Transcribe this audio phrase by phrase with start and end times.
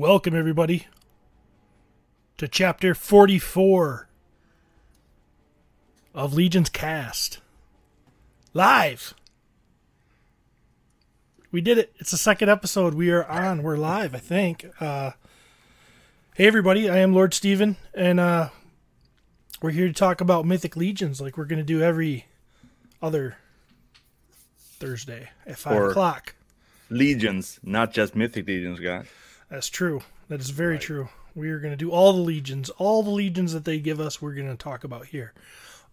[0.00, 0.86] Welcome, everybody,
[2.38, 4.08] to chapter 44
[6.14, 7.40] of Legion's Cast.
[8.54, 9.12] Live!
[11.52, 11.92] We did it.
[11.98, 12.94] It's the second episode.
[12.94, 13.62] We are on.
[13.62, 14.64] We're live, I think.
[14.80, 15.10] Uh,
[16.34, 16.88] hey, everybody.
[16.88, 18.48] I am Lord Steven, and uh,
[19.60, 22.24] we're here to talk about Mythic Legions like we're going to do every
[23.02, 23.36] other
[24.56, 26.36] Thursday at 5 Or- o'clock.
[26.88, 29.06] Legions, not just mythic legions, guys.
[29.50, 30.02] That's true.
[30.28, 31.08] That is very true.
[31.34, 34.22] We are going to do all the legions, all the legions that they give us.
[34.22, 35.32] We're going to talk about here,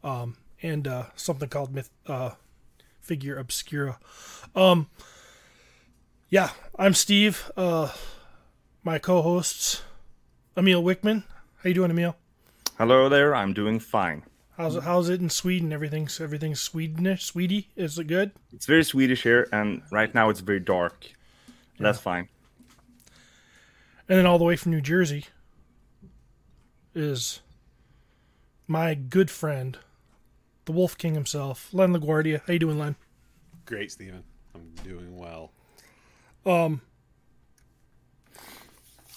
[0.04, 2.32] um, and uh, something called myth, uh,
[3.06, 3.98] Figura Obscura.
[4.56, 4.90] Um,
[6.30, 7.52] yeah, I'm Steve.
[7.58, 7.92] Uh,
[8.84, 9.82] my co-hosts,
[10.56, 11.24] Emil Wickman.
[11.64, 12.16] How you doing, Emil?
[12.78, 14.24] Hello there, I'm doing fine.
[14.56, 15.74] How's it, how's it in Sweden?
[15.74, 17.68] Everything's everything's Swedish, Swedy.
[17.76, 18.32] Is it good?
[18.54, 21.08] It's very Swedish here, and right now it's very dark.
[21.80, 22.30] That's fine.
[24.10, 25.26] And then all the way from New Jersey
[26.96, 27.42] is
[28.68, 29.78] my good friend,
[30.66, 32.42] the Wolf King himself, Len LaGuardia.
[32.48, 32.96] How you doing, Len?
[33.66, 34.24] Great, Steven.
[34.56, 35.52] I'm doing well.
[36.46, 36.82] Um,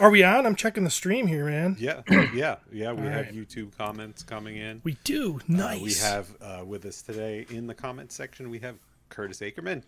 [0.01, 0.45] are we on?
[0.45, 1.77] I'm checking the stream here, man.
[1.79, 2.01] Yeah,
[2.35, 2.93] yeah, yeah.
[2.93, 3.35] We All have right.
[3.35, 4.81] YouTube comments coming in.
[4.83, 5.37] We do.
[5.37, 5.83] Uh, Nice.
[5.83, 8.51] we have uh, with us today in the comment section.
[8.51, 8.77] We have
[9.09, 9.85] Curtis Ackerman,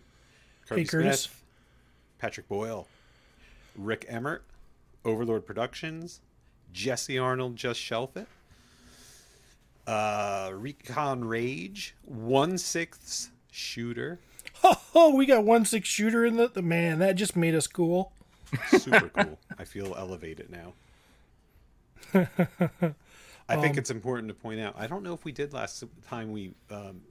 [0.69, 1.21] Hey, Curtis Curtis.
[1.23, 1.43] Smith,
[2.19, 2.87] Patrick Boyle,
[3.75, 4.43] Rick Emmert,
[5.05, 6.21] Overlord Productions,
[6.71, 8.27] Jesse Arnold, just shelf it.
[9.85, 14.19] Uh, Recon Rage, one sixth shooter,
[14.95, 16.99] Oh, we got one six shooter in the, the man.
[16.99, 18.13] That just made us cool.
[18.69, 19.39] super cool.
[19.59, 20.73] I feel elevated now.
[23.49, 24.75] I think it's important to point out.
[24.77, 27.01] I don't know if we did last time we um,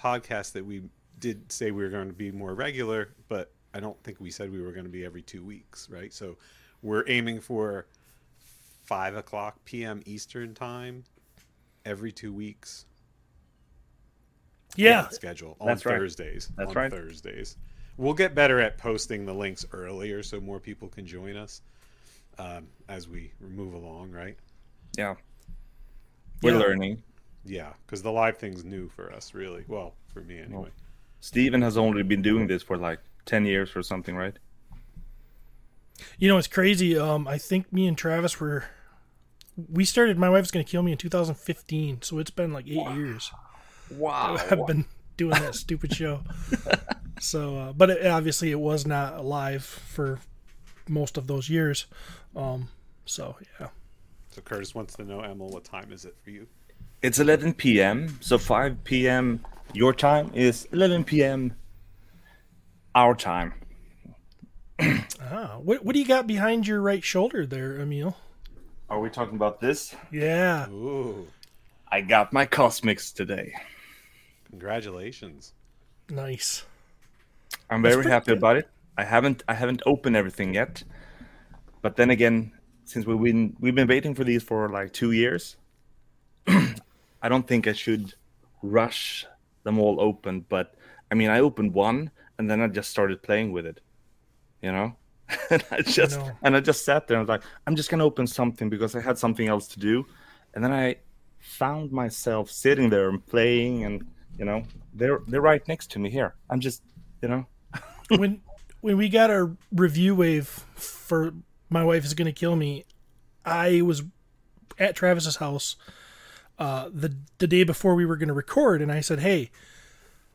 [0.00, 0.82] podcast that we
[1.18, 4.52] did say we were going to be more regular, but I don't think we said
[4.52, 6.12] we were going to be every two weeks, right?
[6.12, 6.36] So
[6.86, 7.86] we're aiming for
[8.84, 10.00] five o'clock p.m.
[10.06, 11.04] Eastern time
[11.84, 12.86] every two weeks.
[14.76, 15.04] Yeah.
[15.04, 15.98] on schedule on That's right.
[15.98, 16.50] Thursdays.
[16.56, 16.90] That's on right.
[16.90, 17.56] Thursdays.
[17.96, 21.62] We'll get better at posting the links earlier so more people can join us
[22.38, 24.36] um, as we move along, right?
[24.98, 25.14] Yeah.
[26.42, 26.58] We're Yeah.
[26.58, 27.02] learning.
[27.44, 29.64] Yeah, because the live thing's new for us, really.
[29.66, 30.68] Well, for me anyway.
[31.20, 34.36] Steven has only been doing this for like 10 years or something, right?
[36.18, 36.98] You know, it's crazy.
[36.98, 38.64] Um, I think me and Travis were.
[39.72, 40.18] We started.
[40.18, 43.30] My wife's gonna kill me in 2015, so it's been like eight years.
[43.90, 44.36] Wow.
[44.50, 44.84] I've been
[45.16, 46.20] doing that stupid show.
[47.20, 50.20] So, uh, but it, obviously it was not live for
[50.88, 51.86] most of those years.
[52.34, 52.68] Um,
[53.04, 53.68] so yeah,
[54.30, 56.46] So Curtis wants to know, Emil, what time is it for you?
[57.02, 59.44] It's 11 p.m., so 5 p.m.
[59.72, 61.54] your time is 11 p.m.
[62.94, 63.54] our time.
[64.80, 68.16] Ah, what what do you got behind your right shoulder there, Emil?
[68.88, 69.94] Are we talking about this?
[70.10, 71.32] Yeah, Ooh,
[71.90, 73.54] I got my Cosmics today.
[74.50, 75.54] congratulations.
[76.08, 76.66] nice.
[77.70, 78.38] I'm That's very happy good.
[78.38, 78.68] about it.
[78.96, 80.84] I haven't I haven't opened everything yet.
[81.82, 82.52] But then again,
[82.84, 85.56] since we've been we've been waiting for these for like 2 years,
[86.46, 88.14] I don't think I should
[88.62, 89.26] rush
[89.64, 90.74] them all open, but
[91.10, 93.80] I mean, I opened one and then I just started playing with it.
[94.62, 94.96] You know?
[95.50, 96.30] and I just know.
[96.42, 98.94] and I just sat there and was like, I'm just going to open something because
[98.94, 100.06] I had something else to do.
[100.54, 100.96] And then I
[101.40, 104.06] found myself sitting there and playing and
[104.38, 104.64] you know,
[104.94, 106.34] they're they're right next to me here.
[106.50, 106.82] I'm just,
[107.22, 107.46] you know,
[108.16, 108.42] when
[108.80, 111.32] when we got our review wave for
[111.70, 112.84] my wife is gonna kill me,
[113.44, 114.02] I was
[114.78, 115.76] at Travis's house
[116.58, 119.50] uh, the the day before we were gonna record, and I said, "Hey,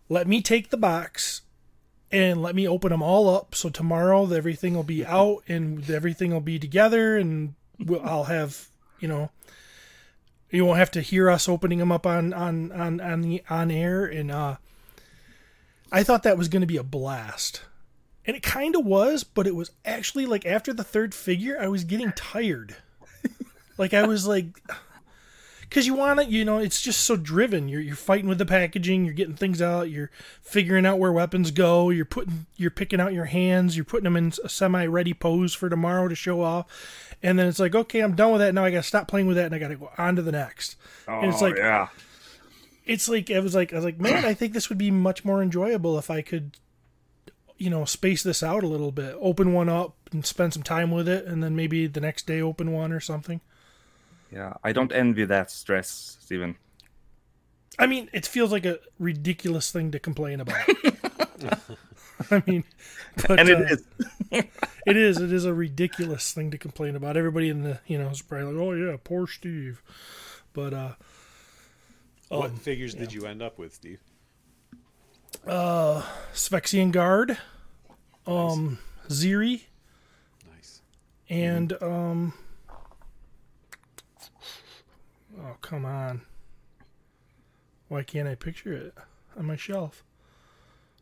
[0.10, 1.42] let me take the box
[2.12, 3.56] and let me open them all up.
[3.56, 8.68] So tomorrow everything will be out and everything will be together, and we'll, I'll have
[9.00, 9.30] you know."
[10.54, 13.72] You won't have to hear us opening them up on on on on the on
[13.72, 14.58] air, and uh,
[15.92, 17.62] I thought that was going to be a blast.
[18.26, 21.70] And it kind of was, but it was actually like after the third figure, I
[21.70, 22.76] was getting tired.
[23.78, 24.62] like I was like,
[25.72, 27.70] because you want to, you know, it's just so driven.
[27.70, 31.50] You're you're fighting with the packaging, you're getting things out, you're figuring out where weapons
[31.52, 35.54] go, you're putting, you're picking out your hands, you're putting them in a semi-ready pose
[35.54, 38.54] for tomorrow to show off, and then it's like, okay, I'm done with that.
[38.54, 40.22] Now I got to stop playing with that, and I got to go on to
[40.22, 40.76] the next.
[41.08, 41.88] and it's oh, like, Oh, yeah.
[42.86, 45.24] it's like I was like I was like, man, I think this would be much
[45.24, 46.58] more enjoyable if I could,
[47.58, 50.92] you know, space this out a little bit, open one up and spend some time
[50.92, 53.40] with it, and then maybe the next day open one or something.
[54.32, 56.56] Yeah, I don't envy that stress, Steven.
[57.78, 60.68] I mean, it feels like a ridiculous thing to complain about.
[62.32, 62.64] I mean,
[63.28, 63.84] but, and it uh, is.
[64.86, 65.18] it is.
[65.18, 67.18] It is a ridiculous thing to complain about.
[67.18, 69.82] Everybody in the you know is probably like, "Oh yeah, poor Steve,"
[70.54, 70.94] but uh,
[72.30, 74.00] what figures did you end up with, Steve?
[75.46, 76.04] Uh,
[76.34, 77.38] Sphexian Guard,
[78.28, 78.78] um,
[79.08, 79.64] Ziri,
[80.54, 80.82] Nice.
[81.30, 82.34] and um,
[85.40, 86.22] oh come on,
[87.88, 88.94] why can't I picture it
[89.38, 90.04] on my shelf?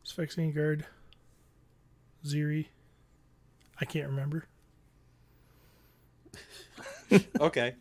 [0.05, 0.85] Sphexian Guard,
[2.25, 2.67] Ziri,
[3.79, 4.45] I can't remember.
[7.39, 7.73] Okay.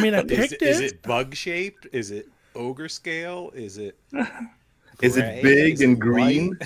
[0.03, 0.69] mean, I Is picked it, it.
[0.69, 1.87] is it bug shaped?
[1.93, 3.51] Is it ogre scale?
[3.55, 3.99] Is it
[5.01, 5.39] Is gray?
[5.39, 6.59] it big Is and it green?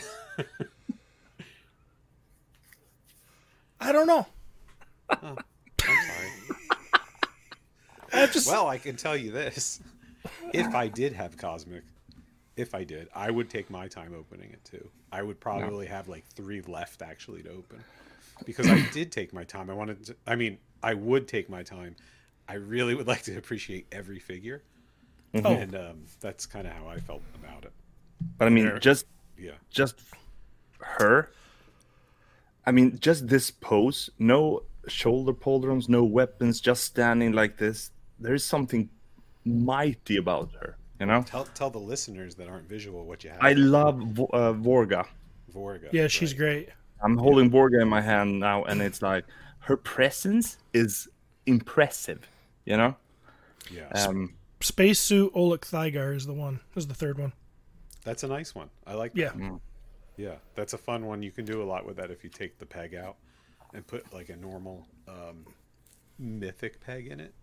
[3.80, 4.26] I don't know.
[5.22, 5.36] I'm
[6.06, 6.30] sorry.
[8.14, 9.80] I just Well, I can tell you this.
[10.52, 11.82] If I did have Cosmic,
[12.56, 14.88] if I did, I would take my time opening it too.
[15.10, 17.84] I would probably have like three left actually to open.
[18.44, 19.70] Because I did take my time.
[19.70, 21.96] I wanted to, I mean, I would take my time.
[22.48, 24.62] I really would like to appreciate every figure.
[25.34, 27.72] oh, And um, that's kind of how I felt about it.
[28.36, 29.06] But I mean, just
[29.38, 29.52] Yeah.
[29.70, 29.94] just
[30.80, 31.30] her.
[32.66, 37.90] I mean, just this pose, no shoulder pauldrons, no weapons, just standing like this.
[38.18, 38.88] There's something
[39.44, 41.22] mighty about her, you know.
[41.22, 43.40] Tell, tell the listeners that aren't visual what you have.
[43.40, 44.00] I love
[44.32, 45.06] uh, Vorga.
[45.54, 45.88] Vorga.
[45.92, 46.38] yeah, she's right.
[46.38, 46.68] great.
[47.02, 49.24] I'm holding Vorga in my hand now, and it's like
[49.60, 51.08] her presence is
[51.46, 52.26] impressive,
[52.64, 52.96] you know.
[53.70, 53.88] Yeah.
[53.88, 56.60] Um, Spacesuit Oleg Thygar is the one.
[56.76, 57.32] Is the third one.
[58.04, 58.70] That's a nice one.
[58.86, 59.30] I like Yeah.
[59.30, 59.60] that.
[60.16, 61.22] Yeah, that's a fun one.
[61.22, 63.16] You can do a lot with that if you take the peg out
[63.72, 65.46] and put like a normal um,
[66.18, 67.34] mythic peg in it.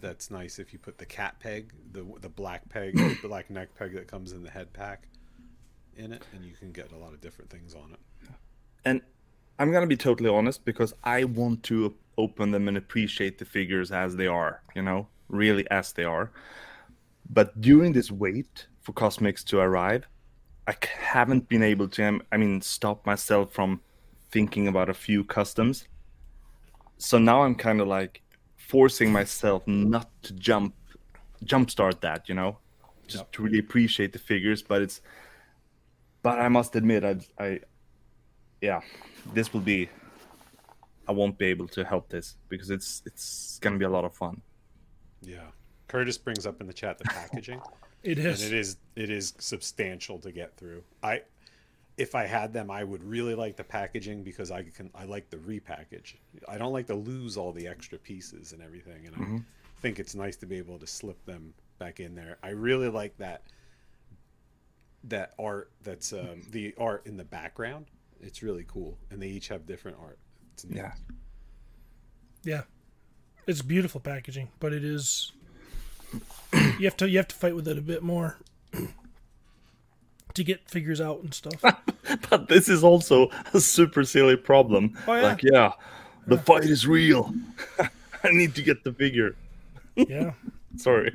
[0.00, 3.74] That's nice if you put the cat peg, the the black peg, the black neck
[3.78, 5.08] peg that comes in the head pack
[5.96, 8.30] in it, and you can get a lot of different things on it.
[8.84, 9.02] and
[9.58, 13.92] I'm gonna be totally honest because I want to open them and appreciate the figures
[13.92, 16.30] as they are, you know, really as they are.
[17.28, 20.06] But during this wait for Cosmics to arrive,
[20.66, 23.80] I haven't been able to, I mean, stop myself from
[24.32, 25.86] thinking about a few customs.
[26.98, 28.22] So now I'm kind of like
[28.56, 30.74] forcing myself not to jump,
[31.44, 32.58] jumpstart that, you know,
[33.06, 34.62] just to really appreciate the figures.
[34.62, 35.00] But it's,
[36.22, 37.60] but I must admit, I, I,
[38.60, 38.80] yeah,
[39.34, 39.88] this will be.
[41.08, 44.14] I won't be able to help this because it's it's gonna be a lot of
[44.14, 44.40] fun.
[45.20, 45.50] Yeah.
[45.88, 47.60] Curtis brings up in the chat the packaging.
[48.04, 48.42] it is.
[48.42, 48.76] And it is.
[48.94, 50.84] It is substantial to get through.
[51.02, 51.22] I
[51.96, 55.30] if I had them, I would really like the packaging because I can I like
[55.30, 56.14] the repackage.
[56.48, 60.14] I don't like to lose all the extra pieces and everything, and I think it's
[60.14, 62.38] nice to be able to slip them back in there.
[62.42, 63.42] I really like that
[65.04, 67.86] that art that's um, the art in the background.
[68.20, 70.18] It's really cool, and they each have different art.
[70.54, 70.76] It's neat.
[70.76, 70.92] Yeah.
[72.44, 72.62] Yeah,
[73.46, 75.32] it's beautiful packaging, but it is.
[76.52, 78.36] You have to you have to fight with it a bit more
[80.34, 81.62] to get figures out and stuff.
[82.30, 84.98] But this is also a super silly problem.
[85.06, 85.22] Oh, yeah.
[85.22, 85.72] Like, yeah,
[86.26, 87.32] the fight is real.
[87.78, 89.36] I need to get the figure.
[89.96, 90.32] yeah,
[90.76, 91.12] Sorry.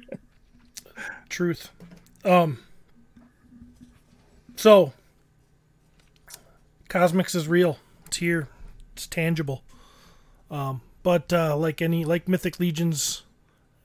[1.30, 1.70] truth.
[2.24, 2.60] Um.
[4.56, 4.94] So,
[6.90, 7.78] Cosmics is real.
[8.06, 8.48] It's here.
[8.94, 9.64] It's tangible.
[10.50, 13.24] Um, but uh, like any like Mythic Legions,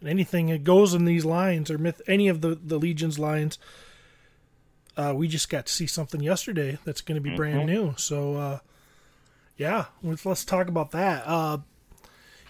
[0.04, 3.58] anything that goes in these lines or myth any of the the Legions lines,
[4.96, 7.94] uh, we just got to see something yesterday that's going to be brand new.
[7.96, 8.58] So, uh,
[9.56, 11.24] yeah, let's, let's talk about that.
[11.26, 11.58] Uh,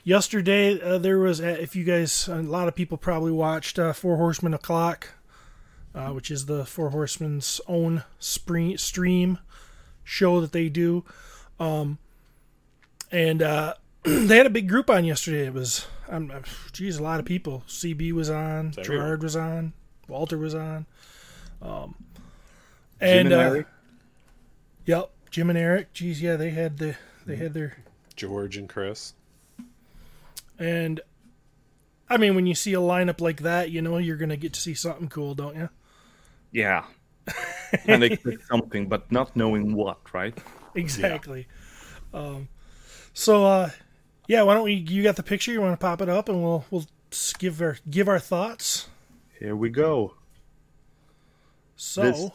[0.05, 3.93] yesterday uh, there was uh, if you guys a lot of people probably watched uh,
[3.93, 5.11] Four Horsemen O'clock,
[5.95, 9.39] uh, which is the Four Horsemen's own spree- stream
[10.05, 11.05] show that they do.
[11.61, 11.99] Um,
[13.11, 15.47] and uh, they had a big group on yesterday.
[15.47, 16.33] It was, um,
[16.73, 17.63] geez, a lot of people.
[17.69, 18.73] CB was on.
[18.73, 19.73] Gerard was on,
[20.09, 20.87] Walter was on.
[21.61, 21.95] Um,
[23.03, 23.67] Jim and, and uh, Eric?
[24.87, 25.93] yep, Jim and Eric.
[25.93, 27.77] Geez, yeah, they had the they had their
[28.17, 29.15] George and Chris.
[30.59, 31.01] and.
[32.11, 34.61] I mean, when you see a lineup like that, you know you're gonna get to
[34.61, 35.71] see something cool, don't you?
[36.51, 36.85] Yeah.
[37.87, 40.37] and expect something, but not knowing what, right?
[40.75, 41.47] Exactly.
[42.13, 42.49] Um,
[43.15, 43.71] so, uh,
[44.29, 44.75] yeah, why don't we?
[44.75, 45.53] You got the picture?
[45.53, 46.85] You want to pop it up, and we'll we'll
[47.39, 48.89] give our give our thoughts.
[49.39, 50.15] Here we go.
[51.77, 52.31] So, This-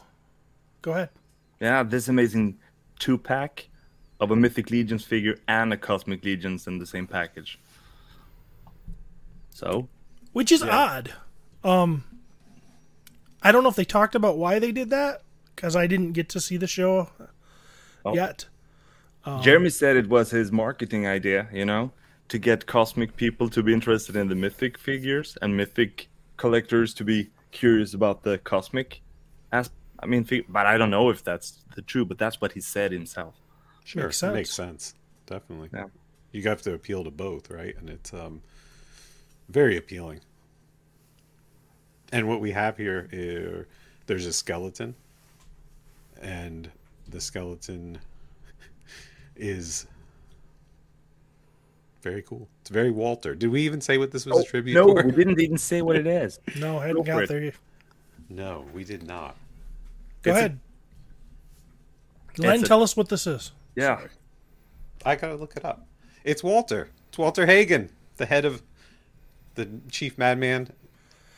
[0.82, 1.10] go ahead.
[1.60, 2.58] Yeah, this amazing
[2.98, 3.68] two pack
[4.20, 7.58] of a Mythic Legions figure and a Cosmic Legions in the same package.
[9.50, 9.88] So,
[10.32, 11.12] Which is odd.
[11.64, 12.04] Um,
[13.42, 15.22] I don't know if they talked about why they did that
[15.54, 17.10] because I didn't get to see the show
[18.04, 18.14] Oh.
[18.14, 18.46] yet.
[19.42, 21.92] Jeremy said it was his marketing idea, you know,
[22.28, 26.08] to get cosmic people to be interested in the mythic figures and mythic
[26.38, 29.02] collectors to be curious about the cosmic.
[29.52, 29.70] As
[30.00, 32.92] I mean, but I don't know if that's the true, but that's what he said
[32.92, 33.34] himself.
[33.84, 34.84] Sure, Makes it makes sense.
[34.84, 34.94] sense.
[35.26, 35.70] Definitely.
[35.72, 35.86] Yeah.
[36.32, 37.74] You have to appeal to both, right?
[37.78, 38.42] And it's um,
[39.48, 40.20] very appealing.
[42.12, 43.66] And what we have here is
[44.06, 44.94] there's a skeleton,
[46.22, 46.70] and
[47.08, 47.98] the skeleton
[49.36, 49.86] is
[52.02, 52.48] very cool.
[52.60, 53.34] It's very Walter.
[53.34, 55.06] Did we even say what this was a tribute Oh, no, for?
[55.06, 56.38] we didn't even say what it is.
[56.58, 57.54] No, I Go hadn't for got there yet.
[58.30, 59.36] No, we did not.
[60.28, 60.58] Go It's a- ahead.
[62.38, 63.52] Len, a- tell us what this is.
[63.74, 64.00] Yeah,
[65.04, 65.86] I gotta look it up.
[66.24, 66.90] It's Walter.
[67.08, 68.62] It's Walter Hagen, the head of
[69.54, 70.70] the chief madman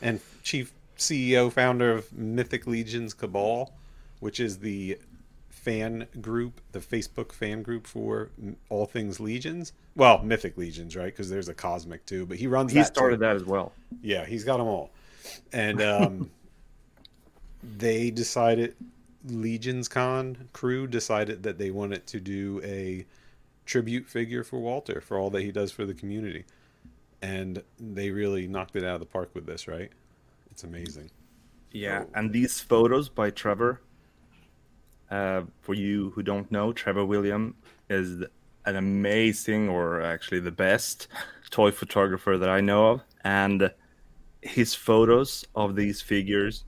[0.01, 3.73] and chief CEO founder of Mythic Legions Cabal,
[4.19, 4.99] which is the
[5.49, 8.29] fan group, the Facebook fan group for
[8.69, 9.73] all things Legions.
[9.95, 11.05] Well, Mythic Legions, right?
[11.05, 12.71] Because there's a Cosmic too, but he runs.
[12.71, 13.21] he that started too.
[13.21, 13.71] that as well.
[14.01, 14.91] Yeah, he's got them all.
[15.53, 16.31] And um,
[17.63, 18.75] they decided,
[19.25, 23.05] Legions Con crew decided that they wanted to do a
[23.65, 26.45] tribute figure for Walter for all that he does for the community.
[27.21, 29.91] And they really knocked it out of the park with this, right?
[30.49, 31.11] It's amazing.
[31.71, 33.81] Yeah, and these photos by Trevor.
[35.09, 37.55] Uh, for you who don't know, Trevor William
[37.89, 38.23] is
[38.65, 41.07] an amazing, or actually the best,
[41.49, 43.71] toy photographer that I know of, and
[44.41, 46.63] his photos of these figures.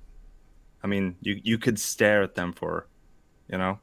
[0.84, 2.88] I mean, you you could stare at them for,
[3.50, 3.80] you know,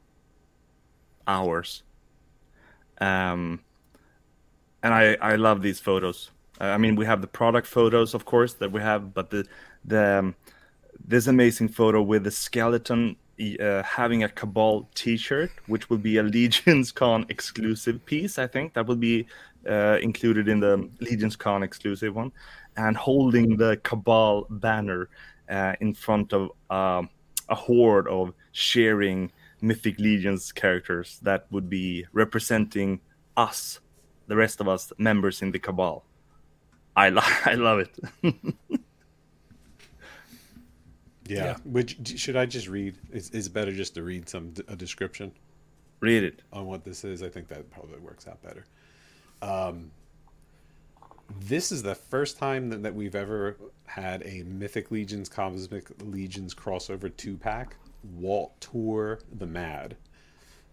[1.27, 1.83] hours.
[2.99, 3.61] Um,
[4.83, 6.31] and I I love these photos.
[6.59, 9.45] I mean, we have the product photos, of course, that we have, but the
[9.85, 10.35] the um,
[11.07, 13.15] this amazing photo with the skeleton
[13.59, 18.37] uh, having a Cabal T-shirt, which will be a Legions Con exclusive piece.
[18.37, 19.25] I think that will be
[19.67, 22.31] uh, included in the Legions Con exclusive one,
[22.77, 25.09] and holding the Cabal banner
[25.51, 27.09] uh, in front of um
[27.49, 29.31] a horde of sharing
[29.61, 33.01] Mythic Legions characters that would be representing
[33.35, 33.79] us,
[34.27, 36.03] the rest of us members in the Cabal.
[36.95, 37.99] I, lo- I love it.
[41.27, 41.45] Yeah.
[41.45, 41.55] Yeah.
[41.63, 42.97] Which should I just read?
[43.11, 45.31] It's, it's better just to read some a description.
[46.01, 46.41] Read it.
[46.51, 47.21] on what this is.
[47.23, 48.65] I think that probably works out better.
[49.41, 49.91] Um,
[51.39, 56.53] this is the first time that, that we've ever had a Mythic Legions Cosmic Legions
[56.53, 57.75] crossover two pack.
[58.03, 59.95] Walt Tour the Mad.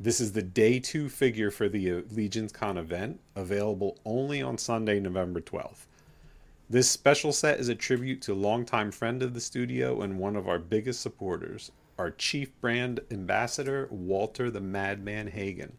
[0.01, 4.57] This is the day two figure for the uh, Legions Con event, available only on
[4.57, 5.87] Sunday, November 12th.
[6.71, 10.37] This special set is a tribute to a longtime friend of the studio and one
[10.37, 15.77] of our biggest supporters, our chief brand ambassador, Walter the Madman Hagen.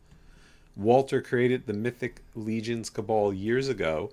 [0.76, 4.12] Walter created the Mythic Legions Cabal years ago,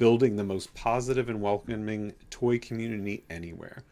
[0.00, 3.82] building the most positive and welcoming toy community anywhere.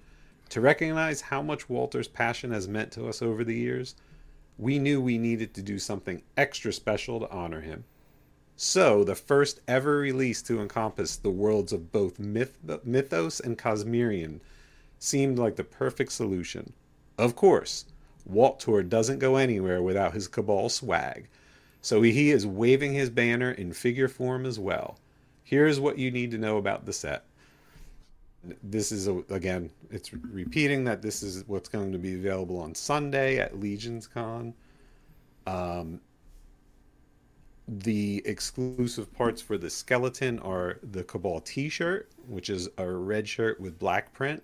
[0.49, 3.95] To recognize how much Walter's passion has meant to us over the years,
[4.57, 7.85] we knew we needed to do something extra special to honor him.
[8.57, 14.41] So, the first ever release to encompass the worlds of both myth- Mythoss and Cosmerian
[14.99, 16.73] seemed like the perfect solution.
[17.19, 17.85] Of course,
[18.25, 21.29] Walt Tour doesn't go anywhere without his Cabal swag,
[21.83, 24.99] so he is waving his banner in figure form as well.
[25.49, 27.25] Here's what you need to know about the set.
[28.63, 32.75] This is, a, again, it's repeating that this is what's going to be available on
[32.75, 34.53] Sunday at Legions Con.
[35.47, 36.03] Um,
[37.67, 43.27] the exclusive parts for the skeleton are the Cabal t shirt, which is a red
[43.27, 44.43] shirt with black print.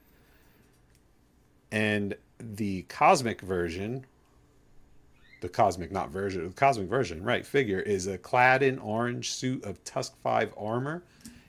[1.71, 4.07] And the cosmic version,
[5.45, 9.63] the cosmic, not version, the cosmic version, right, figure is a clad in orange suit
[9.63, 11.03] of Tusk 5 armor.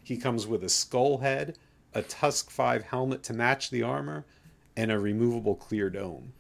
[0.04, 1.58] He comes with a skull head,
[1.94, 4.26] a Tusk 5 helmet to match the armor,
[4.76, 6.34] and a removable clear dome.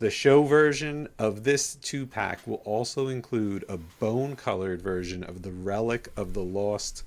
[0.00, 5.40] The show version of this two pack will also include a bone colored version of
[5.40, 7.04] the relic of the lost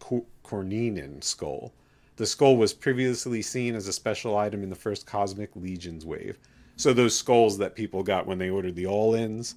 [0.00, 1.72] Cor- Corninin skull.
[2.16, 6.40] The skull was previously seen as a special item in the first Cosmic Legions wave.
[6.78, 9.56] So those skulls that people got when they ordered the all-ins,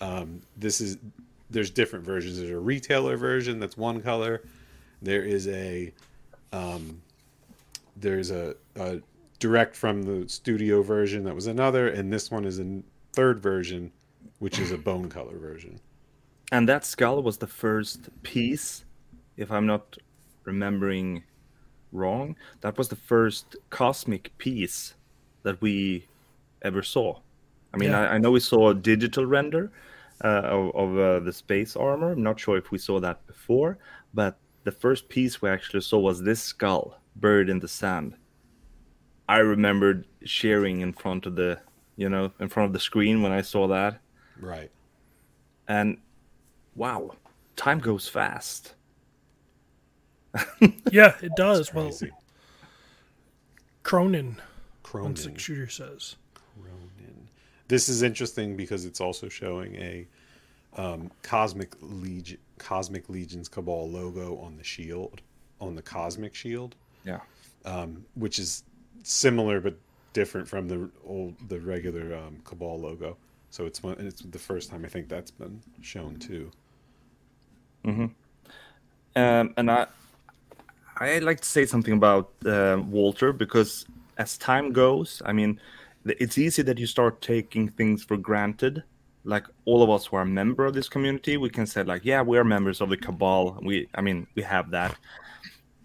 [0.00, 0.98] um, this is
[1.50, 2.36] there's different versions.
[2.36, 4.42] There's a retailer version that's one color.
[5.00, 5.90] There is a
[6.52, 7.00] um,
[7.96, 9.00] there's a, a
[9.38, 12.82] direct from the studio version that was another, and this one is a
[13.14, 13.90] third version,
[14.38, 15.80] which is a bone color version.
[16.52, 18.84] And that skull was the first piece,
[19.38, 19.96] if I'm not
[20.44, 21.22] remembering
[21.92, 22.36] wrong.
[22.60, 24.94] That was the first cosmic piece
[25.44, 26.06] that we
[26.62, 27.18] ever saw.
[27.72, 28.00] I mean, Yeah.
[28.00, 29.70] I, I know we saw a digital render
[30.24, 32.12] uh, of, of uh, the space armor.
[32.12, 33.78] I'm not sure if we saw that before,
[34.14, 38.14] but the first piece we actually saw was this skull buried in the sand.
[39.28, 41.60] I remembered cheering in front of the,
[41.96, 44.00] you know, in front of the screen when I saw that,
[44.40, 44.70] Right.
[45.68, 45.98] and
[46.74, 47.10] wow,
[47.56, 48.74] time goes fast.
[50.90, 51.72] Yeah, it does.
[51.74, 52.10] Well, Crazy.
[53.82, 54.36] Cronin, one
[54.82, 55.16] Cronin.
[55.16, 56.16] six shooter says.
[57.68, 60.06] This is interesting because it's also showing a
[60.76, 65.20] um, cosmic legion, cosmic legion's cabal logo on the shield,
[65.60, 67.20] on the cosmic shield, Yeah.
[67.64, 68.64] um, which is
[69.02, 69.76] similar but
[70.14, 73.16] different from the old, the regular um, cabal logo.
[73.50, 76.50] So it's one, it's the first time I think that's been shown too.
[77.84, 78.14] Um,
[79.56, 79.86] and I,
[80.98, 83.86] I like to say something about uh, Walter because
[84.18, 85.60] as time goes, I mean,
[86.18, 88.82] it's easy that you start taking things for granted.
[89.24, 92.04] Like all of us who are a member of this community, we can say like,
[92.04, 93.58] yeah, we are members of the cabal.
[93.62, 94.96] We, I mean, we have that,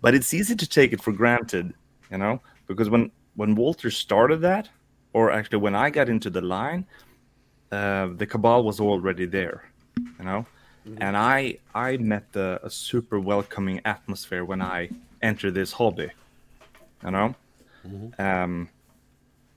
[0.02, 1.74] but it's easy to take it for granted,
[2.12, 4.70] you know, because when when Walter started that,
[5.14, 6.86] or actually when I got into the line,
[7.72, 9.64] uh, the cabal was already there,
[10.20, 10.46] you know
[10.98, 14.90] and I I met the, a super welcoming atmosphere when I
[15.22, 16.10] entered this hobby,
[17.04, 17.36] you know.
[18.20, 18.70] Um,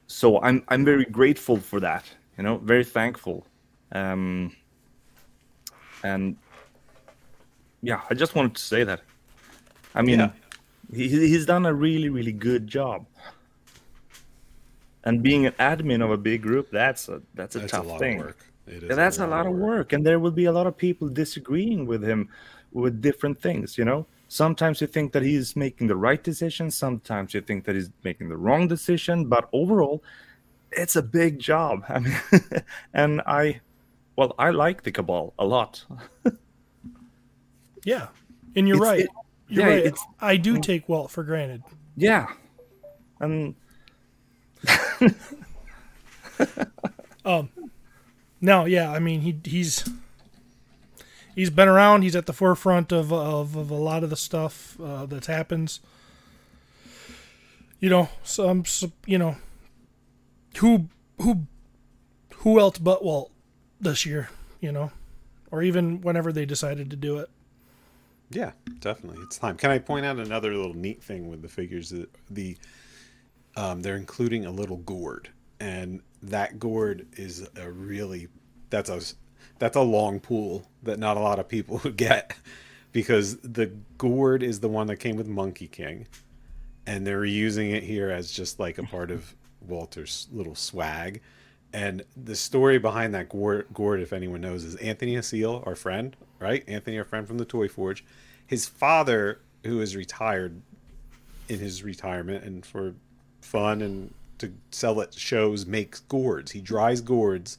[0.06, 2.04] so I'm I'm very grateful for that,
[2.38, 3.46] you know, very thankful,
[3.92, 4.54] um,
[6.02, 6.36] and
[7.82, 9.00] yeah, I just wanted to say that.
[9.94, 10.30] I mean, Yeah.
[10.92, 13.06] he, he's done a really really good job.
[15.04, 17.88] And being an admin of a big group, that's a that's a That's tough a
[17.88, 18.20] lot thing.
[18.20, 18.46] of work.
[18.66, 20.76] It is Yeah, that's a lot of work, and there will be a lot of
[20.76, 22.28] people disagreeing with him
[22.72, 23.78] with different things.
[23.78, 27.74] You know, sometimes you think that he's making the right decision, sometimes you think that
[27.74, 30.02] he's making the wrong decision, but overall,
[30.72, 31.84] it's a big job.
[31.88, 32.16] I mean,
[32.92, 33.60] and I,
[34.16, 35.84] well, I like the cabal a lot.
[37.84, 38.08] Yeah,
[38.56, 39.00] and you're It's- right.
[39.00, 39.08] it-
[39.48, 39.84] you're yeah, right.
[39.86, 41.62] it's- I do take Walt for granted.
[41.96, 42.26] Yeah,
[43.20, 43.54] and
[47.24, 47.48] um,
[48.40, 49.84] No, yeah, I mean he he's
[51.36, 52.02] he's been around.
[52.02, 55.78] He's at the forefront of of, of a lot of the stuff uh, that happens.
[57.78, 58.64] You know, some,
[59.04, 59.36] you know
[60.56, 60.88] who
[61.20, 61.46] who
[62.38, 63.30] who else but Walt
[63.80, 64.90] this year, you know,
[65.50, 67.30] or even whenever they decided to do it.
[68.30, 69.22] Yeah, definitely.
[69.22, 69.56] It's time.
[69.56, 71.90] Can I point out another little neat thing with the figures?
[71.90, 72.56] The, the
[73.56, 75.28] um, they're including a little gourd,
[75.60, 78.28] and that gourd is a really
[78.70, 79.00] that's a
[79.58, 82.36] that's a long pool that not a lot of people would get
[82.92, 83.66] because the
[83.98, 86.06] gourd is the one that came with Monkey King,
[86.86, 89.34] and they're using it here as just like a part of
[89.66, 91.20] Walter's little swag.
[91.72, 96.16] And the story behind that gourd, gourd, if anyone knows, is Anthony Asile, our friend,
[96.38, 96.64] right?
[96.66, 98.04] Anthony, our friend from the Toy Forge.
[98.46, 100.62] His father, who is retired
[101.48, 102.94] in his retirement and for
[103.42, 106.52] fun and to sell at shows, makes gourds.
[106.52, 107.58] He dries gourds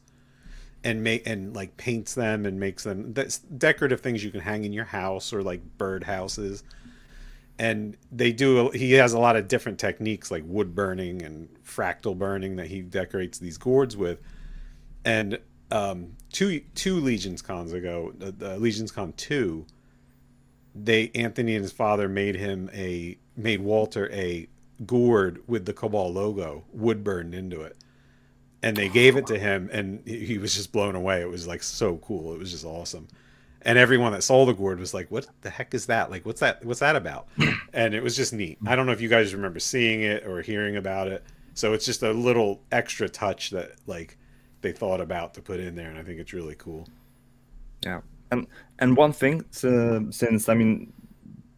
[0.87, 4.63] and make and like paints them and makes them that's decorative things you can hang
[4.63, 6.63] in your house or like bird houses
[7.59, 12.17] and they do he has a lot of different techniques like wood burning and fractal
[12.17, 14.19] burning that he decorates these gourds with.
[15.05, 15.39] And
[15.71, 19.65] um two two legions cons ago the, the legions con 2
[20.73, 24.47] they anthony and his father made him a made walter a
[24.85, 27.75] gourd with the cabal logo wood burned into it
[28.63, 31.21] and they gave it to him and he he was just blown away.
[31.21, 32.33] It was like so cool.
[32.33, 33.07] It was just awesome.
[33.63, 36.09] And everyone that saw the gourd was like what the heck is that?
[36.09, 37.27] Like what's that what's that about?
[37.73, 38.57] And it was just neat.
[38.65, 41.23] I don't know if you guys remember seeing it or hearing about it.
[41.53, 44.17] So it's just a little extra touch that like
[44.61, 46.87] they thought about to put in there and i think it's really cool.
[47.83, 48.47] Yeah, and
[48.79, 50.91] and one thing, uh, since I mean,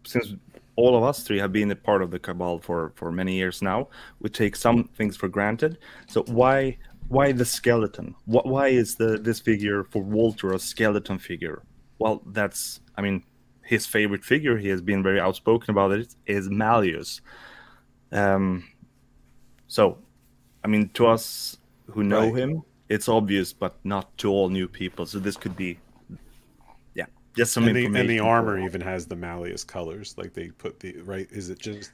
[0.05, 0.33] since
[0.75, 3.61] all of us three have been a part of the cabal for for many years
[3.61, 3.87] now,
[4.19, 5.77] we take some things for granted.
[6.07, 6.77] So why
[7.09, 8.15] why the skeleton?
[8.25, 11.63] What why is the this figure for Walter a skeleton figure?
[11.99, 13.23] Well, that's I mean,
[13.63, 14.57] his favorite figure.
[14.57, 16.15] He has been very outspoken about it.
[16.25, 17.21] Is Malleus.
[18.11, 18.67] Um.
[19.67, 19.99] So,
[20.63, 22.35] I mean, to us who know Right.
[22.35, 25.05] him, it's obvious, but not to all new people.
[25.05, 25.77] So this could be
[26.95, 28.01] yeah, just some and the, information.
[28.01, 31.59] and the armor even has the malleus colors like they put the right is it
[31.59, 31.91] just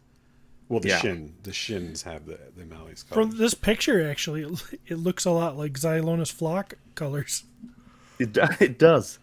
[0.69, 0.99] well the Yeah.
[0.99, 5.25] shin the shins have the the malleus For colors this picture, actually, it, it looks
[5.25, 7.43] a lot like Xylonus flock colors.
[8.19, 9.19] It, it does.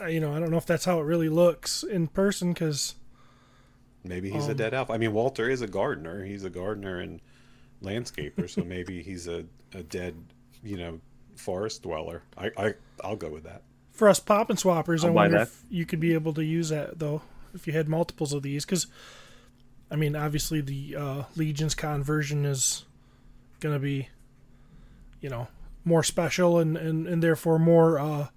[0.00, 2.94] Uh, You know, I don't know if that's how it really looks in person because
[4.02, 4.90] Maybe he's a Um, dead elf.
[4.90, 6.24] I mean, Walter is a gardener.
[6.24, 7.20] He's a gardener and
[7.82, 9.44] landscaper, so maybe he's a,
[9.74, 10.14] a dead,
[10.64, 11.00] you know,
[11.36, 12.22] forest dweller.
[12.36, 13.62] I, I I'll go with that.
[13.92, 15.48] For us pop and swappers, I'll I wonder that.
[15.48, 17.20] if you could be able to use that though,
[17.54, 18.64] if you had multiples of these.
[18.64, 18.86] Because,
[19.90, 22.84] I mean, obviously the uh, Legions Con version is
[23.60, 24.08] going to be,
[25.20, 25.48] you know,
[25.84, 28.28] more special and, and, and therefore more uh,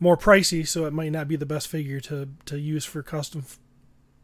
[0.00, 0.66] more pricey.
[0.66, 3.58] So it might not be the best figure to to use for custom f-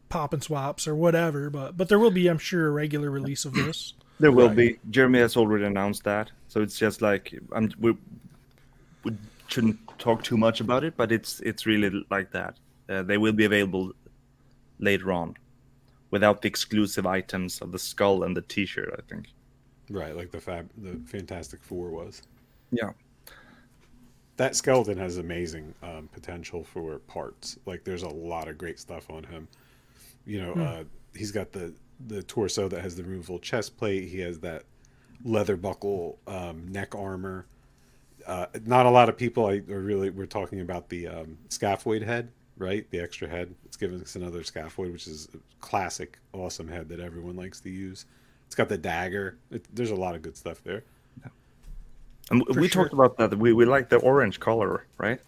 [0.09, 1.49] pop and swaps or whatever.
[1.49, 3.93] But but there will be, I'm sure, a regular release of this.
[4.19, 4.55] There will Right.
[4.55, 4.79] be.
[4.91, 7.97] Jeremy has already announced that, so it's just like I'm, we,
[9.03, 9.13] we
[9.47, 12.53] shouldn't talk too much about it, but it's it's really like that.
[12.87, 13.93] Uh, they will be available
[14.77, 15.35] later on,
[16.11, 18.93] without the exclusive items of the skull and the T-shirt.
[18.97, 19.33] I think.
[19.89, 22.21] Right, like the fab, the Fantastic Four was.
[22.71, 22.91] Yeah.
[24.37, 27.57] That skeleton has amazing um, potential for parts.
[27.65, 29.47] Like, there's a lot of great stuff on him.
[30.25, 30.83] You know, uh,
[31.15, 31.73] he's got the
[32.07, 34.07] the torso that has the removable chest plate.
[34.07, 34.63] He has that
[35.23, 37.45] leather buckle um, neck armor.
[38.25, 42.03] Uh, not a lot of people I are really we're talking about the um, scaphoid
[42.03, 42.89] head, right?
[42.89, 43.53] The extra head.
[43.65, 47.69] It's giving us another scaphoid, which is a classic, awesome head that everyone likes to
[47.69, 48.05] use.
[48.45, 49.37] It's got the dagger.
[49.49, 50.83] It, there's a lot of good stuff there.
[52.31, 52.83] And we sure.
[52.83, 53.37] talked about that.
[53.37, 55.19] We we like the orange color, right?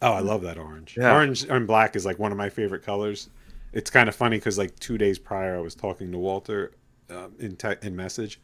[0.00, 0.96] Oh, I love that orange.
[0.96, 1.12] Yeah.
[1.12, 3.28] Orange and black is like one of my favorite colors.
[3.72, 6.72] It's kind of funny because like two days prior, I was talking to Walter
[7.10, 8.40] um, in te- in message,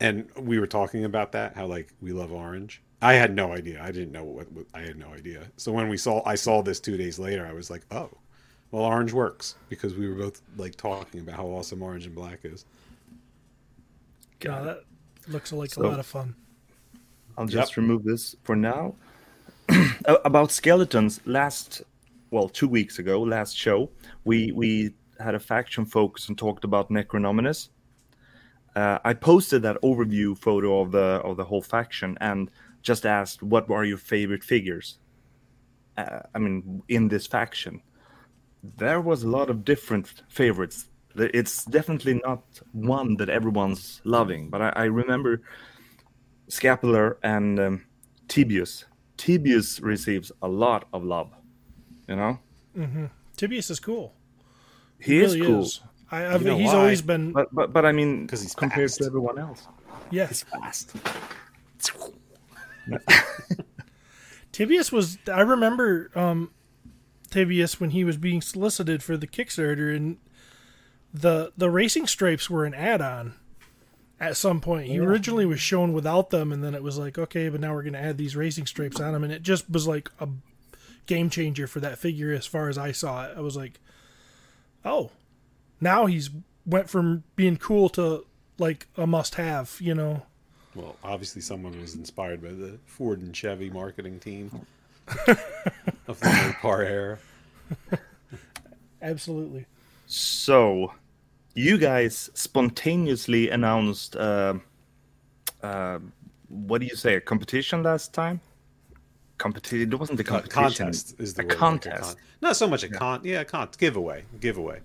[0.00, 2.82] and we were talking about that how like we love orange.
[3.02, 3.82] I had no idea.
[3.82, 5.42] I didn't know what, what I had no idea.
[5.56, 7.44] So when we saw, I saw this two days later.
[7.46, 8.08] I was like, oh,
[8.70, 12.40] well, orange works because we were both like talking about how awesome orange and black
[12.44, 12.64] is.
[14.40, 14.84] God, that
[15.28, 16.34] looks like So- a lot of fun.
[17.36, 17.76] I'll just Yep.
[17.78, 18.94] remove this for now.
[20.24, 21.82] About skeletons, last
[22.30, 23.90] well, two weeks ago, last show,
[24.24, 27.68] we we had a faction focus and talked about Necronominus.
[28.74, 32.50] Uh, I posted that overview photo of the of the whole faction and
[32.82, 34.98] just asked, "What are your favorite figures?"
[35.96, 37.82] Uh, I mean, in this faction,
[38.78, 40.88] there was a lot of different favorites.
[41.14, 42.42] It's definitely not
[42.72, 45.42] one that everyone's loving, but I, I remember
[46.48, 47.84] Scapular and um,
[48.28, 48.84] Tibius.
[49.18, 51.30] Tibius receives a lot of love.
[52.08, 52.38] You know,
[53.36, 54.14] Tibius is cool.
[54.98, 55.80] he, is really cool, is.
[56.10, 56.76] I, I've, You know he's why?
[56.78, 58.98] always been but but but I mean, 'Cause he's compared fast.
[59.00, 59.68] to everyone else,
[60.10, 60.42] yes.
[60.44, 60.96] fast.
[64.52, 65.18] Tibius was.
[65.32, 66.50] I remember um,
[67.30, 70.18] Tibius when he was being solicited for the Kickstarter, and
[71.12, 73.34] the the racing stripes were an add-on.
[74.20, 77.48] At some point, he originally was shown without them, and then it was like, okay,
[77.48, 79.88] but now we're going to add these racing stripes on him, and it just was
[79.88, 80.28] like a
[81.06, 83.32] game changer for that figure as far as I saw it.
[83.36, 83.80] I was like,
[84.84, 85.10] oh,
[85.80, 86.30] now he's
[86.64, 88.24] went from being cool to
[88.58, 90.22] like a must-have, you know.
[90.74, 94.50] Well, obviously, someone was inspired by the Ford and Chevy marketing team
[95.08, 97.18] of the Mopar era.
[99.02, 99.66] Absolutely.
[100.06, 100.92] So,
[101.54, 104.54] you guys spontaneously announced, uh,
[105.62, 105.98] uh,
[106.48, 108.40] what do you say, a competition last time?
[109.38, 109.92] Competition.
[109.92, 110.84] It wasn't a Co- competition.
[110.86, 112.02] contest is the a word, like contest.
[112.16, 113.20] con- not so much a con.
[113.24, 114.80] Yeah, a con giveaway, Giveaway.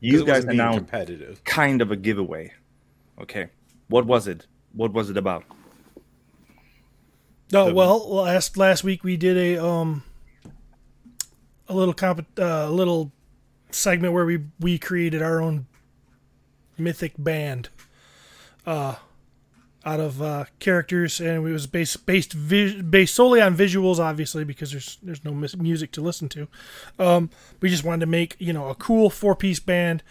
[0.00, 1.42] you guys wasn't announced competitive.
[1.44, 2.52] kind of a giveaway.
[3.20, 3.46] Okay,
[3.88, 4.46] what was it?
[4.72, 5.44] What was it about?
[7.52, 10.02] Oh well, last last week we did a um
[11.68, 13.12] a little comp uh, a little
[13.70, 15.66] segment where we we created our own
[16.76, 17.68] mythic band
[18.66, 18.94] uh
[19.84, 21.20] out of uh characters.
[21.20, 25.32] And it was based based vis- based solely on visuals obviously because there's there's no
[25.32, 26.48] mus- music to listen to.
[26.98, 30.02] Um we just wanted to make you know a cool four piece band.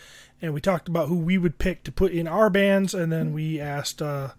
[0.42, 2.94] And we talked about who we would pick to put in our bands.
[2.96, 4.30] And then we asked uh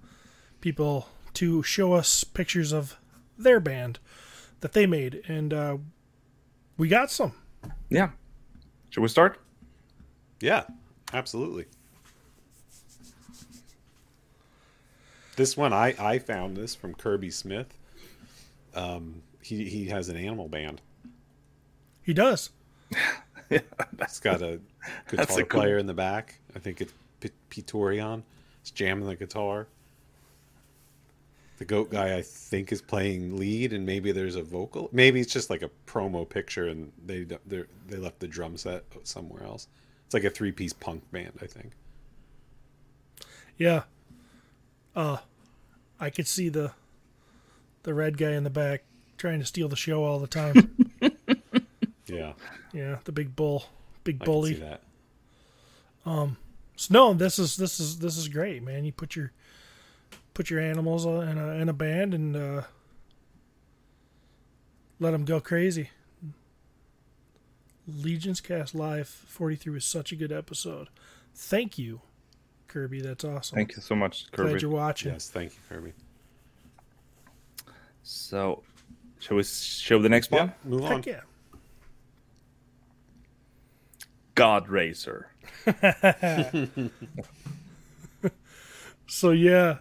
[0.61, 2.97] people to show us pictures of
[3.37, 3.99] their band
[4.61, 5.77] that they made, and uh,
[6.77, 7.33] we got some.
[7.89, 8.11] Yeah.
[8.91, 9.41] Should we start?
[10.41, 10.65] Yeah,
[11.13, 11.67] absolutely.
[15.37, 17.77] This one I I found this from Kirby Smith.
[18.75, 20.81] Um, he he has an animal band.
[22.03, 22.51] He does.
[23.51, 24.61] It's got a
[25.09, 26.39] guitar That's a cool- player in the back.
[26.55, 28.23] I think it's P- Pitorion.
[28.61, 29.67] It's jamming the guitar.
[31.59, 34.89] The goat guy, I think, is playing lead, and maybe there's a vocal.
[34.93, 38.85] Maybe it's just like a promo picture, and they they they left the drum set
[39.03, 39.67] somewhere else.
[40.07, 41.73] It's like a three piece punk band, I think.
[43.57, 43.83] Yeah.
[44.95, 45.19] Uh,
[45.99, 46.73] I could see the
[47.83, 48.85] the red guy in the back
[49.17, 50.77] trying to steal the show all the time.
[52.11, 52.33] Yeah,
[52.73, 53.67] yeah, the big bull,
[54.03, 54.55] big I can see bully.
[54.55, 54.81] that.
[56.77, 58.85] So, no, this is this is this is great, man.
[58.87, 59.33] You put your
[60.39, 62.63] put your animals uh, in a in a band and uh,
[65.01, 65.91] let them go crazy.
[67.89, 70.91] Legions Cast Live 43 was such a good episode.
[71.35, 72.03] Thank you,
[72.69, 73.01] Kirby.
[73.01, 73.57] That's awesome.
[73.57, 74.51] Thank you so much, Kirby.
[74.51, 75.13] Glad you're watching.
[75.13, 75.93] Yes, thank you, Kirby.
[78.05, 78.63] So,
[79.19, 80.47] shall we show the next one?
[80.47, 81.03] Yeah, move on.
[81.03, 81.21] Heck yeah.
[84.37, 85.25] Godraiser.
[89.11, 89.79] So yeah,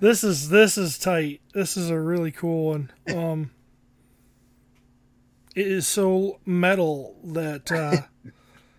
[0.00, 1.40] this is this is tight.
[1.54, 2.90] This is a really cool one.
[3.14, 3.50] Um,
[5.54, 8.02] it is so metal that uh,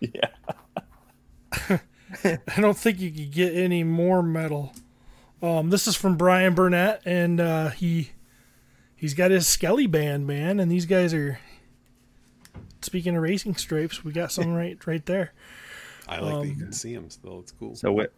[0.00, 0.28] Yeah.
[2.24, 4.72] I don't think you could get any more metal.
[5.42, 8.10] Um, this is from Brian Burnett, and uh, he
[8.96, 11.38] he's got his Skelly band, man, and these guys are.
[12.82, 15.32] Speaking of racing stripes, we got some right right there.
[16.08, 17.40] I like that you Um, can see them still.
[17.40, 17.74] It's cool.
[17.76, 18.12] So, what?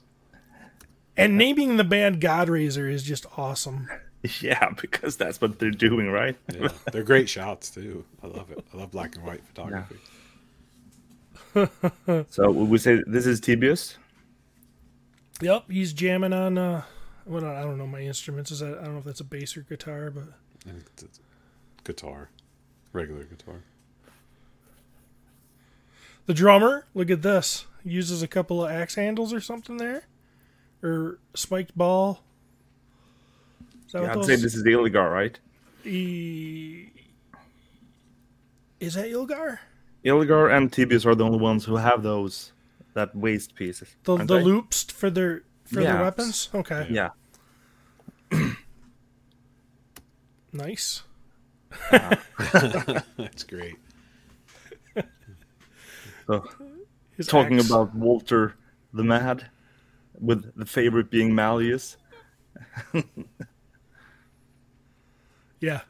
[1.17, 3.89] And naming the band Godraiser is just awesome.
[4.41, 6.37] Yeah, because that's what they're doing, right?
[6.55, 8.05] Yeah, they're great shots too.
[8.23, 8.65] I love it.
[8.73, 9.97] I love black and white photography.
[12.31, 13.97] So, would we say this is Tibius?
[15.41, 16.57] Yep, he's jamming on.
[16.57, 16.83] Uh,
[17.25, 18.53] what I don't know my instruments.
[18.53, 20.25] Is that I don't know if that's a bass or guitar, but
[20.69, 21.21] And it's, it's
[21.83, 22.31] guitar,
[22.93, 23.57] regular guitar.
[26.27, 26.87] the drummer.
[26.95, 27.67] Look at this.
[27.85, 30.05] Uses a couple of axe handles or something there,
[30.83, 32.23] or spiked ball.
[33.87, 34.27] Is that Yeah, I'd those?
[34.27, 35.39] say this is Ilgar, right?
[35.85, 36.89] E-
[38.81, 39.59] Is that Ilgar?
[40.05, 42.53] Ilgar and Tibius are the only ones who have those
[42.95, 43.95] that waist pieces.
[44.05, 44.43] The the they?
[44.43, 46.49] loops for their for their weapons.
[46.55, 47.11] Okay, Yeah.
[50.53, 51.03] nice.
[51.91, 53.77] That's great.
[56.27, 56.47] So,
[57.17, 57.69] His talking axe.
[57.71, 58.55] about Walter
[58.93, 59.47] the Mad,
[60.23, 61.99] with the favorite being Malleus.
[65.61, 65.81] yeah,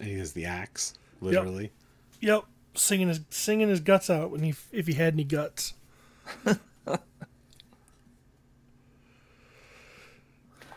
[0.00, 1.72] And he has the axe, literally.
[2.20, 5.74] yep, singing his singing his guts out when he if he had any guts.
[6.46, 6.56] I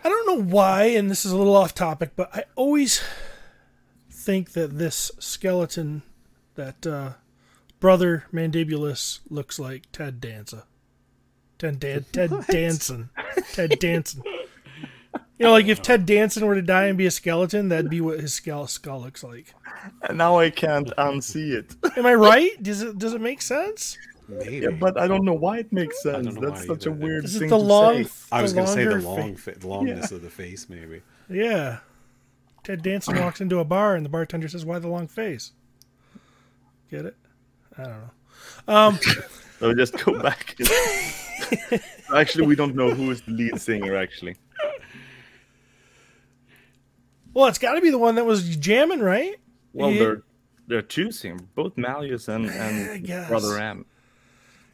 [0.09, 3.01] don't know why, and this is a little off topic, but I always
[4.11, 6.03] think that this skeleton,
[6.55, 7.13] that uh,
[7.79, 10.65] brother Mandibulus, looks like Ted Danza.
[11.57, 13.09] Ted Dan- Ted Danson.
[13.53, 14.23] Ted Danson.
[15.37, 17.99] You know, like if Ted Danson were to die and be a skeleton, that'd be
[18.01, 19.53] what his skull skull looks like.
[20.03, 21.75] And now I can't unsee it.
[21.97, 22.51] Am I right?
[22.63, 23.97] Does it does it make sense?
[24.27, 24.57] Maybe.
[24.65, 26.33] yeah, but I don't know why it makes sense.
[26.35, 28.05] That's why such a weird Is thing the to long?
[28.05, 28.27] say.
[28.31, 31.01] I was going to say the long, fa- fa- the longness of the face, maybe.
[31.29, 31.77] Yeah.
[32.63, 35.51] Ted Danson walks into a bar and the bartender says, "Why the long face?"
[36.89, 37.15] Get it?
[37.77, 37.91] I don't
[38.67, 38.73] know.
[38.73, 38.99] Um,
[39.59, 40.55] So just go back.
[42.15, 43.95] actually, we don't know who is the lead singer.
[43.95, 44.35] Actually,
[47.33, 49.35] well, it's got to be the one that was jamming, right?
[49.73, 50.21] well, He- they're
[50.67, 53.07] they're choosing both Malleus and and.
[53.27, 53.85] Brother Ram.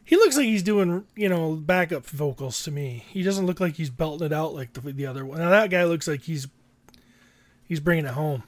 [0.03, 3.05] He looks like he's doing, you know, backup vocals to me.
[3.09, 5.39] He doesn't look like he's belting it out like the the other one.
[5.39, 6.47] Now that guy looks like he's
[7.67, 8.43] he's bringing it home.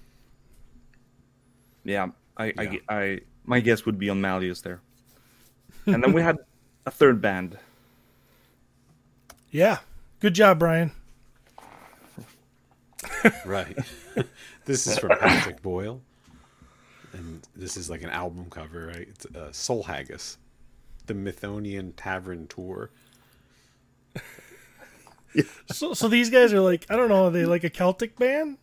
[1.85, 2.53] Yeah, I, Yeah.
[2.87, 4.79] I, I, my guess would be on Malleus there.
[5.85, 6.37] And then we had
[6.85, 7.57] a third band.
[9.53, 9.77] Yeah,
[10.19, 10.91] good job, Brian.
[13.45, 13.77] Right.
[14.65, 16.01] this is from Patrick Boyle.
[17.13, 19.07] And this is like an album cover, right?
[19.07, 20.39] It's uh, Soul Haggis,
[21.05, 22.89] the Mythonian Tavern Tour.
[25.71, 28.59] So, so these guys are like, I don't know, are they like a Celtic band?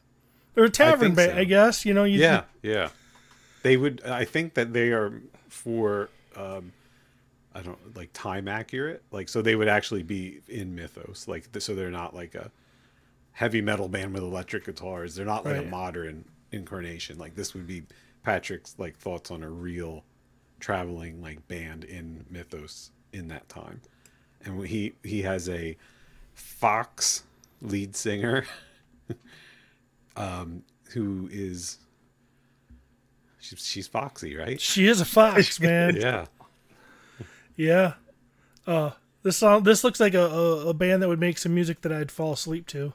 [0.55, 1.38] They're a tavern band, so.
[1.38, 1.85] I guess.
[1.85, 2.90] You know, you Yeah, yeah.
[3.64, 4.05] They would.
[4.05, 6.11] I think that they are for.
[6.37, 6.70] Um,
[7.54, 9.02] I don't like time accurate.
[9.10, 11.26] Like, so they would actually be in Mythoss.
[11.26, 12.50] Like, so they're not like a
[13.32, 15.14] heavy metal band with electric guitars.
[15.14, 15.66] They're not like Right.
[15.66, 17.18] a modern incarnation.
[17.18, 17.82] Like, this would be
[18.22, 20.04] Patrick's like thoughts on a real
[20.60, 23.80] traveling like band in Mythoss in that time.
[24.44, 25.76] And he he has a
[26.34, 27.24] Fox
[27.62, 28.44] lead singer
[30.16, 31.78] um who is
[33.38, 35.96] she's she's foxy right She is a fox, man.
[35.96, 36.26] yeah
[37.60, 37.94] Yeah.
[38.66, 38.90] Uh,
[39.22, 39.64] this song.
[39.64, 42.32] This looks like a, a, a band that would make some music that I'd fall
[42.32, 42.94] asleep to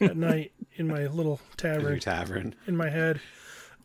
[0.00, 3.20] at night in my little in your tavern tavern in my head.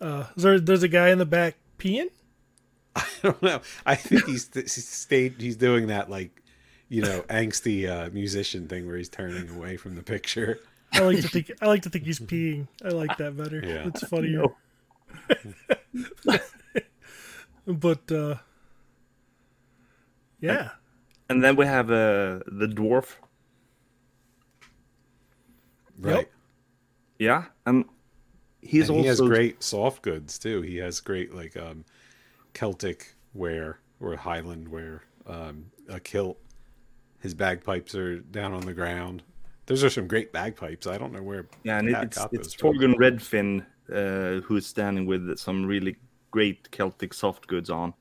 [0.02, 2.10] Uh, is there, there's a guy in the back peeing.
[2.96, 6.42] i don't know i think he's he's stayed he's doing that like
[6.90, 10.60] you know angsty uh musician thing where he's turning away from the picture
[10.94, 11.52] I like to think.
[11.62, 12.68] I like to think he's peeing.
[12.84, 13.62] I like that better.
[13.64, 13.88] Yeah.
[13.88, 14.46] It's funnier.
[16.26, 16.40] No.
[17.68, 18.36] But uh,
[20.40, 20.70] yeah,
[21.30, 23.16] And then we have uh, the dwarf.
[26.00, 26.30] Right.
[27.20, 27.86] Yeah, and
[28.62, 30.62] he's and also he has great soft goods too.
[30.62, 31.84] He has great like um,
[32.54, 36.38] Celtic wear or Highland wear, um, a kilt.
[37.20, 39.24] His bagpipes are down on the ground.
[39.66, 40.86] Those are some great bagpipes.
[40.86, 41.48] I don't know where.
[41.64, 42.78] Yeah, and Pat it's it's those from.
[42.78, 45.98] Torgun Redfin uh, who's standing with some really
[46.32, 47.94] great Celtic soft goods on,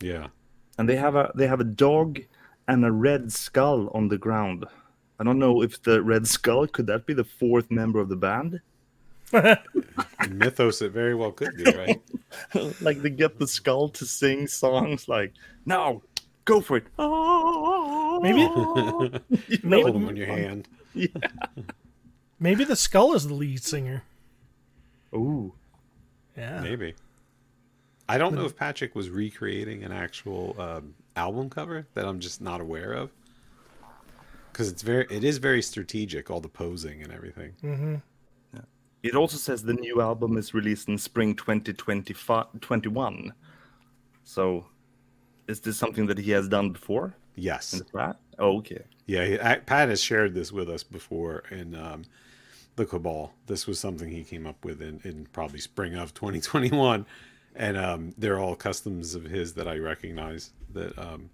[0.00, 0.28] Yeah.
[0.78, 2.20] And they have a they have a dog
[2.66, 4.64] and a red skull on the ground.
[5.18, 8.16] I don't know if the red skull could that be the fourth member of the
[8.16, 8.60] band?
[9.32, 12.02] Mythoss, it very well could be, right?
[12.80, 15.32] like they get the skull to sing songs like
[15.64, 16.02] no,
[16.44, 16.84] go for it.
[18.22, 18.48] Maybe you
[19.82, 20.68] Hold them on your hand.
[20.94, 21.06] Yeah.
[22.38, 24.02] maybe the skull is the lead singer.
[25.14, 25.54] Ooh,
[26.36, 26.60] Yeah.
[26.60, 26.94] Maybe.
[28.12, 32.42] I don't know if Patrick was recreating an actual um, album cover that I'm just
[32.42, 33.10] not aware of.
[34.52, 37.54] Because it's very, it is very strategic, all the posing and everything.
[37.62, 37.94] Mm-hmm.
[39.02, 43.32] it also says the new album is released in spring 2021.
[44.24, 44.66] So,
[45.48, 47.14] is this something that he has done before?
[47.34, 47.72] Yes.
[47.72, 48.16] In the?
[48.38, 48.82] Oh, okay.
[49.06, 52.02] Yeah, he, I, Pat has shared this with us before in um,
[52.76, 53.32] the Cabal.
[53.46, 57.06] This was something he came up with in, in probably spring of 2021,
[57.56, 61.30] and um, they're all customs of his that I recognize that um,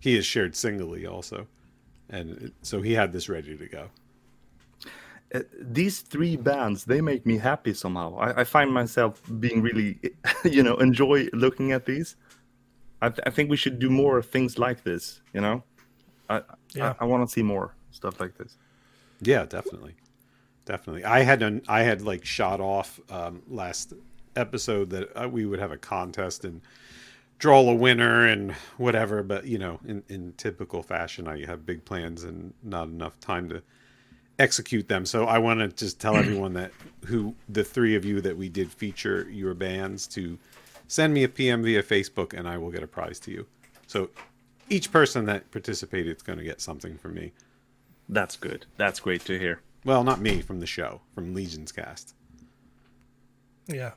[0.00, 1.46] he has shared singly also,
[2.08, 3.90] and it, so he had this ready to go.
[5.32, 10.00] Uh, these three bands they make me happy somehow I, I find myself being really
[10.44, 12.16] you know enjoy looking at these
[13.00, 15.62] I, th- I think we should do more things like this you know
[16.28, 16.42] i
[16.74, 16.94] Yeah.
[16.98, 18.56] i, I want to see more stuff like this
[19.20, 19.94] Yeah, definitely,
[20.64, 21.04] definitely.
[21.04, 23.92] I had an, I had like shot off um, last
[24.36, 26.60] episode that uh, we would have a contest and
[27.38, 29.22] draw a winner and whatever.
[29.22, 33.48] But you know, in in typical fashion, I have big plans and not enough time
[33.50, 33.62] to
[34.38, 35.04] execute them.
[35.04, 36.72] So I want to just tell everyone that
[37.06, 40.38] who the three of you that we did feature your bands to
[40.88, 43.46] send me a PM via Facebook and I will get a prize to you.
[43.86, 44.10] So
[44.68, 47.32] each person that participated is going to get something from me.
[48.08, 52.14] that's good that's great to hear Well, not me from the show, from Legion's Cast.
[53.68, 53.92] Yeah.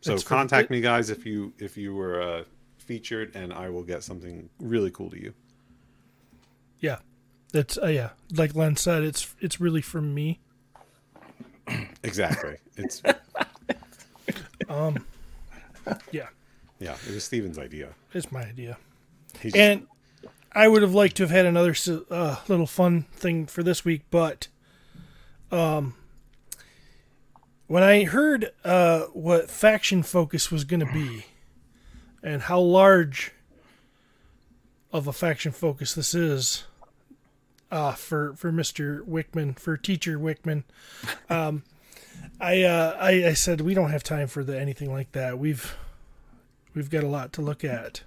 [0.00, 2.44] So It's for- contact me, guys, if you if you were uh,
[2.78, 5.34] featured, and I will get something really cool to you.
[6.80, 6.98] Yeah.
[7.52, 8.10] It's uh, yeah.
[8.32, 10.40] Like Len said, it's it's really for me.
[12.02, 12.56] Exactly.
[12.76, 13.02] It's
[14.68, 15.04] um,
[16.10, 16.28] Yeah.
[16.78, 16.96] yeah.
[17.08, 17.88] It was Steven's idea.
[18.12, 18.76] It's my idea.
[19.40, 19.86] He just, And
[20.52, 21.74] I would have liked to have had another
[22.10, 24.48] uh, little fun thing for this week, but
[25.52, 25.94] um,
[27.70, 31.26] when I heard uh, what faction focus was going to be
[32.20, 33.30] and how large
[34.92, 36.64] of a faction focus this is
[37.70, 40.64] uh, for for Mister Wickman, for Teacher Wickman,
[41.28, 41.62] um,
[42.40, 45.38] I, uh, I I said we don't have time for the anything like that.
[45.38, 45.76] We've
[46.74, 48.02] we've got a lot to look at.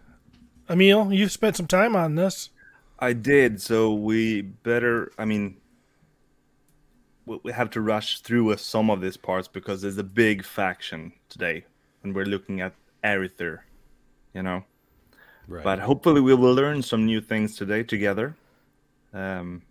[0.70, 2.50] Emil, you've spent some time on this.
[3.00, 5.56] i did so we better i mean
[7.26, 10.44] we we have to rush through uh, some of these parts because there's a big
[10.44, 11.66] faction today
[12.04, 13.60] and we're looking at Arethyr,
[14.34, 14.64] you know?
[15.46, 15.64] Right.
[15.64, 18.36] but hopefully we will learn some new things today together.
[19.14, 19.64] Um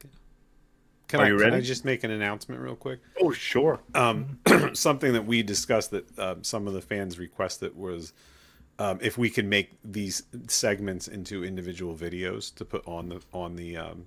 [1.09, 3.01] can are I you can I just make an announcement real quick?
[3.21, 3.81] oh sure.
[3.95, 4.39] Um,
[4.73, 8.15] something that we discussed that um, some of the fans requested was
[8.79, 13.57] um, if we can make these segments into individual videos to put on the on
[13.57, 14.07] the um,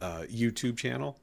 [0.00, 1.16] uh, YouTube channel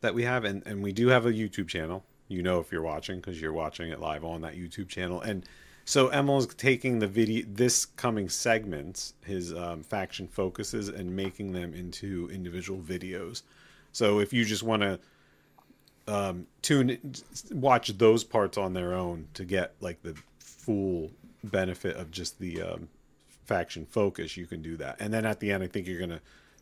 [0.00, 2.04] that we have, and and we do have a YouTube channel.
[2.28, 5.44] You know if you're watching because you're watching it live on that YouTube channel, and
[5.84, 11.74] so Emil's taking the video, this coming segments, his um, faction focuses, and making them
[11.74, 13.42] into individual videos.
[13.92, 15.00] So if you just want to
[16.06, 17.14] um, tune
[17.52, 21.10] watch those parts on their own to get like the full
[21.44, 22.88] benefit of just the um,
[23.44, 26.20] faction focus you can do that and then at the end i think you're gonna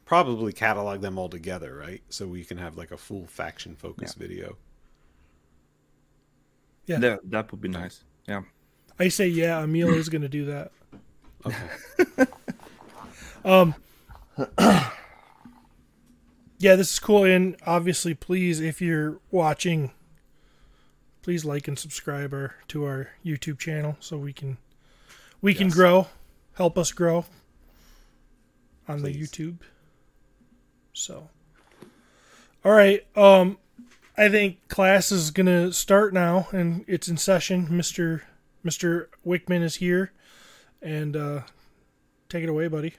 [0.09, 4.15] probably catalog them all together right so we can have like a full faction focus
[4.15, 4.57] video
[6.87, 6.99] Yeah.
[7.01, 8.41] that, that would be nice yeah
[8.99, 10.73] I say yeah, Emil is going to do that.
[11.45, 12.27] okay
[13.45, 13.75] um
[16.61, 17.23] Yeah, this is cool.
[17.25, 19.93] And obviously, please, if you're watching,
[21.23, 24.59] please like and subscribe our, to our YouTube channel so we can
[25.41, 26.09] we can grow,
[26.55, 27.27] help us grow
[28.89, 29.59] on the YouTube.
[30.99, 31.29] So,
[32.65, 33.07] all right.
[33.17, 33.59] Um,
[34.17, 37.69] I think class is gonna start now, and it's in session.
[37.71, 38.25] Mister
[38.65, 40.11] Mister Wickman is here,
[40.83, 41.43] and uh,
[42.29, 42.95] take it away, buddy.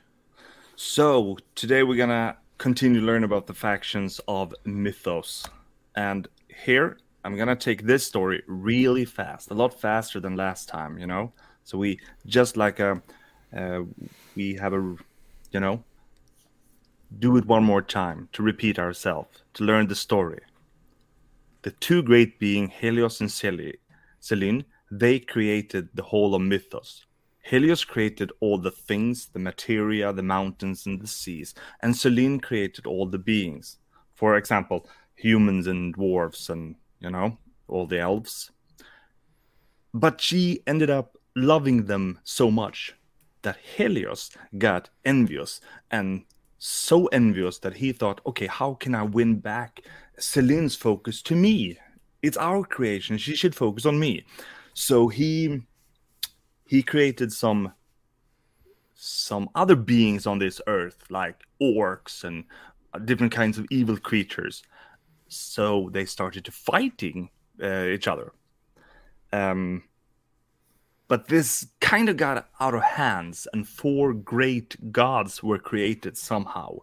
[0.77, 5.49] So today we're gonna continue to learn about the factions of Mythoss,
[5.93, 6.25] and
[6.63, 10.97] here I'm gonna take this story really fast, a lot faster than last time.
[10.97, 11.33] You know,
[11.65, 13.01] so we just like a
[13.53, 13.81] uh,
[14.37, 14.95] we have a
[15.51, 15.83] you know
[17.17, 20.41] do it one more time to repeat ourselves to learn the story.
[21.63, 27.05] The two great being Helios and Selene, they created the whole of Mythoss.
[27.41, 32.85] Helios created all the things, the materia, the mountains, and the seas, and Selene created
[32.85, 33.77] all the beings.
[34.13, 37.37] For example, humans and dwarves, and you know,
[37.67, 38.51] all the elves.
[39.93, 42.93] But she ended up loving them so much
[43.41, 46.25] that Helios got envious and
[46.59, 49.81] so envious that he thought, okay, how can I win back
[50.17, 51.77] Selene's focus to me?
[52.21, 53.17] It's our creation.
[53.17, 54.25] She should focus on me.
[54.73, 55.61] So he
[56.65, 57.73] he created some
[58.93, 62.43] some other beings on this earth like orcs and
[62.93, 64.61] uh, different kinds of evil creatures
[65.29, 67.29] so they started to fighting
[67.63, 68.33] uh, each other
[69.31, 69.83] um,
[71.09, 76.77] but this kind of got out of hands and four great gods were created somehow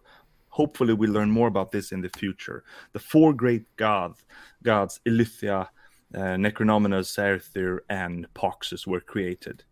[0.49, 2.63] hopefully we'll learn more about this in the future
[2.93, 4.23] the four great gods
[4.63, 5.69] gods Illythia,
[6.15, 9.63] uh, Necronominus, Arethyr, and Poxxus were created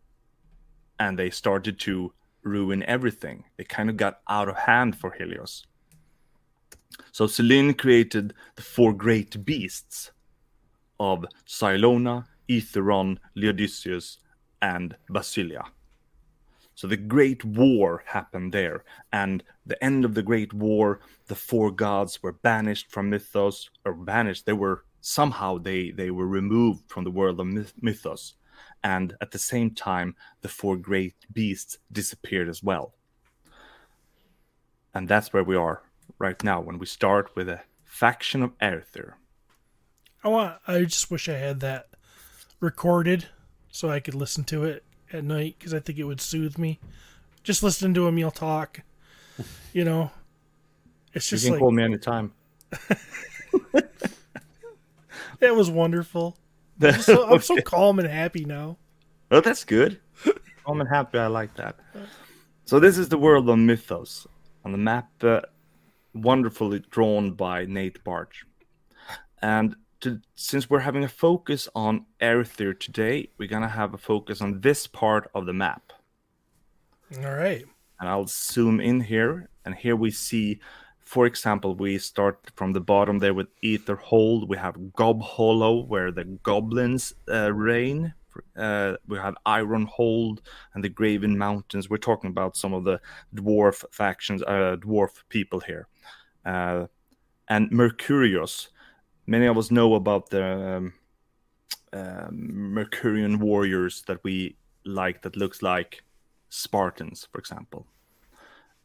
[0.99, 3.43] and they started to ruin everything.
[3.57, 5.65] It kind of got out of hand for Helios.
[7.11, 10.11] So Selene created the four great beasts
[10.99, 14.17] of Sylona, Eathyron, Leodysseus,
[14.65, 15.63] and Basilia.
[16.73, 21.69] So the Great War happened there, and the end of the Great War, the four
[21.71, 24.45] gods were banished from Mythoss, or banished.
[24.45, 27.47] They were somehow they they were removed from the world of
[27.87, 28.33] Mythoss,
[28.83, 32.95] and at the same time, the four great beasts disappeared as well.
[34.95, 35.83] And that's where we are
[36.17, 38.51] right now when we start with a faction of.
[40.23, 40.57] I want.
[40.67, 41.85] I just wish I had that
[42.59, 43.27] recorded
[43.75, 46.79] so I could listen to it at night because I think it would soothe me.
[47.43, 48.79] Just listening to Emil talk,
[49.73, 50.11] you know,
[51.13, 52.31] it's just you can like call me anytime.
[53.73, 53.89] that
[55.41, 56.37] was wonderful.
[56.81, 58.77] I'm so, I'm so calm and happy now.
[59.29, 59.99] Oh, that's good.
[60.65, 61.19] calm and happy.
[61.19, 61.75] I like that.
[62.63, 64.25] So this is the world of Mythoss
[64.63, 65.41] on the map, uh,
[66.13, 68.45] wonderfully drawn by Nate Barch.
[69.41, 74.41] And to, since we're having a focus on Arethyr today, we're gonna have a focus
[74.41, 75.93] on this part of the map.
[77.17, 77.65] All right.
[77.99, 80.59] And I'll zoom in here, and here we see
[81.05, 84.49] for example, we start from the bottom there with Ether Hold.
[84.49, 88.15] We have Gob Hollow, where the goblins uh, reign.
[88.57, 90.41] Uh, we have Iron Hold
[90.73, 91.89] and the Graven Mountains.
[91.89, 92.99] We're talking about some of the
[93.33, 95.87] dwarf factions, uh, dwarf people here.
[96.43, 96.87] Uh,
[97.47, 98.69] and Mercurius.
[99.27, 100.93] Many of us know about the um,
[101.93, 104.55] um, Mercurian warriors that we
[104.85, 106.03] like, that looks like
[106.49, 107.87] Spartans, for example.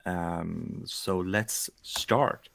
[0.07, 2.49] Um, so let's start.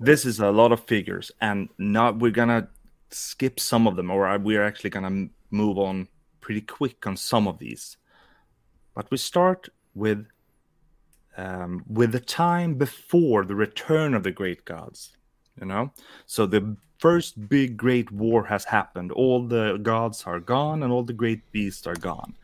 [0.00, 2.68] This is a lot of figures, and not we're gonna
[3.10, 6.08] skip some of them, or we're actually gonna move on
[6.40, 7.96] pretty quick on some of these.
[8.94, 10.26] But we start with
[11.36, 15.17] um, with the time before the return of the great gods.
[15.60, 15.92] You know,
[16.26, 19.12] so the first big great war has happened.
[19.12, 22.34] All the gods are gone, and all the great beasts are gone.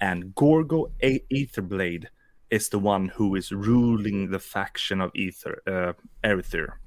[0.00, 2.06] And Gorgo Aetherblade
[2.50, 5.92] is the one who is ruling the faction of Ether, uh,
[6.22, 6.78] Aether.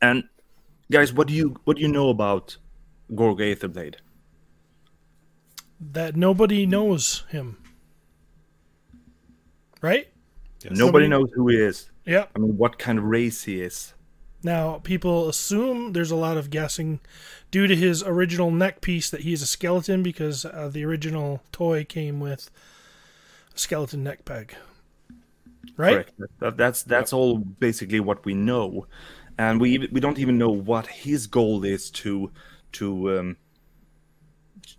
[0.00, 0.24] And
[0.90, 2.56] guys, what do you what do you know about
[3.14, 3.96] Gorgo Aetherblade
[5.80, 7.58] That nobody knows him,
[9.80, 10.08] right?
[10.62, 10.78] Yes.
[10.78, 11.90] Nobody knows who he is.
[12.06, 12.26] Yeah.
[12.34, 13.93] I mean, what kind of race he is.
[14.44, 17.00] Now, people assume there's a lot of guessing
[17.50, 21.84] due to his original neck piece that he's a skeleton because uh, the original toy
[21.84, 22.50] came with
[23.54, 24.54] a skeleton neck peg.
[25.76, 26.06] Right.
[26.16, 26.58] Correct.
[26.58, 27.18] That's that's yep.
[27.18, 28.86] all basically what we know,
[29.38, 32.30] and we we don't even know what his goal is to
[32.72, 33.18] to.
[33.18, 33.36] Um,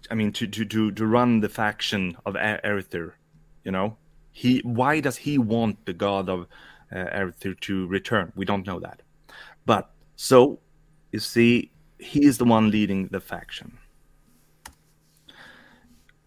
[0.09, 3.13] I mean, to, to to to run the faction of Arethyr,
[3.63, 3.97] you know,
[4.31, 6.47] he why does he want the god of
[6.95, 8.31] uh, to return?
[8.35, 9.01] We don't know that,
[9.65, 10.59] but so
[11.11, 13.77] you see, he is the one leading the faction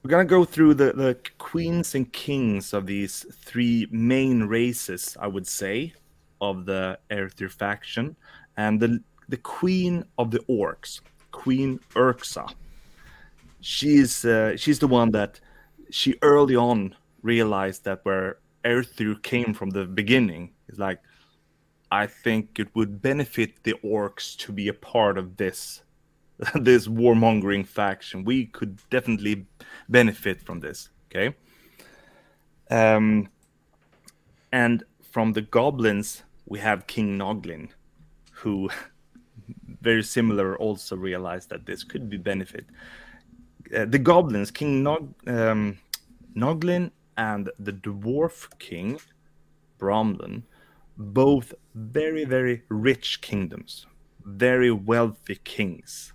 [0.02, 5.26] we're gonna go through the, the queens and kings of these three main races, I
[5.26, 5.92] would say,
[6.40, 8.16] of the Arethyr faction,
[8.56, 12.50] and the the queen of the orcs, Queen Urxa.
[13.60, 15.40] She's uh, she's the one that
[15.90, 20.52] she early on realized that where Arethyr came from the beginning.
[20.68, 21.00] It's like
[21.90, 25.82] I think it would benefit the orcs to be a part of this
[26.54, 28.24] this warmongering faction.
[28.24, 29.46] We could definitely
[29.88, 30.90] benefit from this.
[31.10, 31.34] Okay.
[32.70, 33.28] Um,
[34.52, 37.70] and from the goblins, we have King Noglin,
[38.32, 38.70] who
[39.80, 42.66] very similar also realized that this could be benefit.
[43.74, 45.78] Uh, the goblins, King Nog, um,
[46.34, 49.00] Noglin and the dwarf king,
[49.78, 50.42] Bromden,
[50.98, 53.86] both very, very rich kingdoms,
[54.24, 56.12] very wealthy kings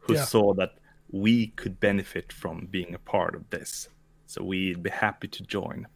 [0.00, 0.24] who Yeah.
[0.24, 0.74] saw that
[1.10, 3.88] we could benefit from being a part of this.
[4.26, 5.88] So we'd be happy to join.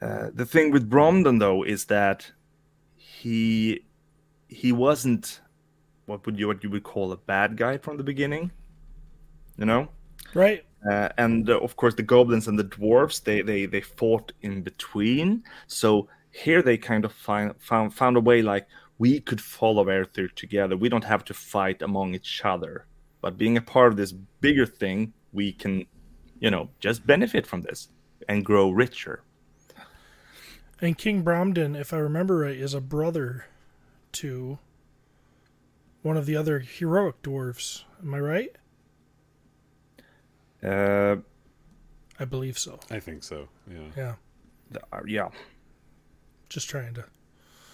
[0.00, 2.32] Uh, the thing with Bromden, though, is that
[2.96, 3.84] he
[4.48, 5.40] he wasn't
[6.06, 8.50] what would you what you would call a bad guy from the beginning,
[9.56, 9.88] you know.
[10.34, 10.64] Right?
[10.90, 14.62] Uh, and uh, of course, the goblins and the dwarves they they they fought in
[14.62, 15.44] between.
[15.66, 18.66] So here they kind of find, found found a way like
[18.98, 20.76] we could follow Arethyr together.
[20.76, 22.86] We don't have to fight among each other,
[23.20, 25.86] but being a part of this bigger thing, we can,
[26.40, 27.88] you know, just benefit from this
[28.28, 29.22] and grow richer.
[30.80, 33.46] And King Bromden, if I remember right, is a brother
[34.12, 34.58] to
[36.02, 37.84] one of the other heroic dwarves.
[38.02, 38.56] Am I right?
[40.62, 41.16] Uh,
[42.18, 42.78] I believe so.
[42.90, 43.48] I think so.
[43.70, 43.78] Yeah.
[43.96, 44.14] Yeah.
[44.72, 45.28] th- uh, yeah,
[46.48, 47.04] Just trying to.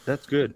[0.04, 0.54] that's good.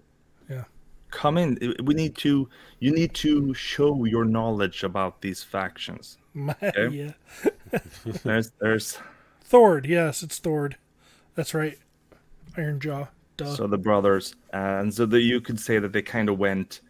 [0.49, 0.65] Yeah.
[1.11, 1.59] Come in.
[1.83, 2.49] We need to.
[2.79, 6.17] You need to show your knowledge about these factions.
[6.35, 6.89] My, Okay.
[6.89, 7.81] Yeah.
[8.25, 8.99] There's there's
[9.45, 9.85] Thord.
[9.87, 10.77] Yes, it's Thord.
[11.35, 11.79] That's right.
[12.57, 13.09] Iron Jaw.
[13.39, 13.55] Duh.
[13.55, 16.81] so the brothers, and so that you could say that they kind of went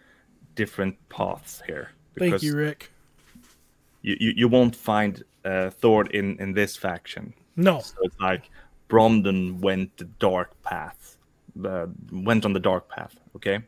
[0.56, 1.90] different paths here.
[2.18, 2.90] Thank you, Rick.
[4.02, 7.34] you, you, you won't find uh, Thor in in this faction.
[7.56, 7.80] No.
[7.80, 8.50] So it's like
[8.88, 11.16] Bromden went the dark path,
[11.64, 13.14] uh, went on the dark path.
[13.36, 13.60] Okay.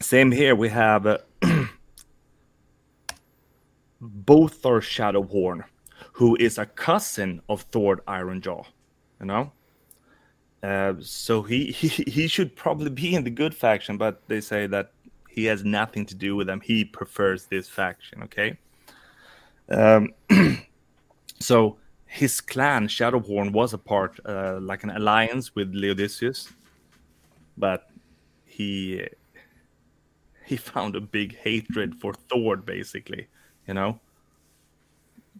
[0.00, 0.54] Same here.
[0.54, 1.18] We have uh,
[4.00, 5.64] both are Shadowhorn,
[6.12, 8.64] who is a cousin of Thor Ironjaw.
[9.20, 9.52] You know.
[10.62, 14.66] Uh, so he, he he should probably be in the good faction, but they say
[14.66, 14.92] that
[15.28, 16.60] he has nothing to do with them.
[16.60, 18.22] He prefers this faction.
[18.24, 18.58] Okay.
[19.68, 20.14] Um,
[21.40, 26.50] so his clan Shadowhorn was a part, uh, like an alliance with Leodysseus,
[27.56, 27.90] but
[28.44, 29.06] he
[30.46, 32.56] he found a big hatred for Thor.
[32.56, 33.28] Basically,
[33.66, 34.00] you know.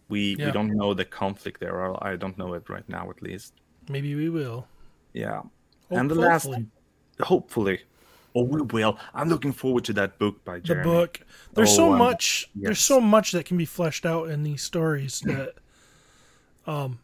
[0.09, 0.47] We Yeah.
[0.47, 3.53] we don't know the conflict there, or I don't know it right now, at least.
[3.89, 4.67] Maybe we will.
[5.13, 5.41] Yeah.
[5.91, 6.49] And the last,
[7.19, 7.81] hopefully.
[8.39, 8.97] Oh, we will.
[9.13, 11.19] I'm looking forward to that book by the book.
[11.53, 12.49] There's Oh, so um, much.
[12.55, 15.55] There's so much that can be fleshed out in these stories that,
[16.67, 16.99] um,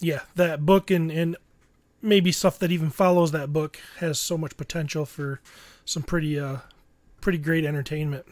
[0.00, 1.36] yeah, that book and and
[2.00, 5.40] maybe stuff that even follows that book has so much potential for
[5.84, 6.58] some pretty uh
[7.20, 8.24] pretty great entertainment.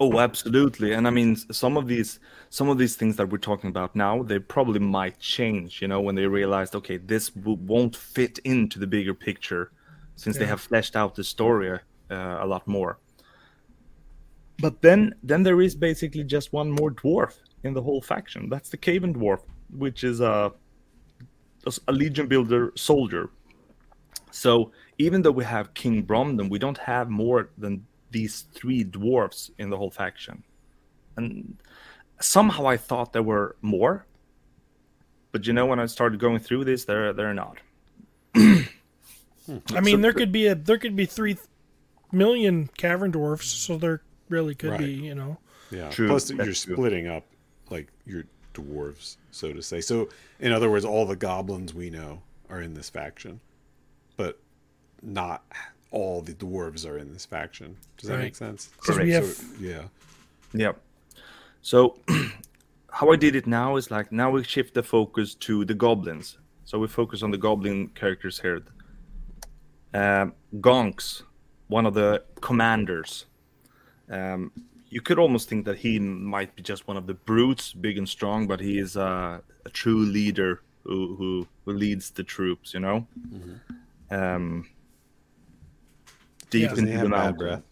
[0.00, 0.92] Oh, absolutely.
[0.94, 2.18] And I mean, some of these,
[2.50, 5.80] some of these things that we're talking about now, they probably might change.
[5.80, 9.70] You know, when they realized, okay, this w- won't fit into the bigger picture,
[10.16, 11.70] since they have fleshed out the story
[12.10, 12.98] uh, a lot more.
[14.58, 17.34] But then, then there is basically just one more dwarf
[17.64, 18.48] in the whole faction.
[18.48, 19.40] That's the Cavern dwarf,
[19.70, 20.52] which is a
[21.86, 23.30] a Legion builder soldier.
[24.30, 29.50] So even though we have King Bromden, we don't have more than these three dwarfs
[29.58, 30.42] in the whole faction.
[31.16, 31.56] And
[32.20, 34.06] somehow I thought there were more.
[35.30, 37.58] But you know, when I started going through this, there there are not.
[39.74, 41.36] I mean, there could be a there could be three
[42.12, 45.38] million cavern dwarfs, so there really could be, you know.
[45.70, 45.88] Yeah.
[45.90, 46.54] True, Plus, you're true.
[46.54, 47.24] splitting up
[47.70, 48.24] like your
[48.54, 49.80] dwarves, so to say.
[49.80, 52.20] So, in other words, all the goblins we know
[52.50, 53.40] are in this faction,
[54.16, 54.38] but
[55.02, 55.42] not
[55.90, 57.76] all the dwarves are in this faction.
[57.96, 58.22] Does that Right.
[58.24, 58.70] make sense?
[58.78, 59.82] 'Cause we So- have- yeah.
[60.52, 60.72] Yeah.
[61.62, 61.98] So
[62.90, 66.36] how I did it now is like now we shift the focus to the goblins.
[66.64, 68.62] So we focus on the goblin characters here.
[69.94, 71.22] Um, Gonks,
[71.68, 73.26] one of the commanders.
[74.10, 74.52] Um,
[74.88, 78.08] you could almost think that he might be just one of the brutes, big and
[78.08, 82.74] strong, but he is a, a true leader who, who who leads the troops.
[82.74, 83.06] You know.
[84.10, 84.68] Um,
[86.50, 86.68] deep Yeah.
[86.68, 87.36] Doesn't into the bad mountain.
[87.38, 87.62] breath?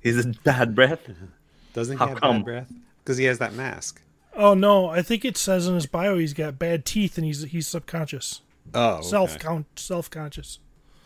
[0.00, 1.00] He's a bad breath.
[1.74, 2.36] Doesn't he How have come?
[2.38, 2.72] bad breath?
[3.04, 4.00] Because he has that mask.
[4.34, 7.42] Oh no, I think it says in his bio he's got bad teeth and he's
[7.42, 8.40] he's subconscious,
[8.74, 9.06] Oh, okay.
[9.06, 10.58] self count, self conscious.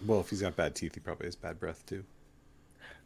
[0.04, 2.04] Well, if he's got bad teeth, he probably has bad breath too.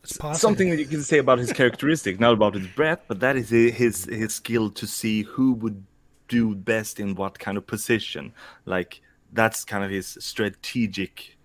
[0.03, 3.37] It's something that you can say about his characteristic, not about his breath, but that
[3.37, 5.85] is his his skill to see who would
[6.29, 8.33] do best in what kind of position.
[8.65, 11.37] Like that's kind of his strategic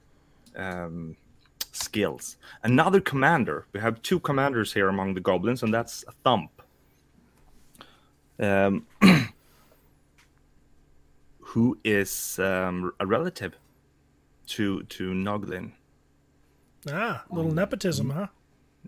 [0.55, 1.17] um,
[1.73, 2.37] skills.
[2.63, 3.65] Another commander.
[3.73, 6.61] We have two commanders here among the goblins, and that's Thump.
[8.39, 8.85] Um,
[11.39, 13.55] who is um, a relative
[14.47, 15.71] to to Noglin.
[16.91, 18.27] Ah, little nepotism, huh?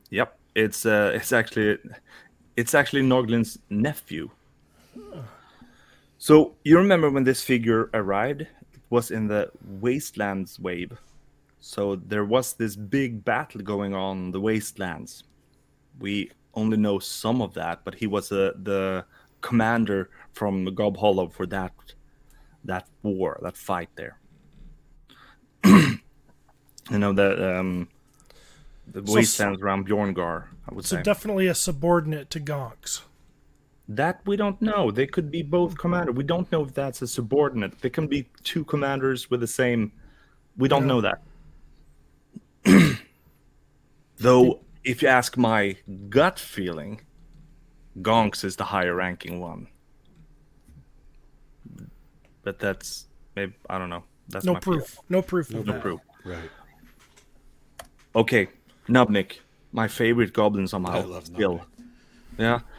[0.10, 1.78] Yep, it's uh, it's actually
[2.56, 4.30] it's actually Noglin's nephew.
[6.18, 8.42] So you remember when this figure arrived?
[8.42, 10.98] It was in the Wastelands wave.
[11.60, 15.24] So there was this big battle going on in the Wastelands.
[16.00, 19.06] We only know some of that, but he was uh, the
[19.42, 21.74] commander from Gob Hollow for that
[22.64, 24.20] that war, that fight there.
[26.90, 27.88] You know the um,
[28.88, 30.46] the So- wastelands around Bjorngar.
[30.70, 30.90] I would say.
[30.90, 33.02] So say definitely a subordinate to Gonks.
[33.90, 34.92] that we don't know.
[34.92, 36.12] They could be both commander.
[36.12, 37.80] We don't know if that's a subordinate.
[37.80, 39.94] They can be two commanders with the same.
[40.58, 40.88] We don't Yeah.
[40.88, 41.22] know that.
[44.18, 45.78] Though, if you ask my
[46.10, 47.02] gut feeling,
[48.02, 49.68] Gonks is the higher ranking one.
[52.44, 54.04] But that's maybe I don't know.
[54.30, 54.86] That's No my proof.
[54.88, 55.06] feeling.
[55.10, 55.50] No proof.
[55.54, 56.02] of No proof.
[56.26, 56.50] Right.
[58.18, 58.48] Okay,
[58.90, 59.42] Nubnik,
[59.72, 60.94] my favorite goblin somehow.
[60.94, 61.60] I love still.
[61.60, 61.66] Nubnik.
[62.40, 62.60] Yeah.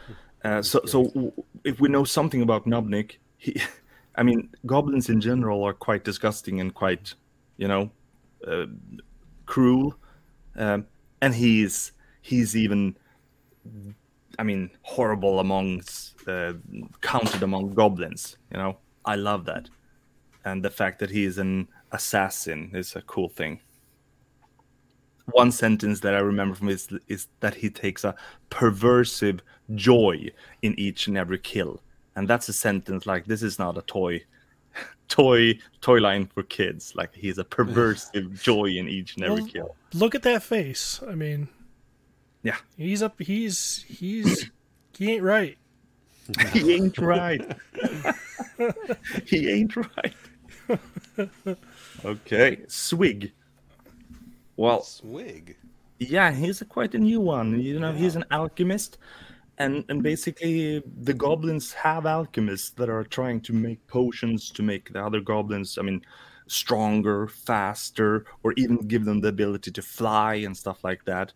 [0.41, 1.33] Uh, so, so w-
[1.65, 3.61] if we know something about Nubnik, he,
[4.15, 7.13] I mean, goblins in general are quite disgusting and quite,
[7.57, 7.91] you know,
[8.47, 8.67] uh,
[9.45, 9.97] cruel,
[10.55, 10.85] um,
[11.21, 12.95] and he's he's even,
[14.39, 16.53] I mean, horrible amongst uh,
[17.01, 18.37] counted among goblins.
[18.49, 19.69] You know, I love that,
[20.45, 23.59] and the fact that he is an assassin is a cool thing
[25.31, 28.15] one sentence that I remember from is is that he takes a
[28.49, 29.39] perversive
[29.75, 31.81] joy in each and every kill,
[32.15, 34.23] and that's a sentence like this is not a toy,
[35.07, 36.93] toy toy line for kids.
[36.95, 39.75] Like he's a perversive joy in each and every Well, kill.
[39.93, 41.01] Look at that face.
[41.07, 41.47] I mean,
[42.43, 43.19] Yeah, he's up.
[43.19, 44.51] He's he's
[44.97, 45.57] he ain't right.
[46.53, 47.57] he ain't right.
[49.25, 50.13] he ain't right.
[52.05, 53.31] okay, Swig.
[54.59, 55.55] Well, Swig.
[55.99, 57.61] Yeah, he's a quite a new one.
[57.61, 58.97] You know, he's an alchemist,
[59.57, 64.91] and and basically the goblins have alchemists that are trying to make potions to make
[64.91, 66.01] the other goblins, I mean,
[66.47, 71.31] stronger, faster, or even give them the ability to fly and stuff like that.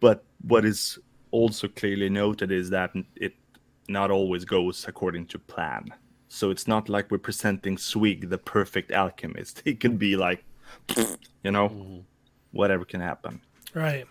[0.00, 0.98] But what is
[1.30, 3.34] also clearly noted is that it
[3.88, 5.94] not always goes according to plan.
[6.26, 9.62] So it's not like we're presenting Swig the perfect alchemist.
[9.64, 10.44] He can be like,
[11.44, 12.04] you know,
[12.52, 13.40] whatever can happen.
[13.74, 14.06] Right.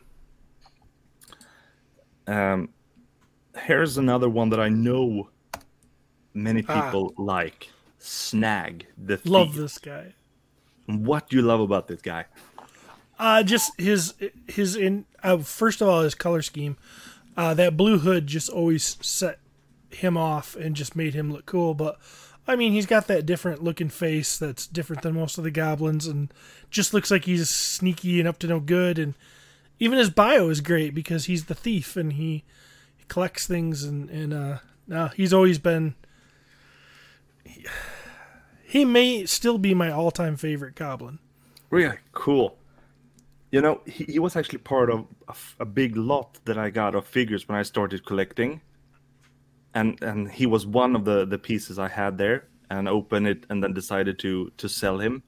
[2.25, 2.69] Um,
[3.57, 5.29] here's another one that I know
[6.33, 6.85] many Ah.
[6.89, 7.69] people like.
[7.99, 10.13] Snag the Love this guy.
[10.85, 12.25] What do you love about this guy?
[13.19, 14.13] Uh just his
[14.47, 16.77] his in uh, first of all his color scheme.
[17.35, 19.39] Uh, that blue hood just always set
[19.89, 21.73] him off and just made him look cool.
[21.73, 21.97] But
[22.47, 26.07] I mean, he's got that different looking face that's different than most of the goblins,
[26.07, 26.33] and
[26.69, 28.97] just looks like he's sneaky and up to no good.
[28.97, 29.15] And
[29.79, 32.43] even his bio is great because he's the thief and he,
[32.95, 35.95] he collects things and and uh, no, he's always been.
[37.43, 37.65] He,
[38.63, 41.19] he may still be my all-time favorite goblin.
[41.69, 42.57] Really cool.
[43.51, 45.05] You know, he, he was actually part of
[45.59, 48.61] a big lot that I got of figures when I started collecting,
[49.73, 53.45] and and he was one of the the pieces I had there, and opened it
[53.49, 55.23] and then decided to to sell him.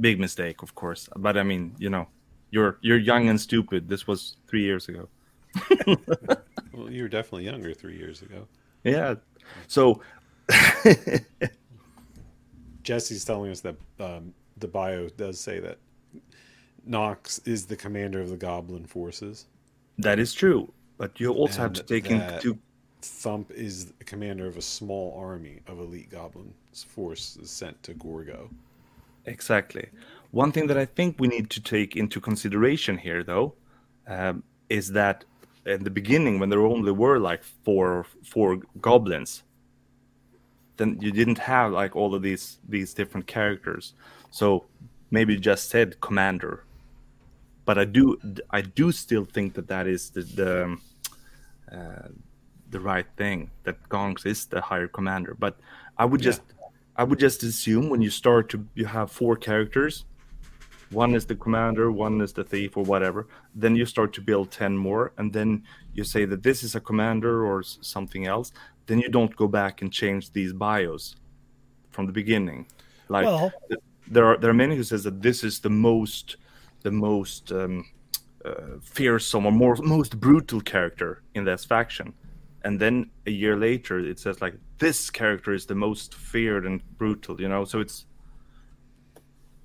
[0.00, 1.08] Big mistake, of course.
[1.16, 2.06] But I mean, you know,
[2.50, 3.88] you're you're young and stupid.
[3.88, 5.08] This was three years ago.
[6.74, 8.48] Well, you were definitely younger three years ago.
[8.82, 9.16] Yeah.
[9.68, 10.00] So
[12.82, 15.78] Jesse's telling us that um, the bio does say that
[16.88, 19.46] Gonks is the commander of the Goblin forces.
[19.98, 22.58] that is true, but you also have to take that- into
[23.04, 28.50] Thump is the commander of a small army of elite goblins forces sent to Gorgo.
[29.26, 29.88] exactly.
[30.30, 33.54] One thing that I think we need to take into consideration here, though,
[34.06, 35.24] um, is that
[35.66, 39.42] in the beginning, when there only were like four four goblins,
[40.76, 43.94] then you didn't have like all of these these different characters.
[44.30, 44.64] So
[45.10, 46.64] maybe you just said commander,
[47.64, 48.18] but I do
[48.50, 50.82] I do still think that that is the the um,
[51.70, 52.08] uh,
[52.72, 55.34] the right thing that Gonks is the higher commander.
[55.38, 55.54] But
[55.98, 56.42] I would just
[56.96, 60.04] I would just assume when you start to you have four characters,
[60.90, 63.28] one is the commander, one is the thief or whatever.
[63.54, 65.62] Then you start to build ten more, and then
[65.94, 68.52] you say that this is a commander or something else.
[68.86, 71.04] then you don't go back and change these bios
[71.94, 72.66] from the beginning.
[73.08, 73.52] Like Well-
[74.14, 76.36] there are there are many who says that this is the most
[76.86, 77.74] the most um,
[78.44, 82.12] uh, fearsome or more most brutal character in this faction,
[82.64, 86.82] and then a year later it says like this character is the most feared and
[86.98, 87.40] brutal.
[87.40, 88.06] You know, so it's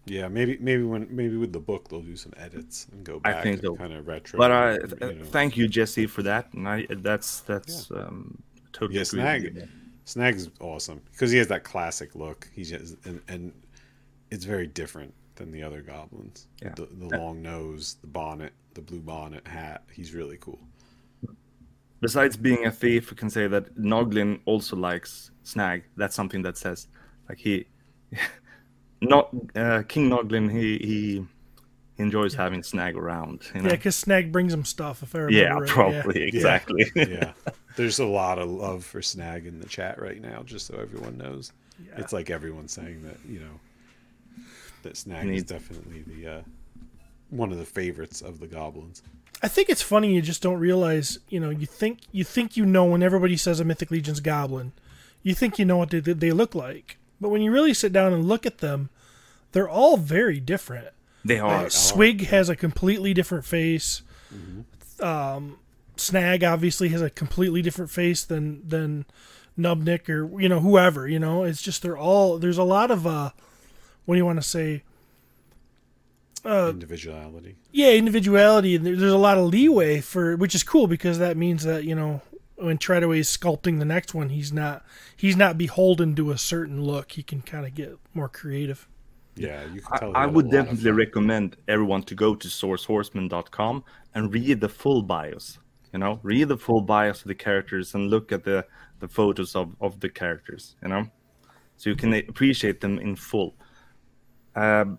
[0.06, 3.36] Yeah, maybe maybe when maybe with the book they'll do some edits and go back
[3.38, 4.38] I think kind of retro.
[4.38, 5.26] But I you know.
[5.26, 6.54] thank you, Jesse, for that.
[6.54, 8.42] And I that's that's um,
[8.72, 9.52] totally Yeah, agree with you.
[9.52, 9.70] Snag.
[10.06, 12.50] Snag's awesome because he has that classic look.
[12.54, 13.54] He's just and, and
[14.32, 16.48] it's very different than the other goblins.
[16.62, 16.74] Yeah.
[16.76, 19.84] The, the long nose, the bonnet, the blue bonnet, hat.
[19.92, 20.60] He's really cool.
[22.00, 25.84] Besides being a thief, we can say that Noglin also likes Snag.
[25.96, 26.88] That's something that says
[27.28, 27.66] like he,
[29.02, 30.52] not uh, King Noglin.
[30.52, 31.26] He he
[31.98, 33.42] enjoys having Snag around.
[33.54, 33.70] You know?
[33.70, 35.02] Yeah, because Snag brings him stuff.
[35.02, 35.70] If I remember yeah, right.
[35.70, 36.86] probably exactly.
[36.96, 37.34] Yeah,
[37.76, 41.18] there's a lot of love for Snag in the chat right now, just so everyone
[41.18, 41.52] knows.
[41.84, 41.94] Yeah.
[41.98, 43.60] It's like everyone's saying that you know
[44.84, 46.42] that Snag is definitely the uh,
[47.30, 49.02] one of the favorites of the goblins.
[49.44, 51.20] I think it's funny you just don't realize.
[51.30, 54.72] You know, you think you think you know when everybody says a Mythic Legion's goblin,
[55.22, 56.98] you think you know what they, they look like.
[57.22, 58.90] But when you really sit down and look at them,
[59.52, 60.88] they're all very different.
[61.24, 61.66] they are.
[61.66, 64.02] Uh, Swig has a completely different face.
[65.00, 65.60] Um,
[65.96, 69.06] Snag obviously has a completely different face than than
[69.58, 71.08] Nubnik or you know whoever.
[71.08, 73.32] You know, it's just they're all there's a lot of uh,
[74.06, 74.84] what do you want to say?
[76.48, 77.58] Uh, Individuality.
[77.74, 81.64] yeah, individuality, and there's a lot of leeway for which is cool because that means
[81.66, 82.22] that you know
[82.56, 84.86] when Treadaway is sculpting the next one, he's not
[85.16, 87.12] he's not beholden to a certain look.
[87.12, 88.88] He can kind of get more creative.
[89.36, 90.10] Yeah, you can I, tell.
[90.10, 93.84] he I would definitely recommend everyone to go to fourhorsemen.com
[94.16, 95.60] and read the full bios.
[95.94, 98.66] You know, read the full bios of the characters and look at the
[99.00, 100.76] the photos of of the characters.
[100.82, 101.04] You know,
[101.76, 103.56] so you can appreciate them in full.
[104.56, 104.98] Um,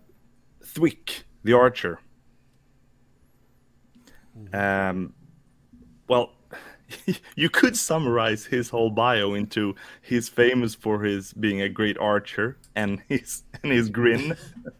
[0.63, 1.99] Thwick, the archer.
[4.53, 5.13] Um,
[6.07, 6.33] well,
[7.35, 12.57] you could summarize his whole bio into he's famous for his being a great archer
[12.75, 14.35] and his and his grin.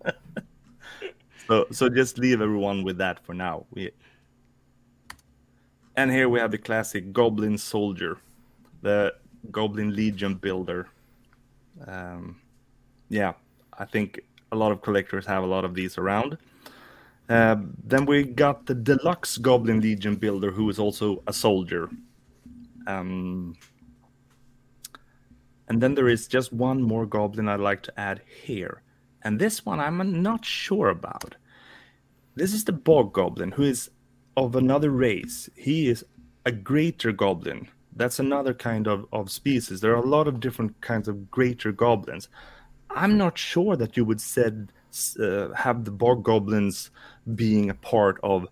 [1.47, 3.65] so so just leave everyone with that for now.
[3.71, 3.91] We
[5.95, 8.17] and here we have the classic Goblin Soldier,
[8.81, 9.13] the
[9.51, 10.87] Goblin Legion builder.
[11.85, 12.39] Um,
[13.09, 13.33] yeah,
[13.77, 14.21] I think
[14.51, 16.37] a lot of collectors have a lot of these around.
[17.29, 21.89] Uh, then we got the deluxe Goblin Legion builder, who is also a soldier.
[22.87, 23.55] Um,
[25.67, 28.81] and then there is just one more goblin I'd like to add here.
[29.21, 31.35] And this one I'm not sure about.
[32.35, 33.91] This is the Bog Goblin, who is
[34.35, 35.49] of another race.
[35.55, 36.03] He is
[36.45, 37.67] a greater goblin.
[37.95, 39.81] That's another kind of, of species.
[39.81, 42.29] There are a lot of different kinds of greater goblins.
[42.89, 44.71] I'm not sure that you would said
[45.19, 46.89] uh, have the Bog Goblins
[47.35, 48.47] being a part of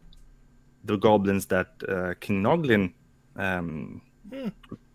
[0.84, 2.94] the goblins that uh, King Noglin
[3.36, 4.02] um,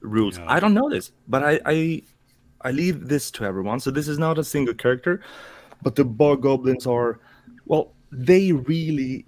[0.00, 0.38] rules.
[0.38, 0.44] Yeah.
[0.48, 2.02] I don't know this, but I, I
[2.62, 3.80] I leave this to everyone.
[3.80, 5.20] So this is not a single character,
[5.82, 7.18] but the Bog Goblins are,
[7.66, 9.26] well, they really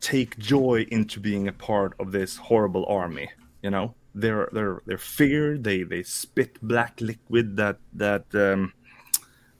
[0.00, 3.28] take joy into being a part of this horrible army.
[3.62, 5.64] You know, they're they're they're feared.
[5.64, 8.72] They they spit black liquid that that um,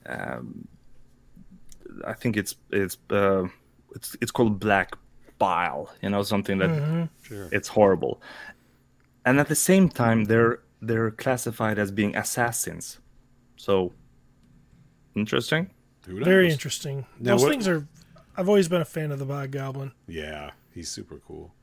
[0.05, 0.67] um,
[2.05, 3.45] I think it's it's uh,
[3.95, 4.95] it's it's called black
[5.37, 5.89] bile.
[6.01, 7.49] You know, something that Sure.
[7.51, 8.21] it's horrible.
[9.25, 12.99] And at the same time, they're they're classified as being assassins.
[13.57, 13.93] So
[15.15, 15.69] interesting.
[16.07, 17.05] Very interesting.
[17.19, 17.87] Now Those what- things are.
[18.37, 19.91] I've always been a fan of the Bog Goblin.
[20.07, 21.53] Yeah, he's super cool.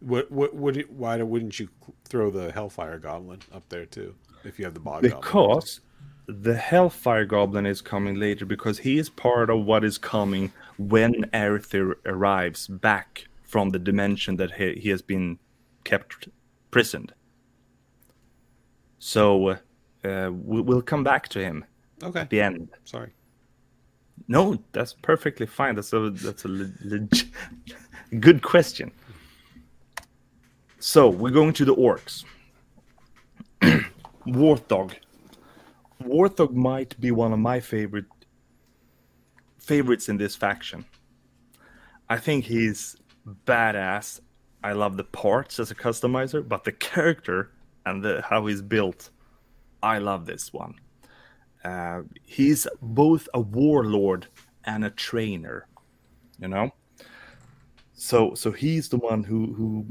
[0.00, 1.68] What what would it, why wouldn't you
[2.04, 4.14] throw the Hellfire Goblin up there too?
[4.44, 5.20] If you have the Bog Goblin.
[5.20, 5.80] Because
[6.28, 11.24] the Hellfire Goblin is coming later because he is part of what is coming when
[11.32, 15.38] Arethyr arrives back from the dimension that he, he has been
[15.84, 16.28] kept
[16.70, 17.14] prisoned.
[18.98, 19.56] So
[20.04, 21.64] uh, we, we'll come back to him
[22.02, 22.20] Okay.
[22.20, 22.68] at the end.
[22.84, 23.10] Sorry.
[24.26, 25.76] No, that's perfectly fine.
[25.76, 27.32] That's a that's a leg- leg-
[28.20, 28.90] good question.
[30.80, 32.24] So we're going to the orcs.
[34.26, 34.92] Warthog.
[36.08, 38.06] Warthog might be one of my favorite
[39.58, 40.84] favorites in this faction.
[42.08, 42.96] I think he's
[43.46, 44.20] badass.
[44.64, 47.52] I love the parts as a customizer, but the character
[47.84, 49.10] and the, how he's built,
[49.82, 50.74] I love this one.
[51.64, 54.26] Uh, he's both a warlord
[54.64, 55.66] and a trainer,
[56.38, 56.72] you know.
[57.94, 59.86] So so he's the one who who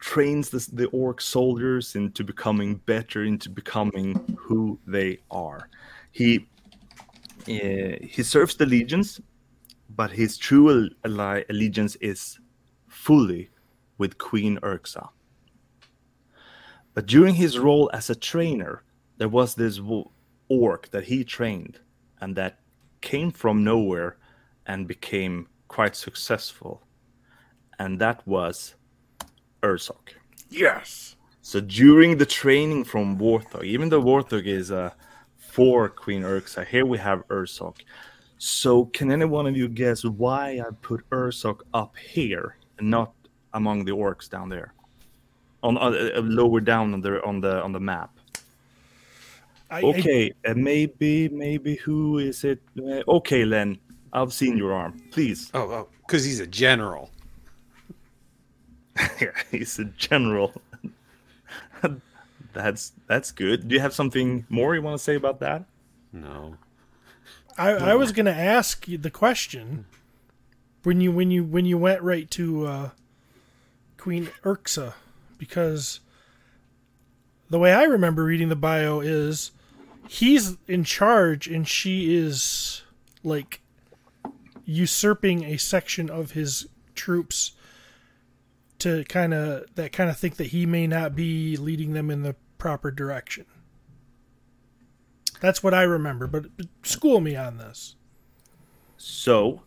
[0.00, 5.68] trains the, the orc soldiers into becoming better, into becoming who they are.
[6.10, 6.48] He
[7.42, 9.20] uh, he serves the legions,
[9.96, 12.38] but his true ally- allegiance is
[12.88, 13.50] fully
[13.98, 15.08] with Queen Urxa.
[16.94, 18.82] But during his role as a trainer,
[19.18, 19.80] there was this
[20.48, 21.78] orc that he trained
[22.20, 22.58] and that
[23.00, 24.16] came from nowhere
[24.66, 26.82] and became quite successful.
[27.78, 28.74] And that was
[29.62, 30.14] Ursok.
[30.50, 31.16] Yes.
[31.42, 34.90] So during the training from Warthog, even though Warthog is uh,
[35.36, 37.76] for Queen Urxa, here we have Ursok.
[38.38, 43.12] So can any one of you guess why I put Ursok up here and not
[43.52, 44.72] among the orcs down there,
[45.62, 48.10] on uh, uh, lower down on the on the on the map?
[49.70, 52.60] I, Okay, uh, maybe maybe who is it?
[52.78, 53.78] Uh, okay, Len,
[54.12, 55.00] I've seen your arm.
[55.10, 55.50] Please.
[55.52, 57.10] Oh, oh, because he's a general.
[59.20, 60.60] Yeah, he's a general.
[62.52, 63.68] that's that's good.
[63.68, 65.64] Do you have something more you want to say about that?
[66.12, 66.56] No.
[67.56, 69.86] I, I was gonna ask you the question
[70.82, 72.90] when you when you when you went right to uh,
[73.96, 74.94] Queen Urxa
[75.38, 76.00] because
[77.50, 79.50] the way I remember reading the bio is
[80.08, 82.82] he's in charge and she is
[83.22, 83.60] like
[84.64, 87.52] usurping a section of his troops
[88.80, 92.22] to kind of that kind of think that he may not be leading them in
[92.22, 93.46] the proper direction.
[95.40, 96.46] That's what I remember, but,
[96.82, 97.96] school me on this.
[98.98, 99.62] So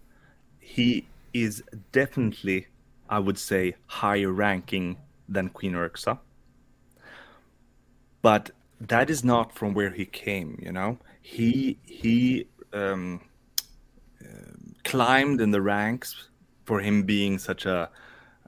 [0.59, 2.67] he is definitely,
[3.09, 4.97] I would say, higher ranking
[5.27, 6.19] than Queen Urxa.
[8.21, 10.99] But that is not from where he came, you know.
[11.21, 13.21] He he um,
[14.23, 14.27] uh,
[14.83, 16.29] climbed in the ranks
[16.65, 17.89] for him being such a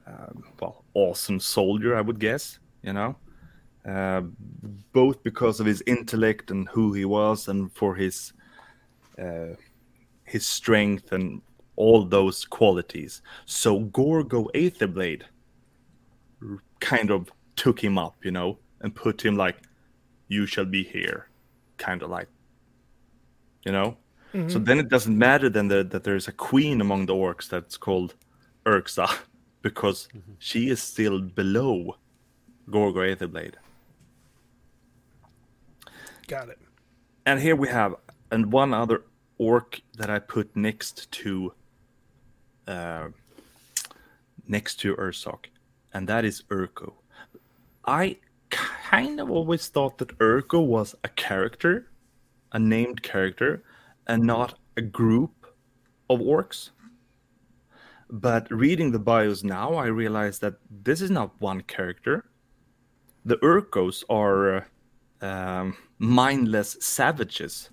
[0.06, 3.16] um, well awesome soldier, I would guess, you know.
[3.86, 4.22] Uh,
[4.92, 8.32] both because of his intellect and who he was, and for his
[9.18, 9.54] uh,
[10.24, 11.40] his strength and
[11.76, 13.22] all those qualities.
[13.44, 15.22] So Gorgo Aetherblade
[16.80, 19.58] kind of took him up, you know, and put him like,
[20.28, 21.28] "You shall be here,"
[21.76, 22.28] kind of like,
[23.64, 23.96] you know.
[24.48, 27.78] So then it doesn't matter then that, that there's a queen among the orcs that's
[27.78, 28.14] called
[28.66, 29.08] Urxa,
[29.66, 30.08] because
[30.38, 31.96] she is still below
[32.70, 33.54] Gorgo Aetherblade.
[36.28, 36.60] Got it.
[37.28, 37.96] And here we have
[38.30, 39.02] and one other
[39.38, 41.52] orc that I put next to
[42.68, 43.08] uh,
[44.46, 45.46] next to Ursok,
[45.92, 46.92] and that is Urko.
[47.84, 48.18] I
[48.50, 51.90] kind of always thought that Urko was a character,
[52.52, 53.64] a named character,
[54.06, 55.34] and not a group
[56.08, 56.70] of orcs.
[58.10, 62.24] But reading the bios now, I realize that this is not one character.
[63.24, 64.66] The Urkos are
[65.20, 67.70] um, mindless savages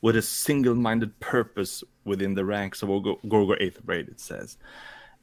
[0.00, 4.58] with a single-minded purpose within the ranks of Gorgo Gorgo Aetherblade, it says.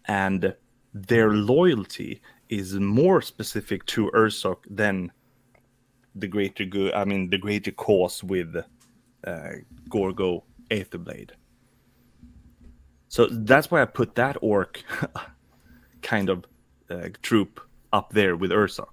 [0.05, 0.55] And
[0.93, 5.11] their loyalty is more specific to Ursok than
[6.15, 8.55] the greater good, I mean, the greater cause with
[9.25, 9.49] uh,
[9.89, 11.31] Gorgo Aetherblade.
[13.07, 14.83] So that's why I put that orc
[16.01, 16.45] kind of
[16.89, 17.61] uh, troop
[17.93, 18.89] up there with Ursok.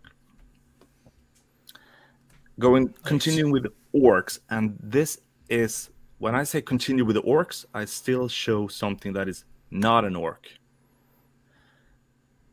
[2.58, 7.84] Going continuing with orcs, and this is when I say continue with the orcs, I
[7.84, 10.46] still show something that is not an orc.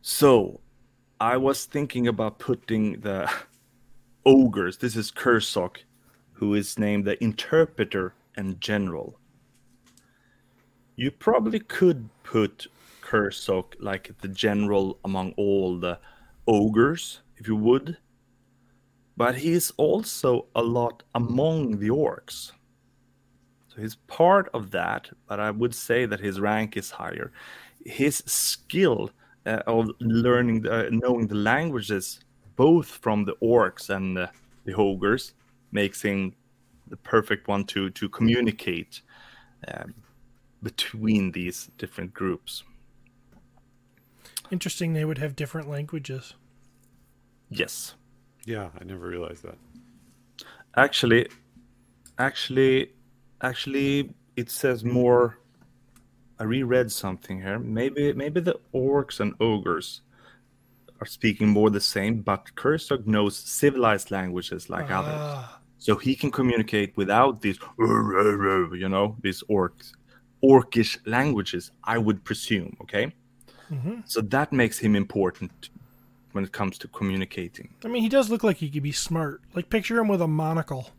[0.02, 0.60] So
[1.20, 3.30] I was thinking about putting the
[4.26, 4.78] ogres.
[4.78, 5.78] This is Kursok,
[6.34, 9.19] who is named the interpreter and general.
[11.00, 12.68] You probably could put
[13.02, 15.98] Kursok like the general among all the
[16.46, 17.96] ogres, if you would.
[19.16, 22.52] But he is also a lot among the orcs.
[23.70, 27.32] So he's part of that, but I would say that his rank is higher.
[27.86, 29.10] His skill
[29.46, 32.20] uh, of learning, the, uh, knowing the languages,
[32.58, 34.28] both from the orcs and uh,
[34.66, 35.34] the ogres,
[35.72, 36.36] makes him
[36.90, 39.02] the perfect one to to communicate
[39.70, 39.94] um,
[40.62, 42.64] between these different groups.
[44.52, 44.94] Interesting.
[44.94, 46.34] They would have different languages.
[47.50, 47.96] Yes,
[48.46, 49.58] Yeah, I never realized that.
[50.76, 51.28] actually,
[52.20, 52.92] actually,
[53.42, 55.40] actually, it says more.
[56.40, 57.58] I reread something here.
[57.60, 60.02] Maybe, maybe the orcs and ogres
[61.02, 65.16] are speaking more the same, but Kursok knows civilized languages like others.
[65.18, 69.94] Ah, so he can communicate without these you know these orcs
[70.44, 73.12] orcish languages i would presume okay
[73.72, 74.02] mhm.
[74.06, 75.70] so that makes him important
[76.32, 77.74] when it comes to communicating.
[77.84, 79.42] I mean, he does look like he could be smart.
[79.54, 80.90] Like picture him with a monocle.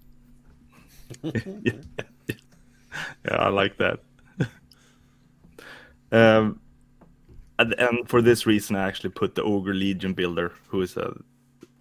[1.23, 1.73] yeah,
[3.29, 4.01] I like that.
[6.13, 6.61] um,
[7.59, 11.15] and, and for this reason, I actually put the ogre legion builder, who is a,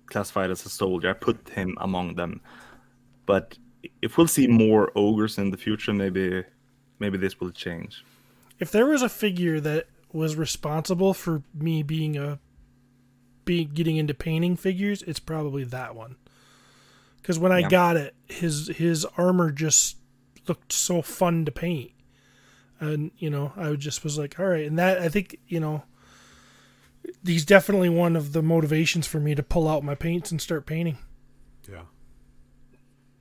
[0.08, 1.10] classified as a soldier.
[1.10, 2.42] I put him among them.
[3.26, 3.58] But
[4.02, 6.44] if we'll see more ogres in the future, maybe
[7.00, 8.04] maybe this will change.
[8.60, 12.40] If there was a figure that was responsible for me being a
[13.46, 16.16] being getting into painting figures, it's probably that one.
[17.22, 17.70] Because when I Yeah.
[17.70, 19.98] got it, his his armor just
[20.48, 21.92] looked so fun to paint,
[22.80, 25.84] and you know I just was like, all right, and that I think you know
[27.26, 30.66] he's definitely one of the motivations for me to pull out my paints and start
[30.66, 30.98] painting.
[31.70, 31.84] Yeah.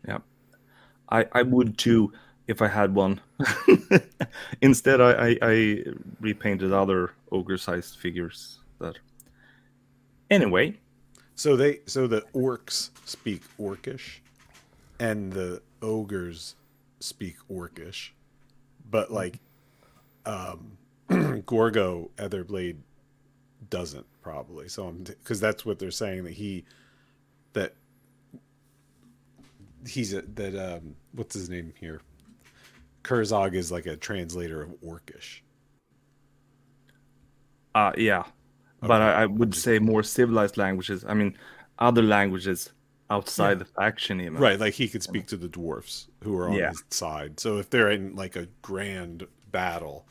[0.06, 0.18] Yeah,
[1.10, 2.12] I I would too
[2.46, 3.20] if I had one.
[4.62, 5.84] Instead, I, I I
[6.20, 8.58] repainted other ogre-sized figures.
[8.80, 8.98] That
[10.30, 10.78] anyway,
[11.36, 14.20] So they so the orcs speak orcish
[15.00, 16.56] and the ogres
[17.00, 18.10] speak orcish.
[18.90, 19.40] But like
[20.26, 20.78] um
[21.46, 22.78] Gorgo Aetherblade
[23.70, 24.68] doesn't probably.
[24.68, 26.64] So I'm cuz that's what they're saying that he
[27.54, 27.74] that
[29.86, 32.00] he's a, that um what's his name here?
[33.02, 35.40] Kurzog is like a translator of orcish.
[37.74, 38.24] uh yeah,
[38.80, 41.04] but I, I would say more civilized languages.
[41.06, 41.36] I mean,
[41.78, 42.70] other languages
[43.10, 44.34] outside the faction even.
[44.34, 46.70] Right, like he could speak to the dwarfs who are on Yeah.
[46.70, 47.40] his side.
[47.40, 50.06] So if they're in like a grand battle,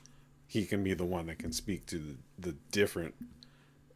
[0.47, 3.13] he can be the one that can speak to the, the different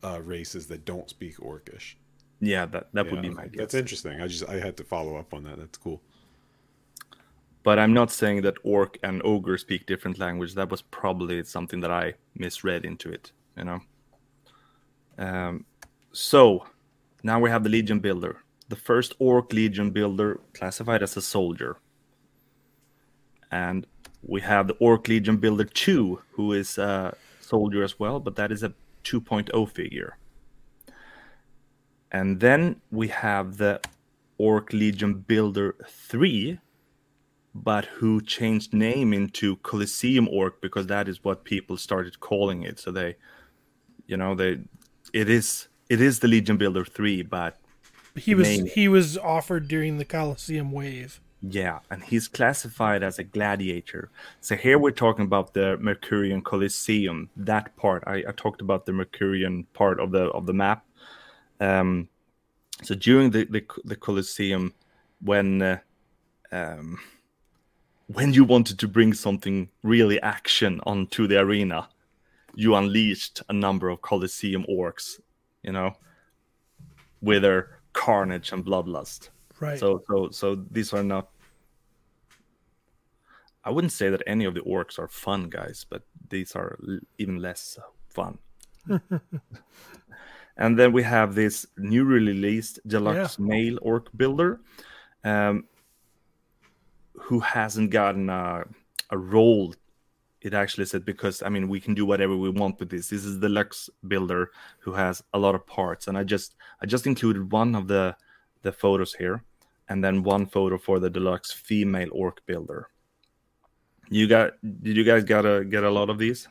[0.04, 1.96] uh, races that don't speak Orcish.
[2.40, 3.58] Yeah, that that would be my guess.
[3.58, 4.20] That's interesting.
[4.22, 5.58] I just I had to follow up on that.
[5.58, 6.02] That's cool.
[7.64, 10.56] But I'm not saying that orc and ogre speak different language.
[10.56, 13.80] That was probably something that I misread into it, you know.
[15.18, 15.66] Um,
[16.12, 16.66] so
[17.24, 18.38] now we have the Legion Builder,
[18.70, 21.78] the first orc Legion Builder classified as a soldier,
[23.52, 23.86] and
[24.24, 28.52] we have the Orc Legion Builder two, who is a soldier as well, but that
[28.52, 30.18] is a 2.0 figure.
[32.12, 33.82] And then we have the
[34.38, 36.60] Orc Legion Builder 3,
[37.54, 42.80] but who changed name into Coliseum Orc because that is what people started calling it.
[42.80, 43.16] So they,
[44.08, 44.60] you know, they,
[45.14, 47.58] it is it is the Legion Builder three, but
[48.16, 48.66] He was Name.
[48.68, 51.20] he was offered during the Coliseum wave.
[51.42, 54.10] yeah, and he's classified as a gladiator.
[54.42, 57.30] So here we're talking about the Mercurian Coliseum.
[57.36, 60.86] That part I, I talked about the Mercurian part of the of the map.
[61.60, 62.08] Um,
[62.84, 64.74] so during the the, the Coliseum,
[65.20, 65.80] when uh,
[66.52, 67.00] um,
[68.14, 71.88] when you wanted to bring something really action onto the arena,
[72.56, 75.20] you unleashed a number of Coliseum orcs,
[75.64, 75.96] you know,
[77.22, 79.30] with their carnage and bloodlust.
[79.60, 79.80] Right.
[79.80, 81.30] So, so, so these are not.
[83.64, 86.80] I wouldn't say that any of the orcs are fun guys, but these are
[87.20, 87.78] even less
[88.10, 88.40] fun.
[90.58, 94.62] and then we have this new released deluxe male orc builder,
[95.24, 95.66] um,
[97.22, 98.66] who hasn't gotten a,
[99.10, 99.74] a role.
[100.42, 103.10] It actually said because I mean we can do whatever we want with this.
[103.10, 106.86] This is the deluxe builder who has a lot of parts, and I just I
[106.86, 108.16] just included one of the
[108.64, 109.44] the photos here,
[109.88, 112.88] and then one photo for the deluxe female orc builder.
[114.10, 114.54] You got?
[114.62, 116.48] Did you guys got a get a lot of these?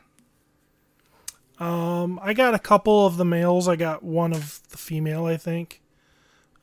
[1.59, 3.67] Um, I got a couple of the males.
[3.67, 5.81] I got one of the female, I think.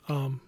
[0.08, 0.40] Um,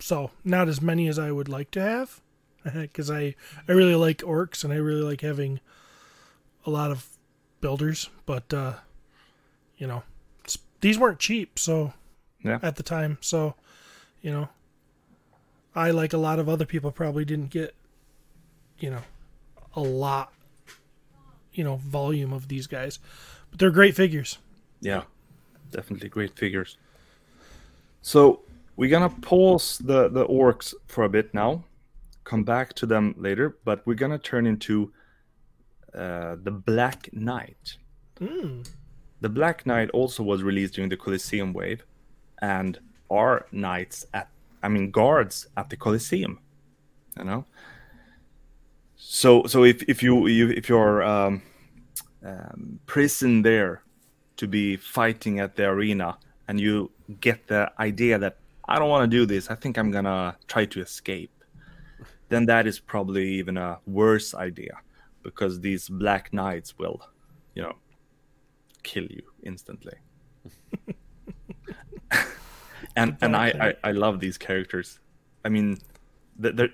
[0.00, 2.20] so not as many as I would like to have,
[2.74, 3.34] because I
[3.68, 5.60] I really like orcs and I really like having
[6.66, 7.06] a lot of
[7.60, 8.10] builders.
[8.26, 8.74] But uh,
[9.76, 10.02] you know,
[10.80, 11.92] these weren't cheap, so
[12.42, 12.58] Yeah.
[12.62, 13.54] at the time, so
[14.22, 14.48] you know,
[15.74, 17.74] I like a lot of other people probably didn't get,
[18.78, 19.02] you know,
[19.74, 20.32] a lot
[21.52, 23.00] you know volume of these guys
[23.50, 24.38] but they're great figures
[24.80, 25.02] Yeah,
[25.72, 26.76] definitely great figures.
[28.02, 28.40] So
[28.80, 31.62] we're gonna pause the the orcs for a bit now,
[32.24, 34.90] come back to them later, but we're gonna turn into
[35.94, 37.76] uh, the Black Knight.
[38.18, 38.66] mm.
[39.20, 41.84] The Black Knight also was released during the Colosseum wave,
[42.40, 42.78] and
[43.10, 44.30] are knights at
[44.62, 46.38] I mean guards at the Colosseum.
[47.18, 47.44] You know.
[48.96, 51.42] So so if if you, you if you're um,
[52.24, 53.82] um, prisoned there
[54.38, 56.16] to be fighting at the arena,
[56.48, 58.39] and you get the idea that
[58.70, 61.32] I don't want to do this, I think I'm gonna try to escape.
[62.28, 64.74] Then that is probably even a worse idea,
[65.24, 67.02] because these Black Knights will,
[67.56, 67.74] you know,
[68.84, 69.98] kill you instantly.
[72.96, 75.00] and and I, I I love these characters.
[75.44, 75.78] I mean,
[76.38, 76.68] the, the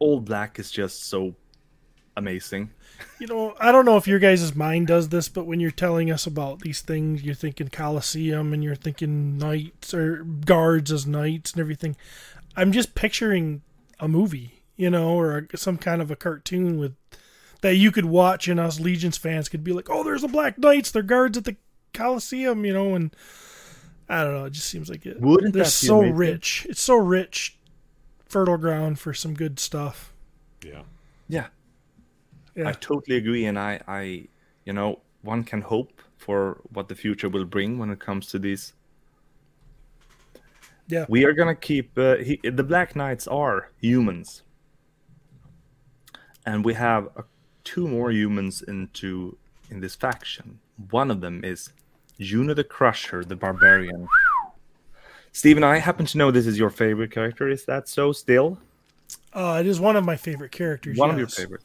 [0.00, 1.34] old black is just so
[2.16, 2.70] amazing.
[3.18, 6.10] You know, I don't know if your guys' mind does this, but when you're telling
[6.10, 11.52] us about these things, you're thinking Colosseum and you're thinking knights or guards as knights
[11.52, 11.96] and everything.
[12.56, 13.62] I'm just picturing
[13.98, 16.94] a movie, you know, or a, some kind of a cartoon with
[17.62, 20.58] that you could watch, and us Legions fans could be like, "Oh, there's the Black
[20.58, 20.90] Knights.
[20.90, 21.56] They're guards at the
[21.92, 23.14] Colosseum," you know, and
[24.08, 24.44] I don't know.
[24.44, 25.20] It just seems like it.
[25.20, 26.16] Wouldn't They're that so amazing?
[26.16, 26.66] rich.
[26.68, 27.56] It's so rich,
[28.26, 30.12] fertile ground for some good stuff.
[30.64, 30.82] Yeah.
[31.26, 31.46] Yeah,
[32.54, 32.68] Yeah.
[32.68, 34.28] I totally agree, and I, I,
[34.64, 38.38] you know, one can hope for what the future will bring when it comes to
[38.38, 38.74] these.
[40.86, 41.06] Yeah.
[41.08, 44.42] We are gonna keep uh, he, the Black Knights are humans,
[46.44, 47.22] and we have uh,
[47.64, 49.36] two more humans into
[49.70, 50.60] in this faction.
[50.90, 51.72] One of them is
[52.20, 54.06] Juno the Crusher, the Barbarian.
[55.32, 57.48] Stephen, I happen to know this is your favorite character.
[57.48, 58.12] Is that so?
[58.12, 58.58] Still,
[59.32, 60.96] Uh, it is one of my favorite characters.
[60.96, 61.64] one of your favorites.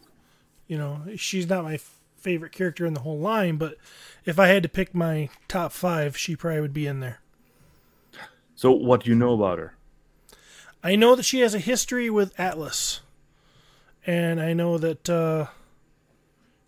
[0.69, 3.75] You know, she's not my f- favorite character in the whole line, but
[4.23, 7.19] if I had to pick my top five, she probably would be in there.
[8.55, 9.73] So, what do you know about her?
[10.83, 13.01] I know that she has a history with Atlas,
[14.05, 15.47] and I know that uh,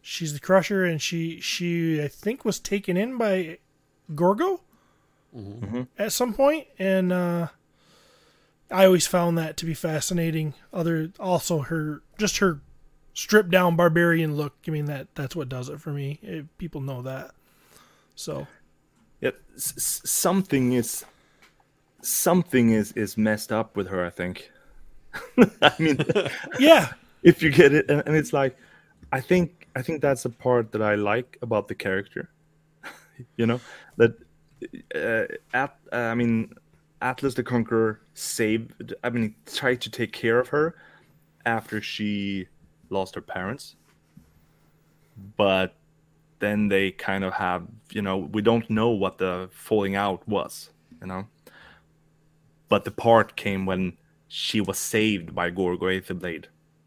[0.02, 3.60] she's the Crusher, and she she I think was taken in by
[4.16, 4.62] Gorgo
[5.97, 7.47] at some point, and uh,
[8.72, 10.56] I always found that to be fascinating.
[10.74, 12.62] Other also her just her
[13.14, 14.53] stripped down barbarian look.
[14.68, 16.20] I mean that that's what does it for me.
[16.26, 17.32] Eh, people know that.
[18.16, 18.47] So
[19.22, 21.05] Yeah, s- something is
[22.01, 24.05] something is is messed up with her.
[24.05, 24.51] I think.
[25.62, 25.99] I mean,
[26.59, 26.93] yeah,
[27.24, 28.57] if you get it, and, and it's like,
[29.12, 32.30] I think I think that's a part that I like about the character.
[33.38, 33.59] you know
[33.97, 34.14] that
[34.95, 36.53] uh, at uh, I mean,
[37.01, 38.93] Atlas the Conqueror saved.
[39.03, 40.76] I mean, tried to take care of her
[41.45, 42.47] after she
[42.92, 43.76] lost her parents,
[45.38, 45.76] but
[46.39, 50.72] then they kind of have you know we don't know what the falling out was
[51.00, 51.26] you know
[52.68, 53.96] but the part came when
[54.28, 56.46] she was saved by Gorgo Aetherblade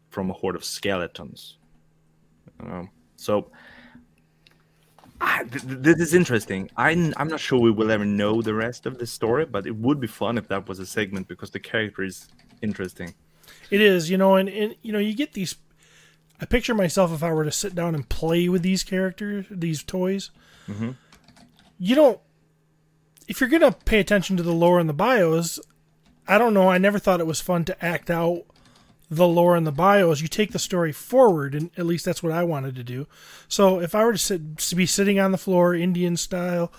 [0.09, 1.57] from a horde of skeletons
[2.61, 2.89] you know?
[3.15, 3.49] so
[5.21, 8.85] I, th- this is interesting I'm, I'm not sure we will ever know the rest
[8.85, 11.59] of the story but it would be fun if that was a segment because the
[11.59, 12.27] character is
[12.61, 13.13] interesting
[13.71, 15.55] It is, you know, and, and you know, you get these.
[16.39, 19.83] I picture myself if I were to sit down and play with these characters, these
[19.83, 20.31] toys.
[20.67, 20.91] Mm-hmm.
[21.79, 22.19] You don't.
[23.27, 25.59] If you're gonna pay attention to the lore and the bios,
[26.27, 26.69] I don't know.
[26.69, 28.43] I never thought it was fun to act out
[29.09, 30.21] the lore and the bios.
[30.21, 33.07] You take the story forward, and at least that's what I wanted to do.
[33.47, 36.71] So if I were to sit, to be sitting on the floor, Indian style,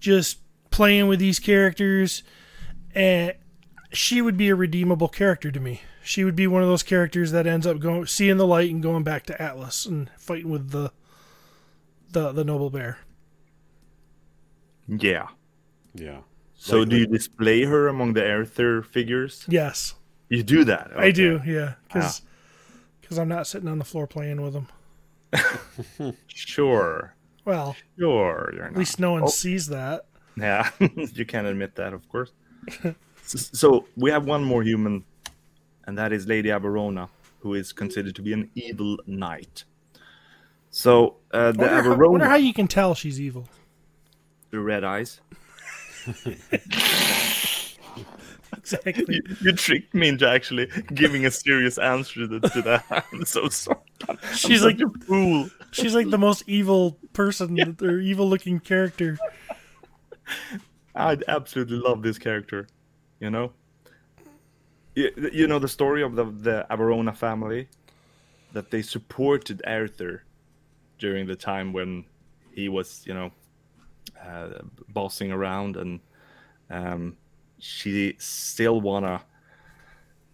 [0.00, 0.38] just
[0.70, 2.22] playing with these characters,
[2.94, 3.34] and
[3.92, 5.82] she would be a redeemable character to me.
[6.06, 8.80] She would be one of those characters that ends up going seeing the light and
[8.82, 10.92] going back to Atlas and fighting with the
[12.12, 12.98] the the noble bear.
[14.88, 15.26] yeah
[15.94, 16.20] Yeah.
[16.54, 19.94] so Like- do you display her among the Arethyr figures Yes,
[20.28, 21.40] you do that I do.
[21.44, 21.82] Yeah, ah.
[21.88, 22.22] because
[23.00, 24.68] because I'm not sitting on the floor playing with them.
[26.28, 27.14] sure
[27.44, 28.72] Well, sure you're not.
[28.72, 29.28] at least no one Oh.
[29.28, 30.06] sees that.
[30.36, 32.30] Yeah, you can't admit that, of course.
[33.24, 35.04] S- so we have one more human,
[35.86, 37.08] and that is Lady Aberona,
[37.40, 39.64] who is considered to be an evil knight.
[40.70, 43.48] So uh, the Wonder how, Aberona, wonder how you can tell she's evil.
[44.50, 45.20] the red eyes.
[48.56, 49.04] Exactly.
[49.08, 52.84] You, you tricked me into actually giving a serious answer to, to that.
[53.12, 53.78] I'm so sorry.
[54.08, 55.48] I'm She's like a fool.
[55.72, 59.18] she's like the most evil person or evil looking character.
[60.94, 62.66] I absolutely love this character.
[63.20, 63.52] You know,
[64.96, 67.68] you, know the story of the the Aberona family,
[68.52, 70.20] that they supported Arethyr
[70.98, 72.04] during the time when
[72.52, 73.30] he was, you know,
[74.24, 76.00] uh, bossing around, and
[76.70, 77.16] um,
[77.58, 79.22] she still wanna,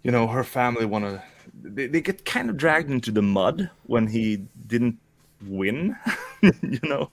[0.03, 1.23] you know, her family wanna.
[1.61, 4.99] They, they get kind of dragged into the mud when he didn't
[5.45, 5.97] win,
[6.43, 7.11] you know.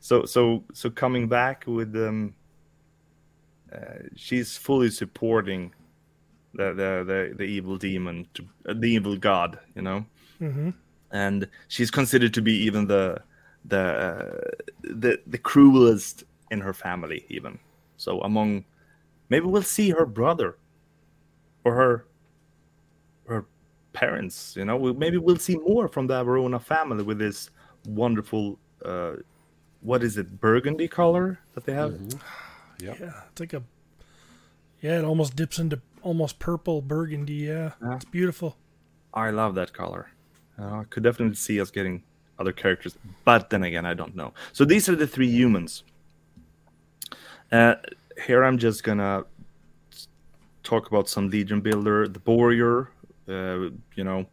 [0.00, 2.34] So so so coming back with um
[3.72, 5.72] uh, she's fully supporting
[6.56, 10.04] the the the, the evil demon to, uh, the evil god you know?
[10.38, 10.70] Hmm
[11.10, 13.20] and she's considered to be even the
[13.64, 14.50] the uh,
[14.82, 17.58] the the cruelest in her family even.
[17.96, 18.64] So among
[19.28, 20.56] maybe we'll see her brother
[21.64, 22.06] or her
[23.28, 23.46] her
[23.92, 24.76] parents you know?
[24.76, 27.50] We, maybe we'll see more from the Verona family with this
[27.86, 29.14] wonderful uh
[29.80, 31.94] what is it burgundy color that they have?
[32.78, 33.00] Yep.
[33.00, 33.62] Yeah, it's like a
[34.82, 37.34] Yeah, it almost dips into almost purple burgundy.
[37.50, 37.96] Yeah, Yeah.
[37.96, 38.56] it's beautiful.
[39.12, 40.10] I love that color.
[40.58, 42.02] Uh, I could definitely see us getting
[42.38, 44.32] other characters, but then again, I don't know.
[44.52, 45.82] So these are the three humans.
[47.50, 47.74] Uh,
[48.26, 49.24] here I'm just gonna
[50.62, 52.08] talk about some Legion builder.
[52.08, 52.90] The Warrior,
[53.28, 54.26] uh, you know,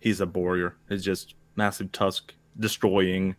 [0.00, 0.74] he's a warrior.
[0.88, 3.36] He's just massive tusk, destroying.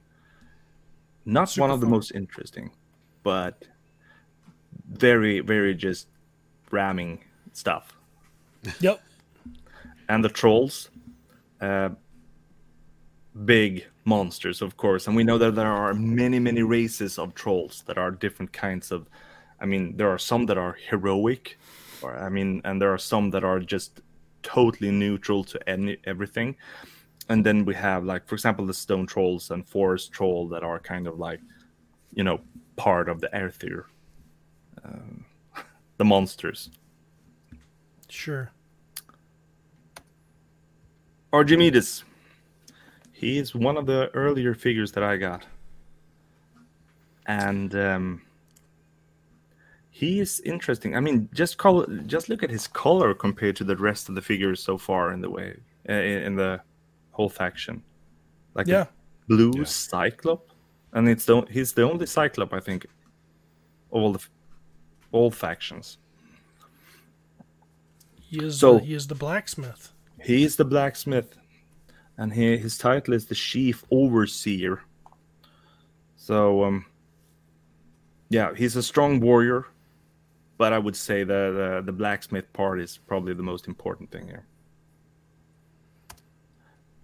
[1.25, 2.71] Not Super one of the most interesting,
[3.23, 3.65] but
[4.91, 6.07] very, very just
[6.71, 7.23] ramming
[7.55, 7.95] stuff.
[8.79, 8.99] Yep.
[10.09, 10.89] and the trolls
[11.61, 11.89] uh,
[13.45, 15.07] big monsters of course.
[15.07, 18.91] And we know that there are many many races of trolls that are different kinds
[18.91, 19.07] of
[19.61, 21.57] i mean there are some that are heroic
[22.01, 24.01] or i mean and there are some that are just
[24.45, 26.55] totally neutral to any everything.
[27.27, 30.79] And then we have like for example the stone trolls and forest troll that are
[30.79, 31.41] kind of like
[32.13, 32.39] you know
[32.75, 33.87] part of the Aether,
[34.85, 35.25] um,
[35.97, 36.69] the monsters
[38.15, 38.49] Sure.
[41.33, 42.03] Archimedes.
[43.11, 45.45] He is one of the earlier figures that I got.
[47.27, 48.21] And um,
[49.89, 50.95] he is interesting.
[50.95, 54.21] I mean, just call just look at his color compared to the rest of the
[54.21, 55.57] figures so far in the way
[55.89, 56.61] uh, in in the
[57.11, 57.83] whole faction.
[58.53, 58.83] Like Yeah.
[58.83, 58.89] a
[59.27, 59.63] blue Yeah.
[59.65, 60.51] cyclop,
[60.93, 62.91] and it's the he's the only cyclop I think of
[63.91, 64.23] all the
[65.11, 65.97] all factions.
[68.35, 68.59] He is.
[68.59, 69.91] So- the, he is the blacksmith.
[70.21, 71.37] He is the blacksmith,
[72.17, 74.81] and he, his title is the chief overseer.
[76.15, 76.85] So, um,
[78.29, 79.67] yeah, he's a strong warrior,
[80.57, 84.27] but I would say that uh, the blacksmith part is probably the most important thing
[84.27, 84.45] here.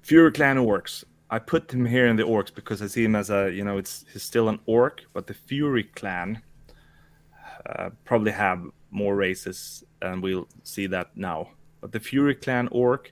[0.01, 1.03] Fury Clan orcs.
[1.29, 3.77] I put him here in the orcs because I see him as a, you know,
[3.77, 6.41] it's he's still an orc, but the Fury Clan
[7.67, 11.49] uh, probably have more races, and we'll see that now.
[11.79, 13.11] But the Fury Clan orc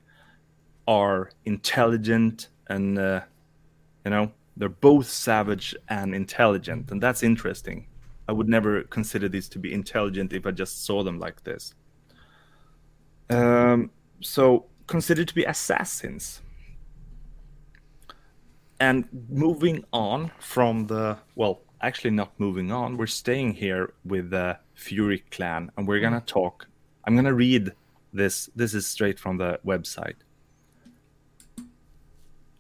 [0.88, 3.22] are intelligent and, uh,
[4.06, 7.88] you know, they're both savage and intelligent, and that's interesting.
[8.27, 11.73] I would never consider these to be intelligent if I just saw them like this.
[13.30, 13.89] Um,
[14.22, 16.41] so considered to be assassins.
[18.80, 22.97] And moving on from the well, actually not moving on.
[22.97, 26.26] We're staying here with the Fury clan, and we're gonna mm.
[26.26, 26.68] talk.
[27.06, 27.72] I'm gonna read
[28.14, 28.49] this.
[28.56, 30.15] This is straight from the website.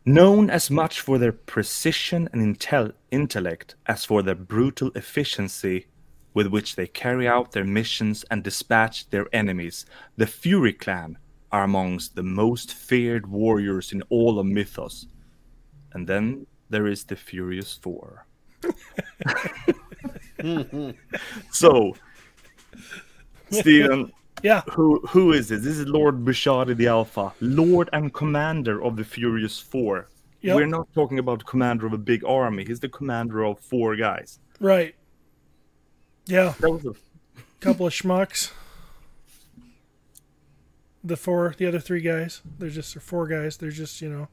[0.05, 5.87] Known as much for their precision and intel- intellect as for their brutal efficiency
[6.33, 9.85] with which they carry out their missions and dispatch their enemies,
[10.15, 11.17] the Fury clan
[11.51, 15.05] are amongst the most feared warriors in all of Mythoss.
[15.93, 18.25] And then there is the Furious Four.
[21.51, 21.95] So,
[23.51, 24.11] Stephen.
[24.41, 24.61] Yeah.
[24.71, 25.63] who who is this?
[25.63, 30.07] This is Lord Bishari the Alpha, Lord and Commander of the Furious Four.
[30.41, 30.55] Yep.
[30.55, 32.63] We're not talking about commander of a big army.
[32.65, 34.39] He's the commander of four guys.
[34.61, 34.95] Right.
[36.25, 36.53] Yeah.
[36.61, 36.93] That was a
[37.59, 38.51] Couple of schmucks.
[41.03, 42.41] The four, the other three guys.
[42.57, 43.57] They're just they're four guys.
[43.57, 44.27] They're just you know,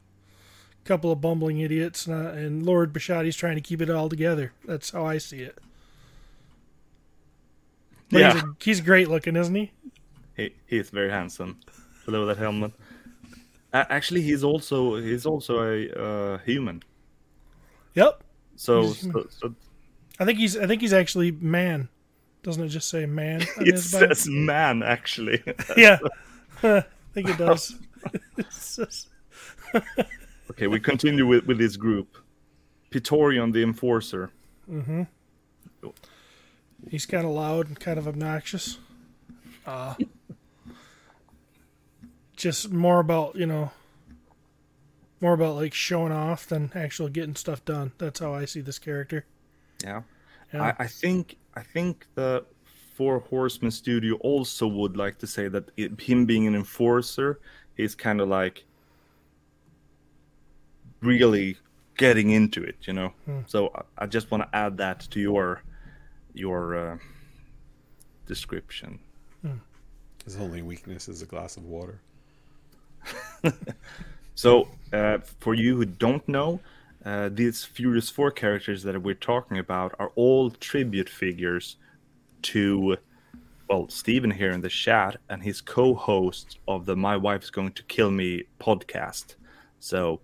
[0.87, 4.53] couple of bumbling idiots, and, uh, and Lord Bashadi's trying to keep it all together.
[4.65, 5.57] That's how I see it.
[8.09, 8.33] But yeah.
[8.33, 9.71] he's, a, he's great looking, isn't he?
[10.35, 11.59] He he is very handsome.
[12.05, 12.71] Below that helmet.
[13.73, 16.83] A- actually, he's also he's also a uh, human.
[17.95, 18.23] Yep.
[18.55, 19.29] So, human.
[19.29, 19.55] so, so
[20.19, 21.89] I think he's I think he's actually man.
[22.43, 23.41] Doesn't it just say man?
[23.57, 25.43] it says man actually.
[25.77, 25.99] yeah.
[26.63, 27.75] I think it does.
[30.57, 32.17] It's just- okay, we continue with with this group.
[32.91, 34.31] Pitorion the Enforcer.
[34.69, 35.03] Mm-hmm.
[36.89, 38.77] He's kind of loud and kind of obnoxious.
[39.65, 39.95] Uh,
[42.35, 43.71] just more about you know,
[45.21, 47.91] more about like showing off than actual getting stuff done.
[47.97, 49.25] That's how I see this character.
[49.83, 50.03] Yeah.
[50.53, 50.63] Yeah.
[50.79, 52.45] I, I think I think the
[52.95, 57.39] Four Horsemen studio also would like to say that it, him being an enforcer
[57.75, 58.63] is kind of like
[61.07, 61.57] really
[61.97, 63.13] getting into it, you know.
[63.47, 65.63] So I, I just want to add that to your
[66.33, 66.97] your uh,
[68.25, 68.99] description.
[70.25, 72.01] His only weakness is a glass of water.
[74.37, 76.59] So, uh, for you who don't know,
[77.03, 81.77] uh, these Furious Four characters that we're talking about are all tribute figures
[82.43, 82.97] to,
[83.67, 87.83] well, Steven here in the chat and his co-host of the "My Wife's Going to
[87.85, 89.33] Kill Me" podcast.
[89.79, 90.21] So,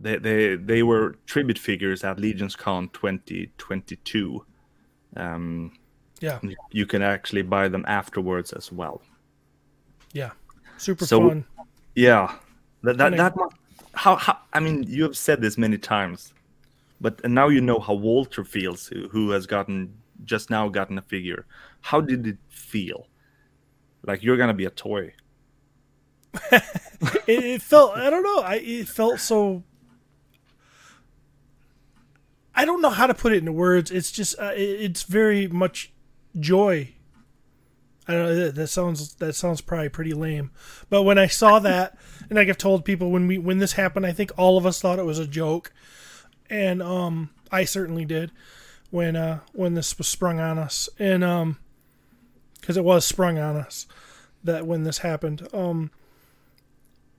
[0.00, 4.44] they they they were tribute figures at Legion's Con 2022.
[5.16, 5.72] Um,
[6.20, 6.38] Yeah.
[6.70, 9.00] You can actually buy them afterwards as well.
[10.12, 10.30] Yeah.
[10.78, 11.44] Super So- fun.
[11.94, 12.36] Yeah,
[12.82, 13.34] that that, that
[13.94, 16.32] how, how I mean you have said this many times,
[17.00, 19.92] but now you know how Walter feels, who, who has gotten
[20.24, 21.46] just now gotten a figure.
[21.80, 23.08] How did it feel?
[24.06, 25.12] Like you're gonna be a toy.
[27.26, 28.40] It, it felt I don't know.
[28.40, 29.62] I it felt so
[32.60, 33.90] I don't know how to put it into words.
[33.90, 35.94] It's just uh, it's very much
[36.38, 36.90] joy.
[38.06, 40.50] I don't know that, that sounds that sounds probably pretty lame,
[40.90, 41.96] but when I saw that,
[42.28, 44.78] and like I've told people when we when this happened, I think all of us
[44.78, 45.72] thought it was a joke,
[46.50, 48.30] and um I certainly did
[48.90, 51.56] when uh when this was sprung on us, and um
[52.60, 53.86] because it was sprung on us
[54.44, 55.90] that when this happened, um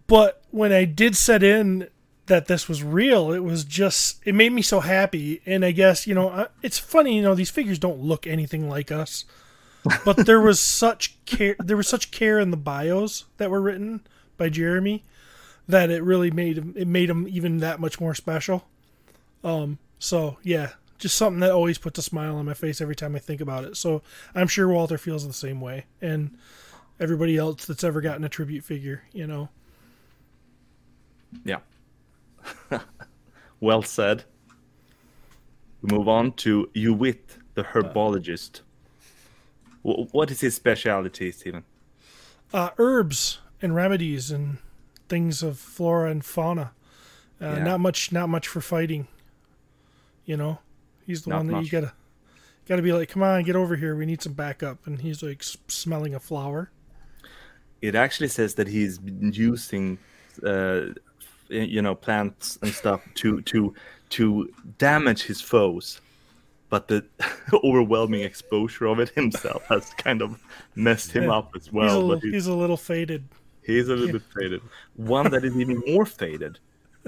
[0.05, 1.89] but when I did set in
[2.27, 5.41] that this was real, it was just it made me so happy.
[5.45, 8.91] And I guess you know it's funny, you know, these figures don't look anything like
[8.91, 9.25] us,
[10.05, 14.01] but there was such care, there was such care in the bios that were written
[14.37, 15.03] by Jeremy
[15.67, 18.67] that it really made him it made him even that much more special.
[19.43, 23.15] Um, so yeah, just something that always puts a smile on my face every time
[23.15, 23.75] I think about it.
[23.77, 24.01] So
[24.35, 26.37] I'm sure Walter feels the same way, and
[26.99, 29.49] everybody else that's ever gotten a tribute figure, you know.
[31.43, 31.59] Yeah.
[33.59, 34.23] well said.
[35.81, 37.19] We move on to Uwit,
[37.55, 38.61] the herbologist.
[39.83, 41.63] Wh- What is his specialty, Stephen?
[42.53, 44.57] uh, herbs and remedies and
[45.07, 46.71] things of flora and fauna.
[47.41, 47.63] Uh, Yeah.
[47.63, 49.07] Not much, not much for fighting.
[50.25, 50.59] You know,
[51.07, 51.93] he's the Not one that you gotta
[52.67, 53.95] gotta be like, come on, get over here.
[53.95, 54.85] We need some backup.
[54.85, 56.71] And he's like smelling a flower.
[57.81, 59.97] It actually says that he's been using,
[60.45, 60.81] uh,
[61.51, 63.73] Eh, you know, plants and stuff to to
[64.09, 66.01] to damage his foes,
[66.69, 67.03] but the
[67.63, 70.41] overwhelming exposure of it himself has kind of
[70.75, 71.37] messed him Yeah.
[71.37, 71.97] up as he's, well.
[71.97, 73.23] a, but little- he's, he's a little faded.
[73.63, 74.61] he's a little bit faded.
[74.95, 76.59] One that is even more faded,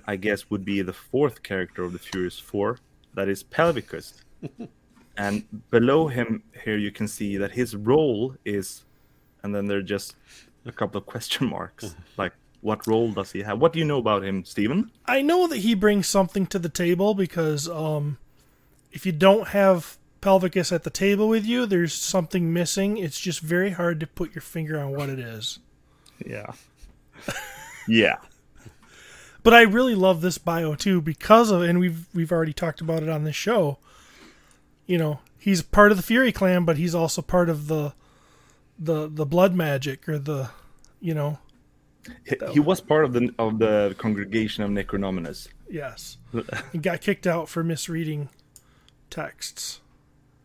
[0.07, 2.77] I guess, would be the fourth character of the Furious Four.
[3.15, 4.21] That is Pelvicus.
[5.17, 8.83] and below him here you can see that his role is
[9.43, 10.15] and then there are just
[10.65, 12.33] a couple of question marks like
[12.63, 14.89] what role does he have what do you know about him Steven?
[15.05, 18.17] I know that he brings something to the table because um,
[18.91, 22.97] if you don't have Pelvicus at the table with you, there's something missing.
[22.97, 25.59] It's just very hard to put your finger on what it is.
[26.25, 26.53] yeah
[27.87, 28.17] yeah
[29.43, 33.03] But I really love this bio too because of, and we've we've already talked about
[33.03, 33.77] it on this show.
[34.85, 37.93] You know, he's part of the Fury clan, but he's also part of the
[38.79, 40.49] the the blood magic or the,
[41.01, 41.39] you know,
[42.25, 46.17] he, he was part of the of the congregation of necronominus yes,
[46.71, 48.29] he got kicked out for misreading
[49.09, 49.81] texts,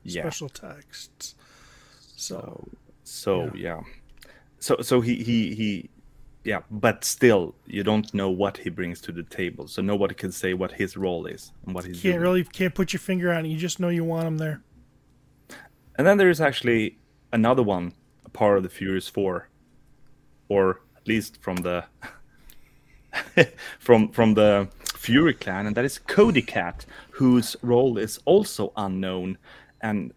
[0.02, 1.34] yeah special texts.
[2.16, 2.68] So
[3.04, 3.80] so yeah
[4.58, 5.90] so so he he he
[6.44, 10.32] yeah but still you don't know what he brings to the table so nobody can
[10.32, 12.20] say what his role is and what he's can't doing.
[12.20, 13.48] really can't put your finger on it.
[13.48, 14.62] You just know you want him there.
[15.96, 16.98] And then there is actually
[17.32, 17.92] another one,
[18.24, 19.48] a part of the Furious Four,
[20.48, 21.84] or least from the
[23.78, 29.38] from from the Fury clan, and that is Cody Cat, whose role is also unknown,
[29.80, 30.12] and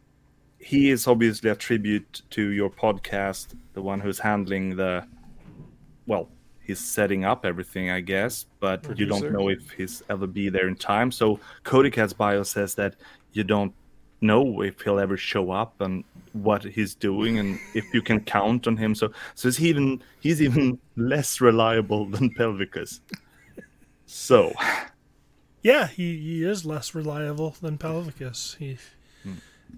[0.61, 5.05] he is obviously a tribute to your podcast, the one who's handling the,
[6.05, 6.29] well,
[6.61, 10.67] he's setting up everything, I guess, but you don't know if he's ever be there
[10.67, 11.11] in time.
[11.11, 12.95] So Cody Cat's bio says that
[13.33, 13.73] you don't
[14.21, 16.03] know if he'll ever show up and
[16.33, 18.95] what he's doing and if you can count on him.
[18.95, 22.99] So so he's even he's even less reliable than Pelvicus.
[24.05, 24.53] So
[25.63, 28.57] Yeah, he, he is less reliable than Pelvicus.
[28.57, 28.77] He
[29.23, 29.33] Hmm.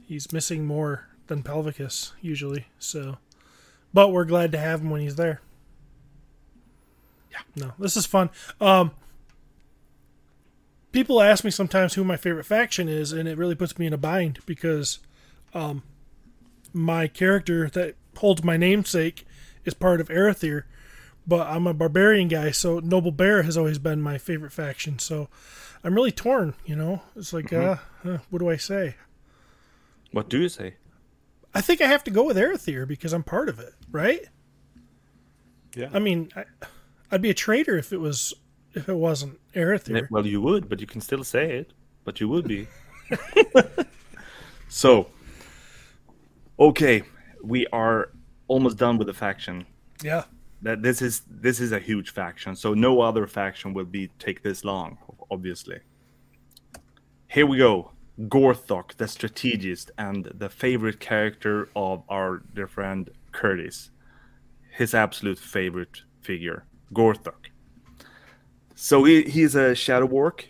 [0.07, 2.67] he's missing more than Pelvicus usually.
[2.79, 3.17] So,
[3.93, 5.41] but we're glad to have him when he's there.
[7.31, 7.39] Yeah.
[7.55, 8.29] No, this is fun.
[8.61, 8.91] Um,
[10.93, 13.93] people ask me sometimes who my favorite faction is, and it really puts me in
[13.93, 14.99] a bind because,
[15.53, 15.83] um,
[16.71, 19.27] my character that holds my namesake
[19.65, 20.63] is part of Arethyr,
[21.27, 24.99] but I'm a barbarian guy, so Noble Bear has always been my favorite faction.
[24.99, 25.29] So
[25.83, 27.01] I'm really torn, you know.
[27.15, 28.95] It's like, uh, uh, what do I say?
[30.11, 30.75] what do you say?
[31.55, 34.21] I think I have to go with Arethyr because I'm part of it, right?
[35.75, 35.89] Yeah.
[35.93, 36.45] I mean, I,
[37.11, 38.33] I'd be a traitor if it was
[38.73, 40.07] if it wasn't Arethyr.
[40.09, 41.73] Well, you would, but you can still say it.
[42.03, 42.67] But you would be.
[44.67, 45.07] so,
[46.59, 47.03] okay,
[47.41, 48.09] we are
[48.47, 49.65] almost done with the faction.
[50.01, 50.23] Yeah,
[50.61, 54.43] That this is this is a huge faction, so no other faction will be take
[54.43, 54.97] this long,
[55.31, 55.79] obviously.
[57.27, 57.91] Here we go.
[58.19, 63.89] Gorthok, the strategist, and the favorite character of our dear friend Curtis.
[64.71, 67.42] His absolute favorite figure, Gorthok.
[68.75, 70.47] So he, he's a shadow orc.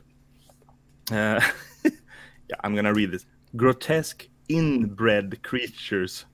[1.11, 1.41] Uh,
[1.83, 3.25] yeah, I'm gonna read this.
[3.55, 6.25] Grotesque inbred creatures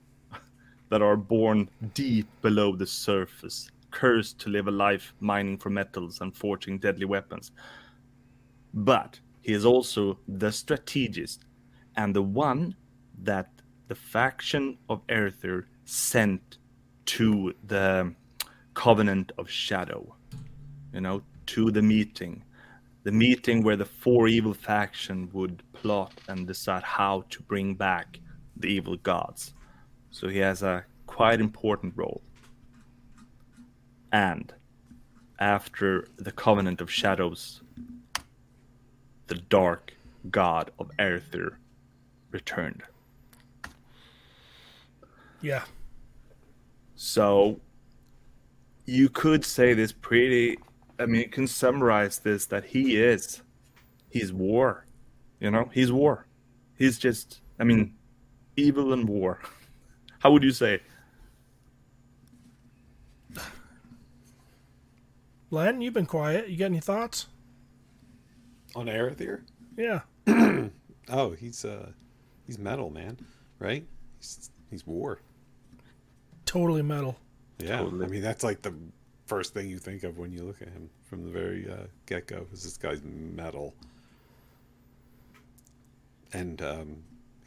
[0.90, 6.20] that are born deep below the surface, cursed to live a life mining for metals
[6.20, 7.52] and forging deadly weapons.
[8.74, 11.44] But he is also the strategist
[11.96, 12.74] and the one
[13.22, 13.50] that
[13.88, 16.58] the faction of Arethyr sent
[17.06, 18.14] to the
[18.74, 20.14] Covenant of Shadow.
[20.92, 22.44] You know, to the meeting.
[23.02, 28.20] The meeting where the four evil faction would plot and decide how to bring back
[28.56, 29.52] the evil gods.
[30.12, 32.22] So he has a quite important role.
[34.12, 34.54] And
[35.40, 37.62] after the Covenant of Shadows,
[39.26, 39.94] the dark
[40.30, 41.56] god of Arethyr
[42.30, 42.82] returned.
[45.40, 45.64] Yeah.
[46.94, 47.58] So
[48.86, 50.58] you could say this pretty
[51.00, 53.42] I mean you can summarize this that he is
[54.10, 54.86] he's war.
[55.40, 56.26] You know, he's war.
[56.76, 57.94] He's just I mean
[58.56, 59.40] evil and war.
[60.20, 60.80] How would you say?
[65.50, 66.48] Len, you've been quiet.
[66.48, 67.26] You got any thoughts?
[68.76, 69.42] On Arethyr?
[69.76, 70.00] Yeah.
[71.12, 71.90] Oh, he's uh
[72.46, 73.18] he's metal, man.
[73.58, 73.84] Right?
[74.18, 75.18] He's he's war.
[76.46, 77.18] Totally metal.
[77.58, 77.78] Yeah.
[77.78, 78.04] Totally.
[78.06, 78.72] I mean that's like the
[79.34, 82.26] first thing you think of when you look at him from the very uh, get
[82.26, 83.68] go is this guy's metal.
[86.40, 86.88] And um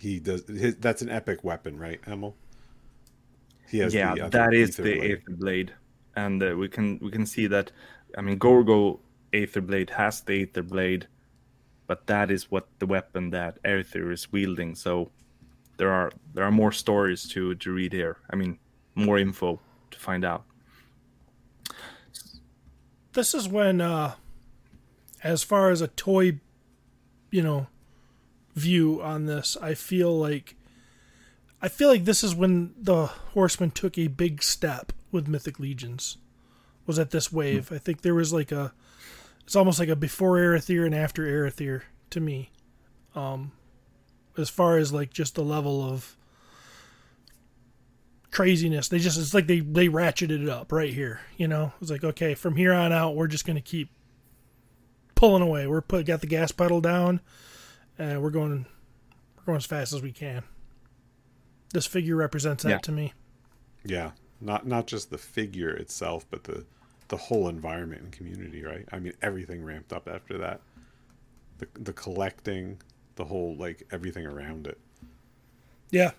[0.04, 2.34] he does his, that's an epic weapon, right, Emil?
[3.72, 5.12] He has yeah, the that is the blade.
[5.12, 5.74] Aether Blade,
[6.16, 7.72] and uh, we can we can see that.
[8.18, 9.00] I mean, Gorgo
[9.32, 11.08] Aetherblade has the Aether Blade,
[11.88, 14.76] but that is what the weapon that Aether is wielding.
[14.76, 15.10] So
[15.78, 18.16] there are there are more stories to to read here.
[18.32, 18.60] I mean,
[18.96, 19.60] more info
[19.92, 20.44] to find out.
[23.14, 24.16] This is when, uh,
[25.24, 26.40] as far as a toy,
[27.32, 27.68] you know,
[28.56, 30.56] view on this, I feel like.
[31.62, 36.18] I feel like this is when the Horsemen took a big step with Mythic Legions.
[36.86, 37.72] Was at this wave.
[37.72, 38.74] I think there was like a.
[39.46, 42.52] It's almost like a before Arethyr and after Arethyr to me.
[43.16, 43.54] Um,
[44.38, 46.18] as far as like just the level of
[48.34, 48.88] craziness.
[48.90, 51.22] They just it's like they they ratcheted it up right here.
[51.38, 53.90] You know, it's like okay, from here on out, we're just gonna keep
[55.16, 55.68] pulling away.
[55.68, 57.22] We're put got the gas pedal down,
[57.98, 58.66] and we're going
[59.38, 60.44] we're going as fast as we can.
[61.74, 62.78] This figure represents that Yeah.
[62.80, 63.14] to me.
[63.86, 64.12] Yeah,
[64.42, 66.66] not not just the figure itself, but the
[67.10, 68.88] the whole environment and community, right?
[68.92, 70.62] I mean, everything ramped up after that.
[71.60, 72.82] The the collecting,
[73.16, 74.80] the whole like everything around it.
[75.92, 76.12] Yeah,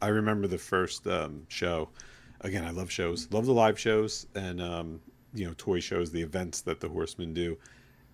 [0.00, 1.88] I remember the first um, show.
[2.42, 5.00] Again, I love shows, love the live shows, and um,
[5.34, 7.58] you know, toy shows, the events that the Horsemen do.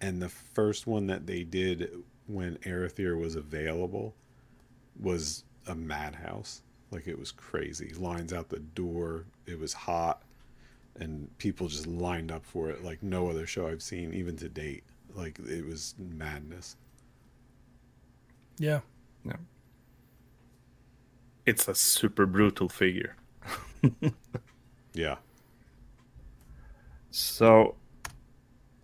[0.01, 1.91] And the first one that they did
[2.27, 4.15] when Arethyr was available
[5.01, 6.63] was a madhouse.
[6.91, 7.93] Like it was crazy.
[7.95, 9.25] Lines out the door.
[9.47, 10.23] It was hot,
[10.97, 14.49] and people just lined up for it like no other show I've seen, even to
[14.49, 14.85] date.
[15.15, 16.77] Like it was madness.
[18.59, 18.81] Yeah.
[19.25, 19.37] Yeah.
[21.47, 23.17] It's a super brutal figure.
[24.95, 25.17] Yeah.
[27.11, 27.75] So,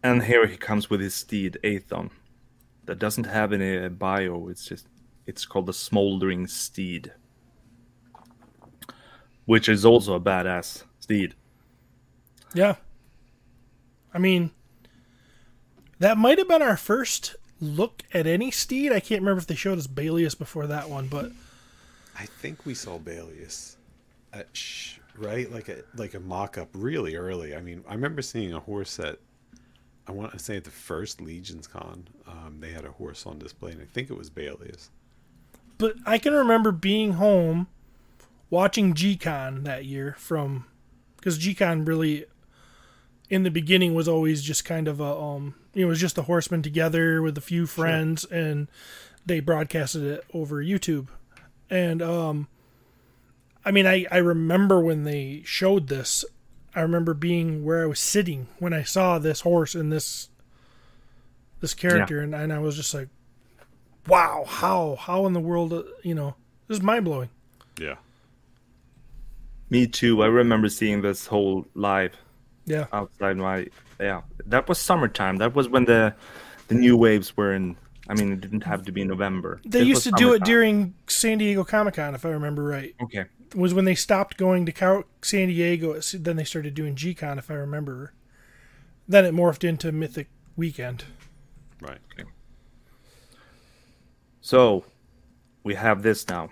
[0.02, 2.10] and here he comes with his steed Aethon,
[2.84, 4.48] that doesn't have any bio.
[4.48, 4.88] It's just
[5.26, 7.12] it's called the Smoldering Steed,
[9.44, 11.34] which is also a badass steed.
[12.52, 12.76] Yeah.
[14.12, 14.50] I mean,
[16.00, 18.90] that might have been our first look at any steed.
[18.90, 21.30] I can't remember if they showed us Balius before that one, but
[22.20, 23.76] I think we saw Balius
[24.32, 27.54] at sh- right like a like a mock up really early.
[27.54, 29.18] I mean, I remember seeing a horse at
[30.06, 32.08] I want to say at the first Legions Con.
[32.26, 34.90] Um, they had a horse on display, and I think it was Balius.
[35.78, 37.68] but I can remember being home
[38.50, 40.66] watching G-Con that year from
[41.16, 42.26] because G-Con really
[43.30, 46.60] in the beginning was always just kind of a um it was just the horsemen
[46.62, 48.68] together with a few friends and
[49.24, 51.06] they broadcasted it over YouTube
[51.70, 52.48] and um
[53.64, 56.24] I mean I I remember when they showed this
[56.74, 60.28] I remember being where I was sitting when I saw this horse and this
[61.60, 63.08] this character and, and I was just like
[64.08, 66.34] wow how how in the world uh, you know
[66.68, 67.30] this is mind blowing
[67.78, 67.96] Yeah.
[69.68, 70.22] Me too.
[70.22, 72.16] I remember seeing this whole live
[72.66, 73.68] yeah outside my
[74.00, 74.22] yeah.
[74.46, 75.36] That was summertime.
[75.36, 76.14] That was when the
[76.68, 77.76] the new waves were in.
[78.10, 79.60] I mean, it didn't have to be November.
[79.64, 82.64] They This used was to do it during San Diego Comic Con, if I remember
[82.64, 82.92] right.
[83.00, 83.26] Okay.
[83.54, 86.00] Was when they stopped going to San Diego.
[86.14, 88.12] Then they started doing G Con, if I remember.
[89.06, 91.04] Then it morphed into Mythic Weekend.
[91.80, 91.98] Right.
[94.40, 94.84] So,
[95.62, 96.50] we have this now.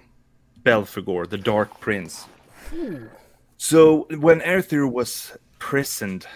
[0.62, 2.26] Belphegor, the Dark Prince.
[2.70, 3.06] Hmm.
[3.56, 6.28] So, when Arethyr was prisoned,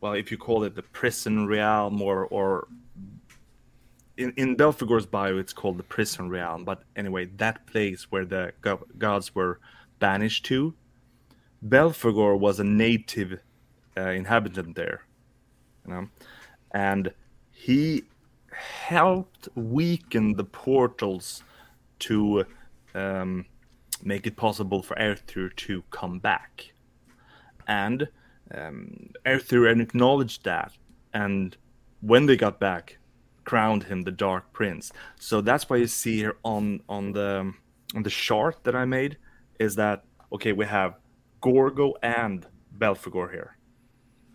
[0.00, 2.68] well, if you call it the prison realm or, or
[4.20, 6.64] in, in Belphegor's bio, it's called the prison realm.
[6.64, 9.58] But anyway, that place where the go- gods were
[9.98, 10.74] banished to,
[11.66, 13.40] Belphegor was a native
[13.96, 15.04] uh, inhabitant there,
[15.86, 16.08] you know,
[16.72, 17.12] and
[17.50, 18.04] he
[18.52, 21.42] helped weaken the portals
[22.00, 22.44] to
[22.94, 23.46] um,
[24.02, 26.72] make it possible for Arethyr to come back.
[27.66, 28.08] And
[28.54, 30.72] um, Arethyr acknowledged that,
[31.14, 31.56] and
[32.00, 32.98] when they got back,
[33.50, 34.92] crowned him the Dark Prince.
[35.18, 37.52] So that's why you see here on on the
[37.96, 39.16] on the chart that I made
[39.58, 40.04] is that
[40.34, 40.52] okay?
[40.52, 40.90] We have
[41.40, 42.46] Gorgo and
[42.78, 43.56] Belphegor here.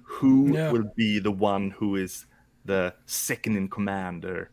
[0.04, 0.72] Who Yeah.
[0.74, 2.26] will be the one who is
[2.66, 4.26] the second in command?
[4.26, 4.50] Or,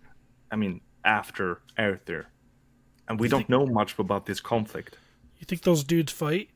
[0.52, 2.26] I mean, after Arethyr,
[3.08, 4.96] and we don't know much about this conflict.
[5.38, 6.48] You think those dudes fight?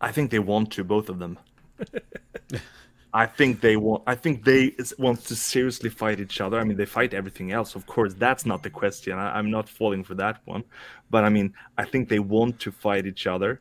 [0.00, 1.38] I think they want to, both of them.
[3.14, 4.02] I think they want.
[4.08, 6.58] I think they want to seriously fight each other.
[6.58, 8.12] I mean, they fight everything else, of course.
[8.14, 9.16] That's not the question.
[9.16, 10.64] I, I'm not falling for that one.
[11.10, 13.60] But I mean, I think they want to fight each other,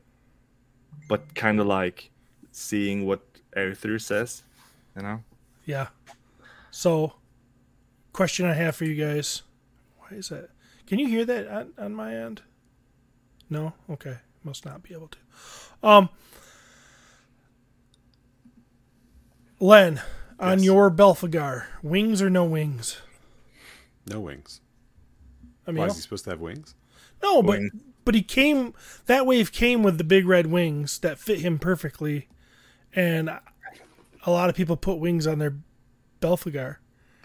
[1.08, 2.10] but kind of like
[2.52, 3.22] seeing what
[3.56, 4.41] Arethyr says,
[4.95, 5.24] you know.
[5.66, 5.90] Yeah.
[6.72, 7.14] So,
[8.12, 9.44] question I have for you guys.
[10.00, 10.50] Why is that?
[10.88, 12.41] Can you hear that on, on my end?
[13.52, 13.74] No?
[13.90, 14.18] Okay.
[14.44, 15.18] Must not be able to.
[15.88, 16.10] Um,
[19.64, 20.02] Len,
[20.41, 23.02] on your Belphegor, wings or no wings?
[24.06, 24.60] No wings.
[25.65, 26.76] I mean, Why is he supposed to have wings?
[27.23, 27.72] no, but Wing.
[28.03, 28.73] but he came.
[29.06, 32.27] That wave came with the big red wings that fit him perfectly,
[32.94, 35.56] and a lot of people put wings on their
[36.19, 36.77] Belphegor.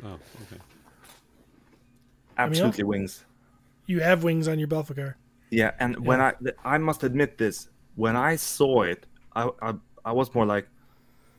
[0.04, 0.62] Oh, okay.
[2.38, 3.24] Absolutely wings.
[3.86, 5.14] You have wings on your Belphegor.
[5.50, 6.34] Yeah, and when I
[6.64, 9.74] I must admit this, when I saw it, I, I
[10.04, 10.68] I was more like,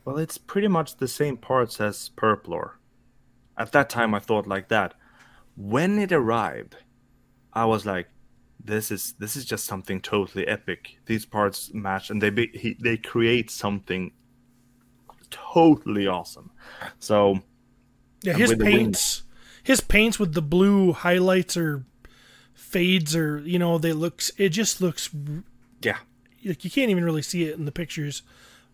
[0.04, 2.72] well, it's pretty much the same parts as Purplor.
[3.56, 4.94] At that time, I thought like that.
[5.56, 6.76] When it arrived,
[7.52, 8.08] I was like,
[8.62, 10.98] this is this is just something totally epic.
[11.06, 14.12] These parts match, and they be, he, they create something
[15.30, 16.50] totally awesome.
[16.98, 17.40] So
[18.22, 19.22] Yeah, his paints,
[19.62, 21.84] his paints with the blue highlights or
[22.52, 24.30] fades or you know they looks.
[24.36, 25.10] It just looks
[25.82, 25.98] yeah,
[26.44, 28.22] like you can't even really see it in the pictures.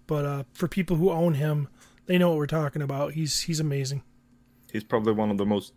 [0.06, 1.68] But uh, for people who own him,
[2.06, 3.12] they know what we're talking about.
[3.12, 4.02] He's he's amazing.
[4.72, 5.72] he's probably one of the most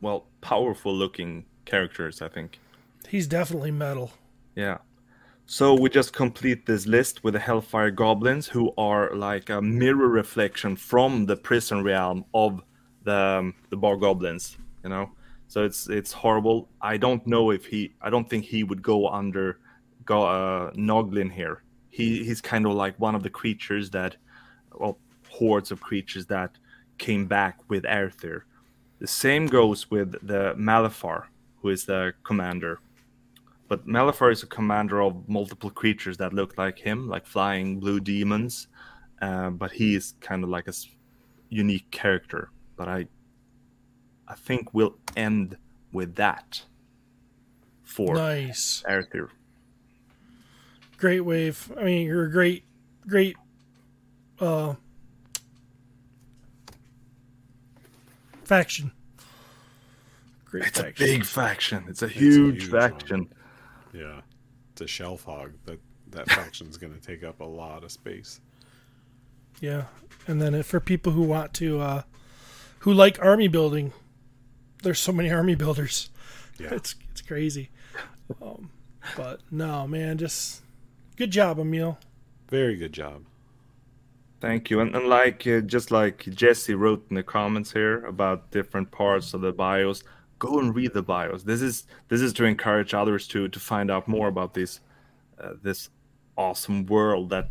[0.00, 2.58] well powerful looking characters, I think.
[3.08, 4.12] He's definitely metal.
[4.54, 4.78] Yeah.
[5.46, 10.08] So we just complete this list with the Hellfire Goblins, who are like a mirror
[10.08, 12.62] reflection from the prison realm of
[13.04, 14.58] the um, the Bar Goblins.
[14.84, 15.10] You know,
[15.48, 16.68] so it's it's horrible.
[16.80, 17.94] I don't know if he.
[18.00, 19.58] I don't think he would go under
[20.04, 21.62] go uh, Noglin here.
[21.98, 24.16] He he's kind of like one of the creatures that,
[24.80, 24.98] well,
[25.28, 26.50] hordes of creatures that
[26.96, 28.42] came back with Arethyr.
[28.98, 31.20] The same goes with the Malafar,
[31.60, 32.80] who is the commander
[33.68, 38.00] but Malafar is a commander of multiple creatures that look like him, like flying blue
[38.00, 38.68] demons.
[39.20, 40.72] Uh, but he is kind of like a
[41.50, 42.50] unique character.
[42.76, 43.06] But I,
[44.26, 45.58] I think we'll end
[45.92, 46.62] with that
[47.82, 49.28] for Nice, Arethyr.
[50.98, 51.72] Great wave.
[51.78, 52.64] I mean, you're a great,
[53.06, 53.36] great.
[54.38, 54.74] Uh,
[58.44, 58.92] faction.
[60.44, 61.84] Great It's a big faction.
[61.88, 62.80] It's a a huge, huge one.
[62.80, 63.32] faction.
[63.92, 64.20] Yeah.
[64.72, 65.52] It's a shelf hog.
[65.64, 65.80] That
[66.10, 68.40] that faction's going to take up a lot of space.
[69.60, 69.84] Yeah,
[70.26, 72.02] and then for people who want to, uh,
[72.80, 73.92] who like army building,
[74.84, 76.10] there's so many army builders.
[76.58, 76.74] Yeah.
[76.74, 77.70] It's it's crazy.
[78.40, 78.70] Um,
[79.16, 80.62] but no, man, just
[81.18, 81.98] good job, Emil.
[82.48, 83.24] Very good job.
[84.40, 84.80] Thank you.
[84.80, 89.34] And, and like uh, just like Jesse wrote in the comments here about different parts
[89.34, 90.04] of the bios,
[90.38, 91.42] go and read the bios.
[91.42, 94.80] This is this is to encourage others to to find out more about this
[95.42, 95.90] uh, this
[96.36, 97.50] awesome world that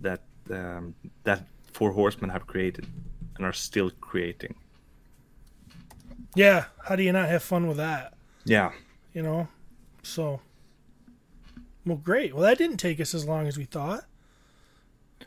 [0.00, 0.20] that
[0.50, 2.86] um, that Four Horsemen have created
[3.36, 4.54] and are still creating.
[6.34, 8.14] Yeah, how do you not have fun with that?
[8.44, 8.72] Yeah.
[9.14, 9.48] You know,
[10.02, 10.40] so
[11.90, 12.32] well, great.
[12.32, 14.04] Well, that didn't take us as long as we thought.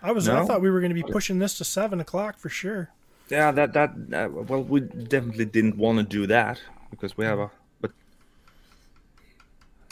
[0.01, 0.29] I was.
[0.29, 0.45] I No?
[0.45, 2.89] thought we were going to be pushing this to seven o'clock for sure.
[3.27, 7.37] Yeah, that that uh, well, we definitely didn't want to do that because we have
[7.39, 7.51] a.
[7.81, 7.91] But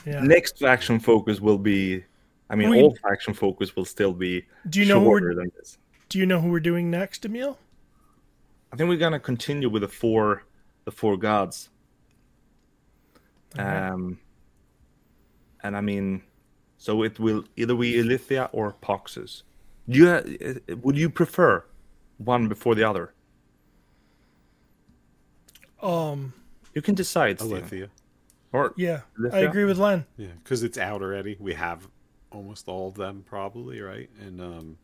[0.05, 0.21] Yeah.
[0.21, 2.05] next faction focus will be.
[2.49, 5.35] I mean, I mean- all faction focus will still be Do you know who we're,
[5.35, 5.77] than this.
[6.07, 7.59] Do you know who we're doing next, Emil?
[8.71, 10.43] I think we're gonna continue with the four,
[10.85, 11.69] the four gods.
[13.57, 14.19] Um,
[15.63, 16.23] and I mean,
[16.81, 19.43] so it will either be Illythia or Poxxus.
[19.87, 21.63] Do you ha- would you prefer
[22.17, 23.13] one before the other?
[25.79, 26.33] Um.
[26.73, 27.39] You can decide.
[27.39, 27.51] Steve.
[27.51, 27.89] Illythia.
[28.51, 29.01] Or Yeah,
[29.31, 30.05] I agree with Len.
[30.17, 31.37] Yeah, because it's out already.
[31.39, 31.87] We have
[32.31, 34.09] almost all of them probably, right?
[34.19, 34.77] And um,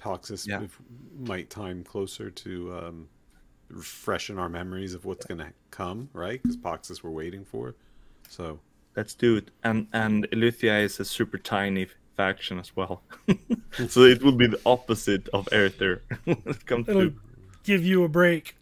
[0.00, 0.62] Poxxus Yeah.
[0.62, 0.78] if,
[1.18, 3.08] might time closer to um,
[3.82, 6.40] freshen our memories of what's going to come, right?
[6.42, 7.74] Because Poxxus we're waiting for.
[8.28, 8.60] So
[8.96, 9.50] let's do it.
[9.62, 11.86] And and Illythia is a super tiny
[12.16, 13.02] faction as well,
[13.88, 16.00] so it will be the opposite of Arethyr.
[16.24, 17.14] when it comes It'll to
[17.64, 18.56] give you a break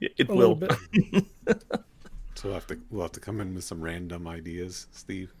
[0.00, 0.54] Yeah, it a will.
[0.54, 0.72] bit.
[2.34, 5.32] so we'll have to we'll have to come in with some random ideas, Steve.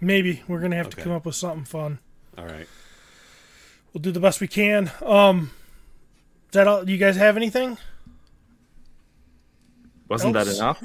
[0.00, 1.98] Maybe we're gonna have to come up with something fun.
[2.36, 2.68] All right.
[3.92, 4.90] We'll do the best we can.
[5.02, 5.52] Um,
[6.48, 6.84] is that all?
[6.84, 7.78] Do you guys have anything?
[10.08, 10.58] Wasn't that Else?
[10.58, 10.82] enough?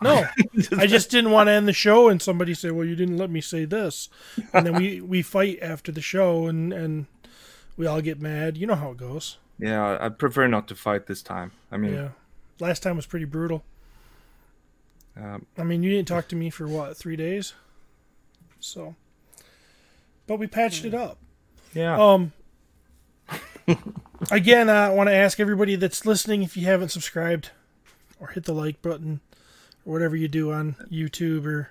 [0.00, 0.26] No,
[0.78, 3.30] I just didn't want to end the show and somebody say, "Well, you didn't let
[3.30, 4.08] me say this,"
[4.52, 7.06] and then we we fight after the show and and
[7.76, 8.56] we all get mad.
[8.56, 9.36] You know how it goes.
[9.58, 11.52] Yeah, I prefer not to fight this time.
[11.70, 12.08] I mean, Yeah,
[12.60, 13.62] last time was pretty brutal.
[15.16, 17.52] um, I mean, you didn't talk to me for what three days,
[18.58, 18.96] so.
[20.26, 21.18] But we patched it up.
[21.74, 21.96] yeah.
[22.02, 22.32] Um.
[24.30, 27.50] again, I want to ask everybody that's listening if you haven't subscribed
[28.22, 29.20] or hit the like button
[29.84, 31.70] or whatever you do on YouTube or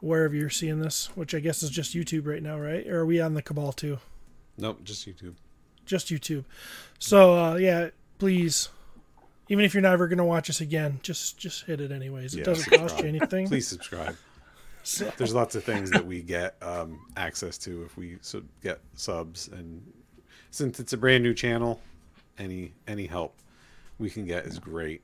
[0.00, 2.86] wherever you're seeing this, which I guess is just YouTube right now, right?
[2.86, 3.98] Or are we on the Cabal too?
[4.56, 5.34] Nope, just YouTube.
[5.84, 6.44] Just YouTube.
[7.00, 7.88] So uh, yeah,
[8.18, 8.68] please.
[9.48, 12.34] Even if you're never gonna watch us again, just just hit it anyways.
[12.34, 13.48] It Yeah, doesn't cost you anything.
[13.48, 14.16] Please subscribe.
[14.82, 18.80] So- There's lots of things that we get um, access to if we sub- get
[18.94, 19.82] subs, and
[20.52, 21.80] since it's a brand new channel,
[22.38, 23.34] any any help
[23.98, 25.02] we can get is great.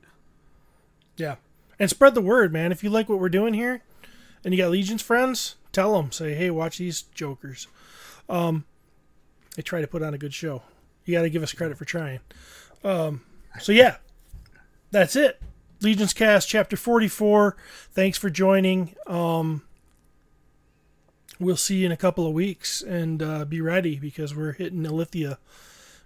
[1.17, 1.35] Yeah.
[1.79, 2.71] And spread the word, man.
[2.71, 3.81] If you like what we're doing here
[4.43, 6.11] and you got Legion's friends, tell them.
[6.11, 7.67] Say, hey, watch these jokers.
[8.29, 8.65] Um,
[9.55, 10.63] they try to put on a good show.
[11.05, 12.19] You got to give us credit for trying.
[12.83, 13.21] Um,
[13.59, 13.97] so, yeah,
[14.91, 15.41] that's it.
[15.81, 17.57] Legion's Cast, Chapter 44.
[17.91, 18.95] Thanks for joining.
[19.05, 19.63] Um,
[21.39, 24.83] we'll see you in a couple of weeks and uh, be ready because we're hitting
[24.83, 25.37] Illythia.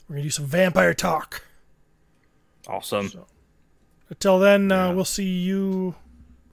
[0.07, 1.43] We're going to do some vampire talk.
[2.67, 3.09] awesome.
[3.09, 3.27] So-
[4.09, 4.93] Until then, uh, Yeah.
[4.93, 5.95] we'll see you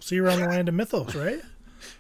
[0.01, 1.41] see you around the land of Mythoss, right?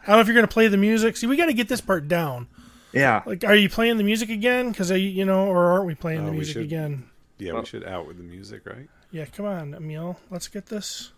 [0.02, 1.16] I don't know if you're gonna play the music.
[1.16, 2.48] See, we got to get this part down.
[2.92, 3.22] Yeah.
[3.26, 4.70] Like, are you playing the music again?
[4.70, 6.62] Because you know, or aren't we playing Uh, the music should.
[6.64, 7.04] again?
[7.38, 8.88] Yeah, Well- we should out with the music, right?
[9.10, 10.18] Yeah, come on, Emil.
[10.30, 11.12] Let's get this.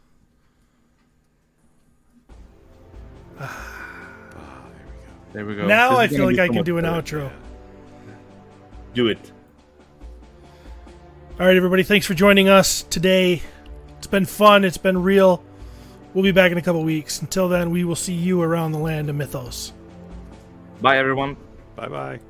[3.39, 4.65] Ah,
[5.33, 5.57] There we go.
[5.57, 5.67] There we go.
[5.67, 7.03] now This I feel like I can do an better.
[7.03, 7.33] outro.
[8.95, 9.33] Do it.
[11.39, 11.83] All right, everybody.
[11.83, 13.43] Thanks for joining us today.
[14.07, 14.65] It's been fun.
[14.65, 15.43] It's been real.
[16.15, 17.21] We'll be back in a couple weeks.
[17.21, 19.73] Until then, we will see you around the land of Mythoss.
[20.81, 21.37] Bye, everyone.
[21.75, 22.21] Bye bye.